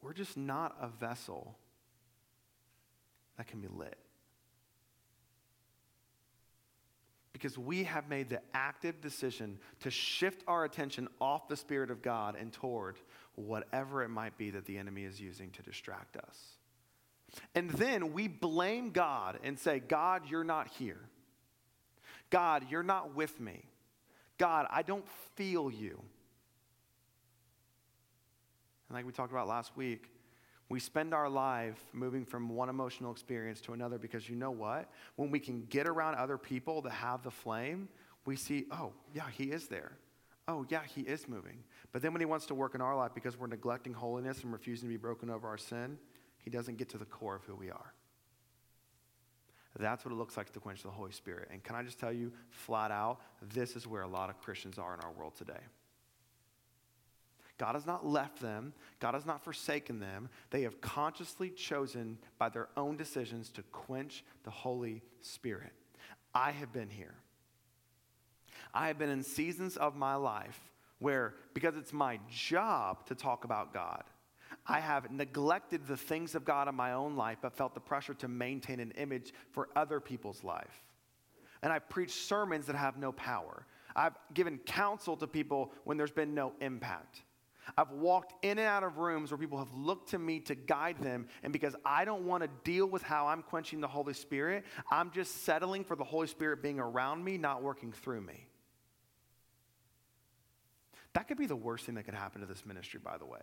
We're 0.01 0.13
just 0.13 0.35
not 0.35 0.75
a 0.81 0.87
vessel 0.87 1.55
that 3.37 3.47
can 3.47 3.61
be 3.61 3.67
lit. 3.67 3.97
Because 7.33 7.57
we 7.57 7.85
have 7.85 8.07
made 8.07 8.29
the 8.29 8.41
active 8.53 9.01
decision 9.01 9.57
to 9.79 9.89
shift 9.89 10.43
our 10.47 10.63
attention 10.63 11.07
off 11.19 11.47
the 11.47 11.55
Spirit 11.55 11.89
of 11.89 12.01
God 12.01 12.35
and 12.39 12.51
toward 12.51 12.97
whatever 13.35 14.03
it 14.03 14.09
might 14.09 14.37
be 14.37 14.51
that 14.51 14.65
the 14.65 14.77
enemy 14.77 15.05
is 15.05 15.19
using 15.19 15.49
to 15.51 15.63
distract 15.63 16.17
us. 16.17 16.37
And 17.55 17.69
then 17.71 18.13
we 18.13 18.27
blame 18.27 18.91
God 18.91 19.39
and 19.43 19.57
say, 19.57 19.79
God, 19.79 20.23
you're 20.29 20.43
not 20.43 20.67
here. 20.67 20.99
God, 22.31 22.65
you're 22.69 22.81
not 22.81 23.15
with 23.15 23.39
me. 23.39 23.63
God, 24.39 24.65
I 24.71 24.81
don't 24.81 25.07
feel 25.35 25.69
you. 25.69 26.01
And 28.89 28.95
like 28.95 29.05
we 29.05 29.11
talked 29.11 29.31
about 29.31 29.47
last 29.47 29.77
week, 29.77 30.09
we 30.67 30.79
spend 30.79 31.13
our 31.13 31.29
life 31.29 31.79
moving 31.93 32.25
from 32.25 32.49
one 32.49 32.69
emotional 32.69 33.11
experience 33.11 33.61
to 33.61 33.73
another 33.73 33.97
because 33.97 34.29
you 34.29 34.35
know 34.35 34.51
what? 34.51 34.89
When 35.17 35.29
we 35.29 35.39
can 35.39 35.65
get 35.69 35.85
around 35.85 36.15
other 36.15 36.37
people 36.37 36.81
that 36.81 36.93
have 36.93 37.23
the 37.23 37.31
flame, 37.31 37.89
we 38.25 38.35
see, 38.35 38.65
oh, 38.71 38.93
yeah, 39.13 39.29
he 39.31 39.45
is 39.45 39.67
there. 39.67 39.91
Oh, 40.47 40.65
yeah, 40.69 40.81
he 40.83 41.01
is 41.01 41.27
moving. 41.27 41.63
But 41.91 42.01
then 42.01 42.13
when 42.13 42.21
he 42.21 42.25
wants 42.25 42.45
to 42.47 42.55
work 42.55 42.73
in 42.73 42.81
our 42.81 42.95
life 42.95 43.11
because 43.13 43.37
we're 43.37 43.47
neglecting 43.47 43.93
holiness 43.93 44.43
and 44.43 44.51
refusing 44.51 44.87
to 44.87 44.93
be 44.93 44.97
broken 44.97 45.29
over 45.29 45.47
our 45.47 45.57
sin, 45.57 45.97
he 46.39 46.49
doesn't 46.49 46.77
get 46.77 46.89
to 46.89 46.97
the 46.97 47.05
core 47.05 47.35
of 47.35 47.43
who 47.43 47.55
we 47.55 47.69
are. 47.69 47.93
That's 49.79 50.03
what 50.03 50.11
it 50.11 50.17
looks 50.17 50.35
like 50.37 50.51
to 50.51 50.59
quench 50.59 50.83
the 50.83 50.89
Holy 50.89 51.11
Spirit. 51.11 51.49
And 51.51 51.63
can 51.63 51.75
I 51.75 51.83
just 51.83 51.99
tell 51.99 52.11
you, 52.11 52.31
flat 52.49 52.91
out, 52.91 53.19
this 53.53 53.75
is 53.75 53.87
where 53.87 54.01
a 54.01 54.07
lot 54.07 54.29
of 54.29 54.39
Christians 54.39 54.77
are 54.77 54.93
in 54.93 54.99
our 54.99 55.11
world 55.11 55.35
today. 55.37 55.61
God 57.57 57.75
has 57.75 57.85
not 57.85 58.05
left 58.05 58.41
them, 58.41 58.73
God 58.99 59.13
has 59.13 59.25
not 59.25 59.43
forsaken 59.43 59.99
them. 59.99 60.29
They 60.49 60.63
have 60.63 60.81
consciously 60.81 61.51
chosen 61.51 62.17
by 62.39 62.49
their 62.49 62.69
own 62.75 62.97
decisions 62.97 63.49
to 63.51 63.61
quench 63.71 64.23
the 64.43 64.49
Holy 64.49 65.03
Spirit. 65.21 65.71
I 66.33 66.51
have 66.51 66.73
been 66.73 66.89
here. 66.89 67.13
I 68.73 68.87
have 68.87 68.97
been 68.97 69.09
in 69.09 69.23
seasons 69.23 69.77
of 69.77 69.95
my 69.95 70.15
life 70.15 70.59
where, 70.99 71.35
because 71.53 71.75
it's 71.77 71.93
my 71.93 72.19
job 72.29 73.05
to 73.07 73.15
talk 73.15 73.43
about 73.43 73.73
God, 73.73 74.03
I 74.67 74.79
have 74.79 75.11
neglected 75.11 75.87
the 75.87 75.97
things 75.97 76.35
of 76.35 76.45
God 76.45 76.67
in 76.67 76.75
my 76.75 76.93
own 76.93 77.15
life, 77.15 77.39
but 77.41 77.53
felt 77.53 77.73
the 77.73 77.79
pressure 77.79 78.13
to 78.15 78.27
maintain 78.27 78.79
an 78.79 78.91
image 78.91 79.33
for 79.51 79.69
other 79.75 79.99
people's 79.99 80.43
life. 80.43 80.83
And 81.63 81.73
I 81.73 81.79
preach 81.79 82.11
sermons 82.11 82.67
that 82.67 82.75
have 82.75 82.97
no 82.97 83.11
power. 83.11 83.65
I've 83.95 84.15
given 84.33 84.57
counsel 84.59 85.17
to 85.17 85.27
people 85.27 85.73
when 85.83 85.97
there's 85.97 86.11
been 86.11 86.33
no 86.33 86.53
impact. 86.61 87.23
I've 87.77 87.91
walked 87.91 88.33
in 88.43 88.57
and 88.57 88.67
out 88.67 88.83
of 88.83 88.97
rooms 88.97 89.31
where 89.31 89.37
people 89.37 89.57
have 89.59 89.73
looked 89.73 90.09
to 90.09 90.19
me 90.19 90.39
to 90.41 90.55
guide 90.55 90.97
them, 90.99 91.27
and 91.43 91.53
because 91.53 91.75
I 91.85 92.05
don't 92.05 92.25
want 92.25 92.43
to 92.43 92.49
deal 92.63 92.87
with 92.87 93.03
how 93.03 93.27
I'm 93.27 93.43
quenching 93.43 93.81
the 93.81 93.87
Holy 93.87 94.13
Spirit, 94.13 94.65
I'm 94.89 95.11
just 95.11 95.43
settling 95.43 95.83
for 95.83 95.95
the 95.95 96.03
Holy 96.03 96.27
Spirit 96.27 96.63
being 96.63 96.79
around 96.79 97.23
me, 97.23 97.37
not 97.37 97.61
working 97.61 97.91
through 97.91 98.21
me. 98.21 98.47
That 101.13 101.27
could 101.27 101.37
be 101.37 101.45
the 101.45 101.55
worst 101.55 101.85
thing 101.85 101.95
that 101.95 102.03
could 102.03 102.13
happen 102.13 102.41
to 102.41 102.47
this 102.47 102.65
ministry, 102.65 102.99
by 103.03 103.17
the 103.17 103.25
way. 103.25 103.41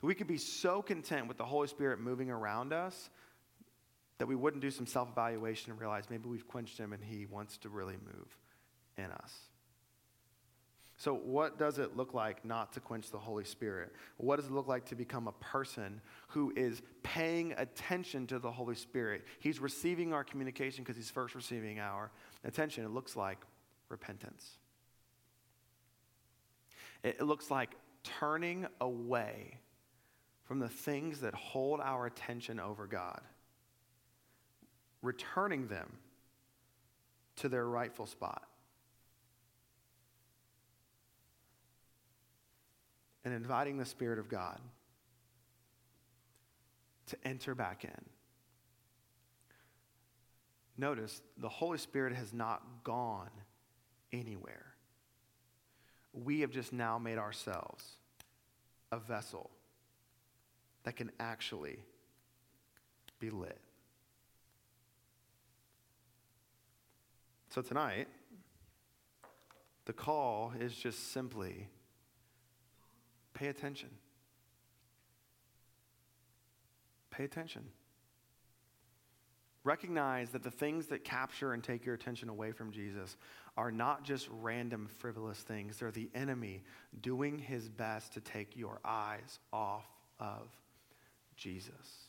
We 0.00 0.14
could 0.14 0.26
be 0.26 0.38
so 0.38 0.80
content 0.80 1.26
with 1.26 1.38
the 1.38 1.44
Holy 1.44 1.66
Spirit 1.66 2.00
moving 2.00 2.30
around 2.30 2.72
us 2.72 3.10
that 4.18 4.26
we 4.26 4.34
wouldn't 4.34 4.62
do 4.62 4.70
some 4.70 4.86
self 4.86 5.08
evaluation 5.10 5.72
and 5.72 5.80
realize 5.80 6.04
maybe 6.10 6.28
we've 6.28 6.46
quenched 6.46 6.78
him 6.78 6.92
and 6.92 7.02
he 7.02 7.26
wants 7.26 7.56
to 7.58 7.68
really 7.68 7.96
move 8.04 8.36
in 8.96 9.10
us. 9.10 9.32
So, 10.98 11.14
what 11.14 11.58
does 11.58 11.78
it 11.78 11.96
look 11.96 12.12
like 12.12 12.44
not 12.44 12.72
to 12.72 12.80
quench 12.80 13.10
the 13.12 13.18
Holy 13.18 13.44
Spirit? 13.44 13.92
What 14.16 14.36
does 14.36 14.46
it 14.46 14.52
look 14.52 14.66
like 14.66 14.84
to 14.86 14.96
become 14.96 15.28
a 15.28 15.32
person 15.32 16.00
who 16.26 16.52
is 16.56 16.82
paying 17.04 17.52
attention 17.56 18.26
to 18.26 18.40
the 18.40 18.50
Holy 18.50 18.74
Spirit? 18.74 19.24
He's 19.38 19.60
receiving 19.60 20.12
our 20.12 20.24
communication 20.24 20.82
because 20.82 20.96
he's 20.96 21.10
first 21.10 21.36
receiving 21.36 21.78
our 21.78 22.10
attention. 22.44 22.84
It 22.84 22.90
looks 22.90 23.14
like 23.14 23.38
repentance. 23.88 24.58
It 27.04 27.22
looks 27.24 27.48
like 27.48 27.76
turning 28.02 28.66
away 28.80 29.58
from 30.48 30.60
the 30.60 30.68
things 30.68 31.20
that 31.20 31.34
hold 31.34 31.78
our 31.78 32.06
attention 32.06 32.58
over 32.58 32.86
God, 32.86 33.20
returning 35.02 35.68
them 35.68 35.92
to 37.36 37.50
their 37.50 37.66
rightful 37.66 38.06
spot. 38.06 38.42
And 43.26 43.34
inviting 43.34 43.76
the 43.76 43.84
Spirit 43.84 44.18
of 44.18 44.30
God 44.30 44.58
to 47.08 47.16
enter 47.26 47.54
back 47.54 47.84
in. 47.84 48.04
Notice 50.78 51.20
the 51.36 51.50
Holy 51.50 51.76
Spirit 51.76 52.14
has 52.14 52.32
not 52.32 52.62
gone 52.84 53.28
anywhere. 54.14 54.64
We 56.14 56.40
have 56.40 56.50
just 56.50 56.72
now 56.72 56.98
made 56.98 57.18
ourselves 57.18 57.84
a 58.90 58.98
vessel 58.98 59.50
that 60.84 60.96
can 60.96 61.10
actually 61.18 61.78
be 63.20 63.30
lit. 63.30 63.58
So 67.50 67.62
tonight, 67.62 68.08
the 69.86 69.92
call 69.92 70.52
is 70.60 70.74
just 70.74 71.12
simply 71.12 71.68
pay 73.34 73.48
attention. 73.48 73.88
Pay 77.10 77.24
attention. 77.24 77.64
Recognize 79.64 80.30
that 80.30 80.42
the 80.42 80.50
things 80.50 80.86
that 80.86 81.04
capture 81.04 81.52
and 81.52 81.64
take 81.64 81.84
your 81.84 81.94
attention 81.94 82.28
away 82.28 82.52
from 82.52 82.70
Jesus 82.70 83.16
are 83.56 83.72
not 83.72 84.04
just 84.04 84.28
random 84.40 84.88
frivolous 84.98 85.38
things, 85.38 85.78
they're 85.78 85.90
the 85.90 86.08
enemy 86.14 86.62
doing 87.00 87.38
his 87.38 87.68
best 87.68 88.12
to 88.14 88.20
take 88.20 88.56
your 88.56 88.78
eyes 88.84 89.40
off 89.52 89.86
of 90.20 90.48
Jesus. 91.38 92.08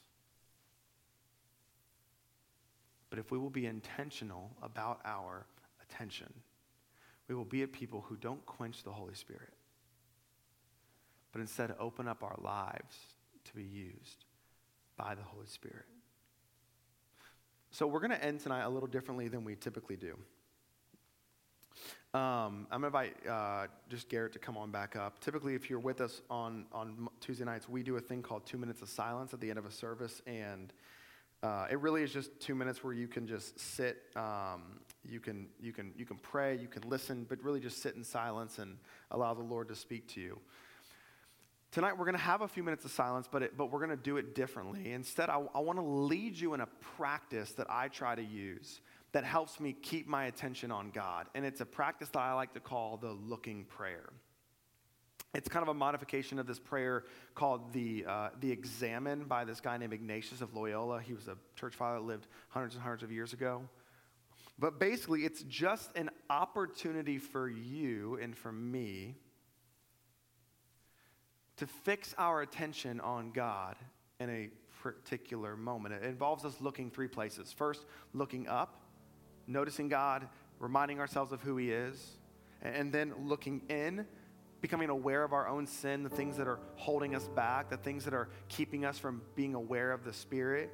But 3.10 3.20
if 3.20 3.32
we 3.32 3.38
will 3.38 3.50
be 3.50 3.66
intentional 3.66 4.52
about 4.62 5.00
our 5.06 5.46
attention, 5.84 6.32
we 7.28 7.36
will 7.36 7.46
be 7.46 7.64
a 7.64 7.68
people 7.68 8.04
who 8.08 8.18
don't 8.18 8.46
quench 8.46 8.84
the 8.84 8.92
Holy 8.92 9.14
Spirit, 9.14 9.54
but 11.32 11.40
instead 11.40 11.74
open 11.80 12.08
up 12.08 12.24
our 12.24 12.38
lives 12.42 12.96
to 13.46 13.56
be 13.56 13.64
used 13.64 14.26
by 14.98 15.16
the 15.16 15.22
Holy 15.22 15.48
Spirit. 15.48 15.86
So 17.72 17.88
we're 17.88 18.00
going 18.00 18.12
to 18.12 18.24
end 18.24 18.42
tonight 18.42 18.64
a 18.64 18.70
little 18.70 18.88
differently 18.88 19.28
than 19.28 19.44
we 19.44 19.56
typically 19.56 19.96
do. 19.96 20.18
Um, 22.14 22.66
I'm 22.72 22.82
going 22.82 22.92
to 22.92 22.98
invite 22.98 23.28
uh, 23.30 23.68
just 23.88 24.10
Garrett 24.10 24.34
to 24.34 24.40
come 24.40 24.58
on 24.58 24.72
back 24.72 24.96
up. 24.96 25.20
Typically, 25.20 25.54
if 25.54 25.70
you're 25.70 25.80
with 25.80 26.02
us 26.02 26.22
on, 26.30 26.66
on 26.72 27.08
Tuesday 27.20 27.46
nights, 27.46 27.70
we 27.70 27.84
do 27.84 27.98
a 27.98 28.02
thing 28.02 28.24
called 28.24 28.48
two 28.48 28.58
minutes 28.58 28.82
of 28.82 28.90
silence 28.90 29.32
at 29.32 29.40
the 29.40 29.50
end 29.50 29.60
of 29.60 29.66
a 29.66 29.72
service. 29.72 30.20
And 30.26 30.74
uh, 31.44 31.68
it 31.70 31.80
really 31.80 32.02
is 32.02 32.12
just 32.12 32.40
two 32.40 32.56
minutes 32.56 32.84
where 32.84 32.94
you 32.94 33.08
can 33.08 33.28
just 33.28 33.60
sit, 33.60 33.98
um, 34.16 34.80
you, 35.08 35.20
can, 35.20 35.48
you, 35.62 35.72
can, 35.72 35.94
you 35.96 36.06
can 36.06 36.18
pray, 36.18 36.58
you 36.58 36.68
can 36.68 36.82
listen, 36.90 37.28
but 37.30 37.44
really 37.44 37.60
just 37.60 37.82
sit 37.82 37.96
in 37.96 38.04
silence 38.04 38.58
and 38.58 38.78
allow 39.12 39.36
the 39.36 39.44
Lord 39.44 39.68
to 39.68 39.76
speak 39.76 40.08
to 40.16 40.20
you. 40.20 40.40
Tonight, 41.72 41.96
we're 41.96 42.06
going 42.06 42.18
to 42.18 42.24
have 42.24 42.42
a 42.42 42.48
few 42.48 42.64
minutes 42.64 42.86
of 42.86 42.92
silence, 42.92 43.30
but, 43.32 43.44
it, 43.44 43.56
but 43.56 43.72
we're 43.72 43.86
going 43.86 43.96
to 43.96 44.04
do 44.04 44.18
it 44.18 44.34
differently. 44.34 44.92
Instead, 44.92 45.30
I, 45.30 45.40
I 45.54 45.60
want 45.60 45.78
to 45.78 45.86
lead 45.86 46.40
you 46.40 46.56
in 46.56 46.62
a 46.62 46.68
practice 46.98 47.52
that 47.52 47.68
I 47.70 47.88
try 47.90 48.16
to 48.16 48.24
use 48.24 48.82
that 49.12 49.24
helps 49.24 49.60
me 49.60 49.74
keep 49.74 50.08
my 50.08 50.26
attention 50.26 50.72
on 50.72 50.92
God. 50.92 51.28
And 51.34 51.46
it's 51.46 51.62
a 51.62 51.66
practice 51.66 52.10
that 52.10 52.20
I 52.20 52.34
like 52.34 52.54
to 52.54 52.60
call 52.60 52.98
the 52.98 53.12
looking 53.12 53.66
prayer. 53.66 54.10
It's 55.36 55.48
kind 55.48 55.62
of 55.62 55.70
a 55.70 55.74
modification 55.74 56.40
of 56.40 56.48
this 56.48 56.60
prayer 56.60 57.04
called 57.36 57.72
the, 57.72 58.06
uh, 58.08 58.30
the 58.40 58.52
Examen 58.52 59.26
by 59.26 59.46
this 59.46 59.62
guy 59.62 59.78
named 59.78 59.94
Ignatius 59.94 60.42
of 60.42 60.56
Loyola. 60.56 61.02
He 61.02 61.14
was 61.14 61.28
a 61.28 61.38
church 61.56 61.76
father 61.76 62.00
that 62.00 62.06
lived 62.06 62.28
hundreds 62.50 62.74
and 62.74 62.82
hundreds 62.82 63.04
of 63.04 63.12
years 63.12 63.34
ago. 63.34 63.62
But 64.58 64.80
basically, 64.80 65.26
it's 65.26 65.44
just 65.44 65.96
an 65.96 66.10
opportunity 66.30 67.18
for 67.18 67.48
you 67.48 68.18
and 68.22 68.36
for 68.36 68.52
me 68.52 69.16
to 71.58 71.68
fix 71.68 72.16
our 72.18 72.42
attention 72.42 73.00
on 73.00 73.32
God 73.32 73.76
in 74.20 74.30
a 74.30 74.50
particular 74.82 75.56
moment. 75.56 75.94
It 75.94 76.04
involves 76.04 76.44
us 76.44 76.56
looking 76.60 76.90
three 76.90 77.08
places. 77.08 77.54
First, 77.54 77.86
looking 78.14 78.48
up, 78.48 78.82
noticing 79.50 79.90
God, 79.90 80.28
reminding 80.60 81.00
ourselves 81.00 81.32
of 81.32 81.42
who 81.42 81.58
He 81.58 81.72
is, 81.72 82.18
and 82.62 82.94
then 82.94 83.14
looking 83.26 83.62
in, 83.70 84.06
becoming 84.62 84.90
aware 84.90 85.24
of 85.24 85.34
our 85.34 85.48
own 85.48 85.66
sin, 85.66 86.04
the 86.04 86.10
things 86.10 86.38
that 86.38 86.48
are 86.48 86.60
holding 86.76 87.16
us 87.16 87.28
back, 87.30 87.70
the 87.70 87.78
things 87.78 88.06
that 88.06 88.14
are 88.14 88.30
keeping 88.48 88.86
us 88.86 88.98
from 88.98 89.22
being 89.36 89.56
aware 89.56 89.92
of 89.92 90.04
the 90.04 90.14
Spirit, 90.14 90.70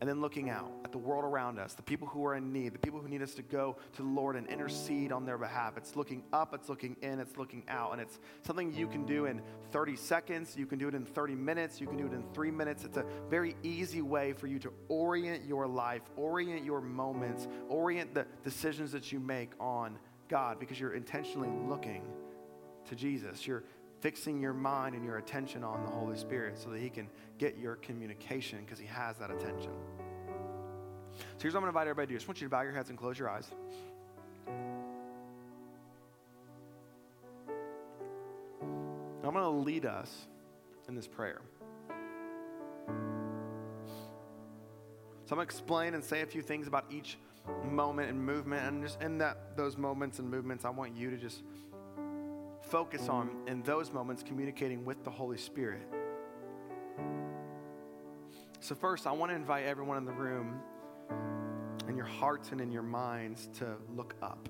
and 0.00 0.08
then 0.08 0.20
looking 0.20 0.48
out 0.48 0.70
at 0.84 0.92
the 0.92 0.98
world 0.98 1.24
around 1.24 1.58
us, 1.58 1.74
the 1.74 1.82
people 1.82 2.06
who 2.06 2.24
are 2.24 2.36
in 2.36 2.52
need, 2.52 2.72
the 2.72 2.78
people 2.78 3.00
who 3.00 3.08
need 3.08 3.22
us 3.22 3.34
to 3.34 3.42
go 3.42 3.76
to 3.94 4.02
the 4.02 4.08
Lord 4.08 4.36
and 4.36 4.46
intercede 4.46 5.10
on 5.10 5.24
their 5.24 5.38
behalf. 5.38 5.76
It's 5.76 5.96
looking 5.96 6.22
up, 6.32 6.54
it's 6.54 6.68
looking 6.68 6.96
in, 7.02 7.18
it's 7.18 7.36
looking 7.36 7.64
out. 7.68 7.92
And 7.92 8.00
it's 8.00 8.20
something 8.42 8.72
you 8.72 8.86
can 8.86 9.04
do 9.04 9.26
in 9.26 9.42
30 9.72 9.96
seconds, 9.96 10.56
you 10.56 10.66
can 10.66 10.78
do 10.78 10.88
it 10.88 10.94
in 10.94 11.04
30 11.04 11.34
minutes, 11.34 11.80
you 11.80 11.86
can 11.86 11.96
do 11.96 12.06
it 12.06 12.12
in 12.12 12.24
three 12.32 12.50
minutes. 12.50 12.84
It's 12.84 12.96
a 12.96 13.04
very 13.28 13.56
easy 13.62 14.02
way 14.02 14.32
for 14.32 14.46
you 14.46 14.58
to 14.60 14.72
orient 14.88 15.44
your 15.44 15.66
life, 15.66 16.02
orient 16.16 16.64
your 16.64 16.80
moments, 16.80 17.48
orient 17.68 18.14
the 18.14 18.26
decisions 18.44 18.92
that 18.92 19.10
you 19.10 19.18
make 19.18 19.50
on 19.58 19.98
God 20.28 20.60
because 20.60 20.78
you're 20.78 20.94
intentionally 20.94 21.50
looking 21.68 22.02
to 22.88 22.94
Jesus. 22.94 23.46
You're 23.46 23.64
fixing 24.00 24.40
your 24.40 24.52
mind 24.52 24.94
and 24.94 25.04
your 25.04 25.18
attention 25.18 25.64
on 25.64 25.82
the 25.84 25.90
Holy 25.90 26.16
Spirit 26.16 26.58
so 26.58 26.70
that 26.70 26.80
He 26.80 26.90
can 26.90 27.08
get 27.38 27.58
your 27.58 27.76
communication 27.76 28.60
because 28.64 28.78
He 28.78 28.86
has 28.86 29.16
that 29.18 29.30
attention. 29.30 29.72
So 31.18 31.42
here's 31.42 31.54
what 31.54 31.58
I'm 31.58 31.62
going 31.62 31.72
to 31.72 31.78
invite 31.78 31.88
everybody 31.88 32.06
to 32.06 32.12
do. 32.12 32.14
I 32.14 32.18
just 32.18 32.28
want 32.28 32.40
you 32.40 32.46
to 32.46 32.50
bow 32.50 32.62
your 32.62 32.72
heads 32.72 32.90
and 32.90 32.98
close 32.98 33.18
your 33.18 33.28
eyes. 33.28 33.50
I'm 39.24 39.34
going 39.34 39.44
to 39.44 39.50
lead 39.50 39.84
us 39.84 40.26
in 40.88 40.94
this 40.94 41.06
prayer. 41.06 41.42
So 45.26 45.34
I'm 45.34 45.36
going 45.36 45.46
to 45.46 45.52
explain 45.52 45.92
and 45.92 46.02
say 46.02 46.22
a 46.22 46.26
few 46.26 46.40
things 46.40 46.66
about 46.66 46.86
each 46.90 47.18
moment 47.62 48.08
and 48.08 48.24
movement. 48.24 48.66
And 48.66 48.82
just 48.82 49.02
in 49.02 49.18
that 49.18 49.56
those 49.56 49.76
moments 49.76 50.18
and 50.18 50.30
movements, 50.30 50.64
I 50.64 50.70
want 50.70 50.96
you 50.96 51.10
to 51.10 51.18
just 51.18 51.42
focus 52.68 53.08
on 53.08 53.30
in 53.46 53.62
those 53.62 53.92
moments 53.92 54.22
communicating 54.22 54.84
with 54.84 55.02
the 55.04 55.10
Holy 55.10 55.38
Spirit. 55.38 55.88
So, 58.60 58.74
first, 58.74 59.06
I 59.06 59.12
want 59.12 59.30
to 59.30 59.36
invite 59.36 59.64
everyone 59.64 59.96
in 59.96 60.04
the 60.04 60.12
room, 60.12 60.60
in 61.88 61.96
your 61.96 62.06
hearts 62.06 62.52
and 62.52 62.60
in 62.60 62.70
your 62.70 62.82
minds, 62.82 63.48
to 63.58 63.76
look 63.94 64.14
up. 64.20 64.48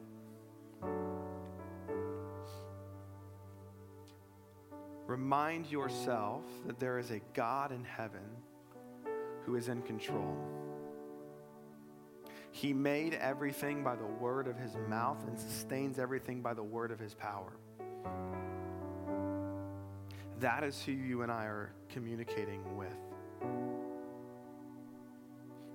Remind 5.07 5.71
yourself 5.71 6.43
that 6.67 6.79
there 6.79 6.99
is 6.99 7.11
a 7.11 7.21
God 7.35 7.73
in 7.73 7.85
heaven 7.85 8.25
who 9.45 9.57
is 9.57 9.69
in 9.69 9.83
control. 9.83 10.37
He 12.51 12.73
made 12.73 13.15
everything 13.15 13.85
by 13.85 13.97
the 13.97 14.07
word 14.07 14.49
of 14.49 14.57
his 14.59 14.77
mouth 14.89 15.25
and 15.27 15.39
sustains 15.39 15.99
everything 15.99 16.43
by 16.43 16.55
the 16.55 16.63
word 16.63 16.91
of 16.91 16.99
his 16.99 17.15
power. 17.15 17.53
That 20.41 20.63
is 20.63 20.81
who 20.83 20.93
you 20.93 21.23
and 21.23 21.33
I 21.33 21.45
are 21.47 21.73
communicating 21.89 22.77
with. 22.77 22.89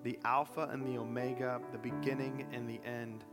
The 0.04 0.20
Alpha 0.24 0.70
and 0.72 0.86
the 0.86 1.00
Omega, 1.00 1.60
the 1.72 1.78
beginning 1.78 2.48
and 2.54 2.70
the 2.70 2.80
end. 2.86 3.24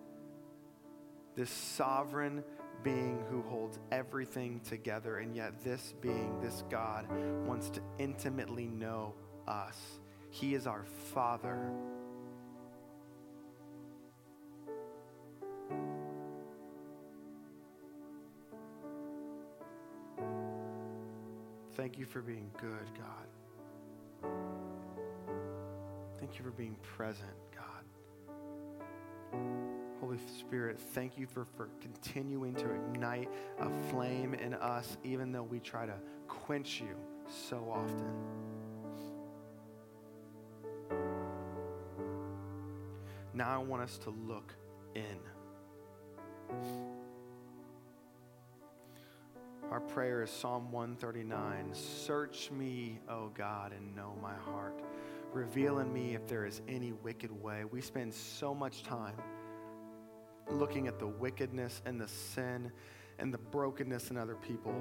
This 1.37 1.51
sovereign 1.51 2.43
being 2.83 3.23
who 3.31 3.43
holds 3.43 3.79
everything 3.93 4.61
together, 4.61 5.19
and 5.19 5.37
yet 5.37 5.63
this 5.63 5.95
being, 6.01 6.41
this 6.41 6.65
God, 6.71 7.07
wants 7.47 7.71
to 7.71 7.81
intimately 7.99 8.67
know 8.67 9.15
us. 9.47 9.79
He 10.31 10.55
is 10.55 10.67
our 10.67 10.85
Father. 11.13 11.71
Thank 21.81 21.99
you 21.99 22.05
for 22.05 22.21
being 22.21 22.51
good, 22.61 22.91
God. 22.95 24.31
Thank 26.19 26.37
you 26.37 26.45
for 26.45 26.51
being 26.51 26.77
present, 26.83 27.33
God. 27.57 29.41
Holy 29.99 30.19
Spirit, 30.39 30.79
thank 30.79 31.17
you 31.17 31.27
for, 31.27 31.47
for 31.57 31.71
continuing 31.81 32.55
to 32.57 32.71
ignite 32.71 33.31
a 33.59 33.71
flame 33.89 34.35
in 34.35 34.53
us, 34.53 34.99
even 35.05 35.33
though 35.33 35.43
we 35.43 35.59
try 35.59 35.87
to 35.87 35.95
quench 36.29 36.83
you 36.83 36.95
so 37.49 37.73
often. 37.73 38.13
Now 43.33 43.55
I 43.55 43.57
want 43.57 43.83
us 43.83 43.97
to 44.05 44.11
look 44.11 44.53
in. 44.95 45.19
Our 49.71 49.79
prayer 49.79 50.25
is 50.25 50.31
Psalm 50.31 50.73
139 50.73 51.71
Search 51.73 52.51
me, 52.51 52.99
O 53.09 53.29
God, 53.29 53.73
and 53.73 53.95
know 53.95 54.17
my 54.21 54.35
heart. 54.35 54.83
Reveal 55.33 55.79
in 55.79 55.93
me 55.93 56.17
if 56.17 56.27
there 56.27 56.45
is 56.45 56.61
any 56.67 56.91
wicked 56.91 57.31
way. 57.31 57.63
We 57.65 57.81
spend 57.81 58.13
so 58.13 58.53
much 58.53 58.83
time 58.83 59.15
looking 60.51 60.89
at 60.89 60.99
the 60.99 61.07
wickedness 61.07 61.83
and 61.87 62.01
the 62.01 62.09
sin 62.09 62.73
and 63.21 63.33
the 63.33 63.39
brokenness 63.39 64.11
in 64.11 64.17
other 64.17 64.35
people 64.35 64.75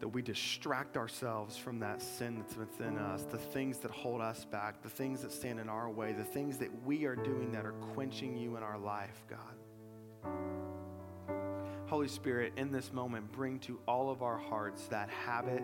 that 0.00 0.08
we 0.08 0.22
distract 0.22 0.96
ourselves 0.96 1.54
from 1.54 1.78
that 1.80 2.00
sin 2.00 2.38
that's 2.38 2.56
within 2.56 2.96
us, 2.96 3.24
the 3.24 3.36
things 3.36 3.78
that 3.78 3.90
hold 3.90 4.22
us 4.22 4.46
back, 4.46 4.82
the 4.82 4.88
things 4.88 5.20
that 5.20 5.30
stand 5.30 5.60
in 5.60 5.68
our 5.68 5.90
way, 5.90 6.12
the 6.12 6.24
things 6.24 6.56
that 6.56 6.70
we 6.86 7.04
are 7.04 7.16
doing 7.16 7.52
that 7.52 7.66
are 7.66 7.74
quenching 7.94 8.34
you 8.34 8.56
in 8.56 8.62
our 8.62 8.78
life, 8.78 9.24
God. 9.28 10.32
Holy 11.92 12.08
Spirit, 12.08 12.54
in 12.56 12.72
this 12.72 12.90
moment, 12.90 13.30
bring 13.32 13.58
to 13.58 13.78
all 13.86 14.08
of 14.08 14.22
our 14.22 14.38
hearts 14.38 14.86
that 14.86 15.10
habit, 15.10 15.62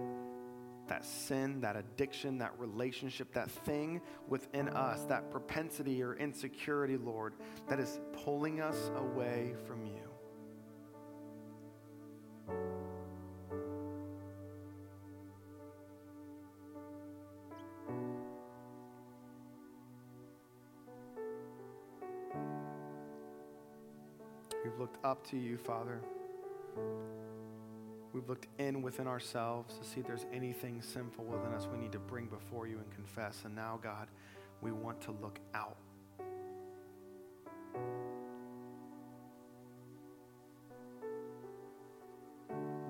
that 0.87 1.03
sin, 1.03 1.59
that 1.63 1.75
addiction, 1.75 2.37
that 2.37 2.53
relationship, 2.59 3.33
that 3.33 3.51
thing 3.51 3.99
within 4.29 4.69
us, 4.69 5.05
that 5.05 5.31
propensity 5.31 6.03
or 6.03 6.17
insecurity, 6.17 6.99
Lord, 6.99 7.33
that 7.71 7.81
is 7.81 7.99
pulling 8.13 8.61
us 8.61 8.91
away 8.99 9.55
from 9.67 9.87
you. 9.87 9.95
We've 24.63 24.79
looked 24.79 25.03
up 25.03 25.27
to 25.29 25.39
you, 25.39 25.57
Father. 25.57 26.03
We've 28.13 28.29
looked 28.29 28.49
in 28.59 28.83
within 28.83 29.07
ourselves 29.07 29.79
to 29.79 29.85
see 29.85 30.01
if 30.01 30.07
there's 30.07 30.27
anything 30.33 30.83
sinful 30.83 31.25
within 31.25 31.53
us 31.53 31.69
we 31.71 31.79
need 31.79 31.93
to 31.93 31.99
bring 31.99 32.27
before 32.27 32.67
you 32.67 32.79
and 32.79 32.91
confess. 32.91 33.43
And 33.45 33.55
now, 33.55 33.79
God, 33.83 34.09
we 34.61 34.73
want 34.73 35.01
to 35.03 35.13
look 35.23 35.39
out. 35.55 35.77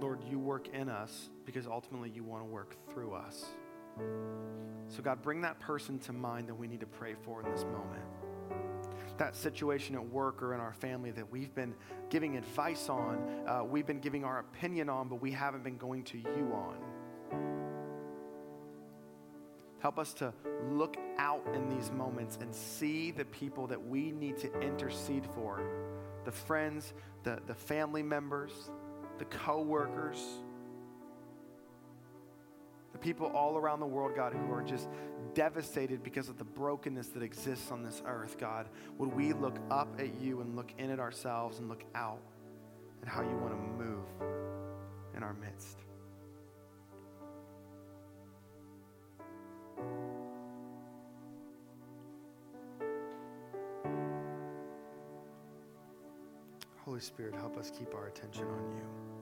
Lord, 0.01 0.23
you 0.31 0.39
work 0.39 0.69
in 0.69 0.89
us 0.89 1.29
because 1.45 1.67
ultimately 1.67 2.11
you 2.11 2.23
want 2.23 2.43
to 2.43 2.49
work 2.49 2.77
through 2.89 3.13
us. 3.13 3.45
So, 4.89 5.03
God, 5.03 5.21
bring 5.23 5.43
that 5.43 5.59
person 5.59 5.99
to 6.01 6.13
mind 6.13 6.49
that 6.49 6.55
we 6.55 6.69
need 6.69 6.81
to 6.81 6.87
pray 6.87 7.15
for 7.25 7.43
in 7.43 7.51
this 7.51 7.65
moment 7.65 8.05
that 9.19 9.37
situation 9.37 9.95
at 9.95 10.05
work 10.05 10.43
or 10.43 10.55
in 10.55 10.61
our 10.61 10.73
family 10.73 11.11
that 11.11 11.31
we've 11.31 11.55
been 11.55 11.75
giving 12.11 12.37
advice 12.37 12.89
on, 12.89 13.19
uh, 13.47 13.63
we've 13.65 13.87
been 13.87 14.01
giving 14.01 14.25
our 14.25 14.41
opinion 14.41 14.89
on, 14.89 15.09
but 15.09 15.21
we 15.21 15.31
haven't 15.31 15.65
been 15.65 15.77
going 15.77 16.03
to 16.05 16.19
you 16.19 16.53
on. 16.55 16.77
Help 19.81 19.99
us 19.99 20.13
to 20.15 20.33
look 20.71 20.97
out 21.19 21.43
in 21.55 21.69
these 21.69 21.91
moments 21.93 22.39
and 22.41 22.53
see 22.53 23.13
the 23.13 23.25
people 23.27 23.67
that 23.69 23.81
we 23.81 24.11
need 24.11 24.37
to 24.39 24.53
intercede 24.61 25.25
for 25.35 25.63
the 26.25 26.33
friends, 26.33 26.93
the, 27.23 27.39
the 27.47 27.55
family 27.55 28.03
members, 28.03 28.71
the 29.19 29.25
co 29.27 29.61
workers, 29.61 30.19
the 32.99 33.05
people 33.05 33.27
all 33.29 33.57
around 33.57 33.81
the 33.81 33.87
world, 33.87 34.13
God, 34.15 34.33
who 34.33 34.53
are 34.53 34.63
just 34.63 34.89
devastated 35.35 36.03
because 36.03 36.29
of 36.29 36.39
the 36.39 36.45
brokenness 36.45 37.09
that 37.09 37.23
exists 37.23 37.71
on 37.71 37.83
this 37.83 38.03
earth, 38.07 38.37
God, 38.39 38.69
would 38.99 39.13
we 39.13 39.33
look 39.33 39.59
up 39.71 39.89
at 39.99 40.21
you 40.21 40.41
and 40.41 40.57
look 40.57 40.73
in 40.79 40.91
at 40.91 40.99
ourselves 40.99 41.59
and 41.59 41.69
look 41.69 41.85
out 41.95 42.21
at 43.03 43.09
how 43.09 43.23
you 43.23 43.37
want 43.37 43.53
to 43.53 43.85
move 43.85 44.07
in 45.17 45.23
our 45.23 45.35
midst? 45.35 45.79
Holy 56.85 57.01
Spirit, 57.01 57.35
help 57.35 57.57
us 57.59 57.71
keep 57.79 57.95
our 57.95 58.09
attention 58.09 58.45
on 58.45 58.73
you. 58.73 59.18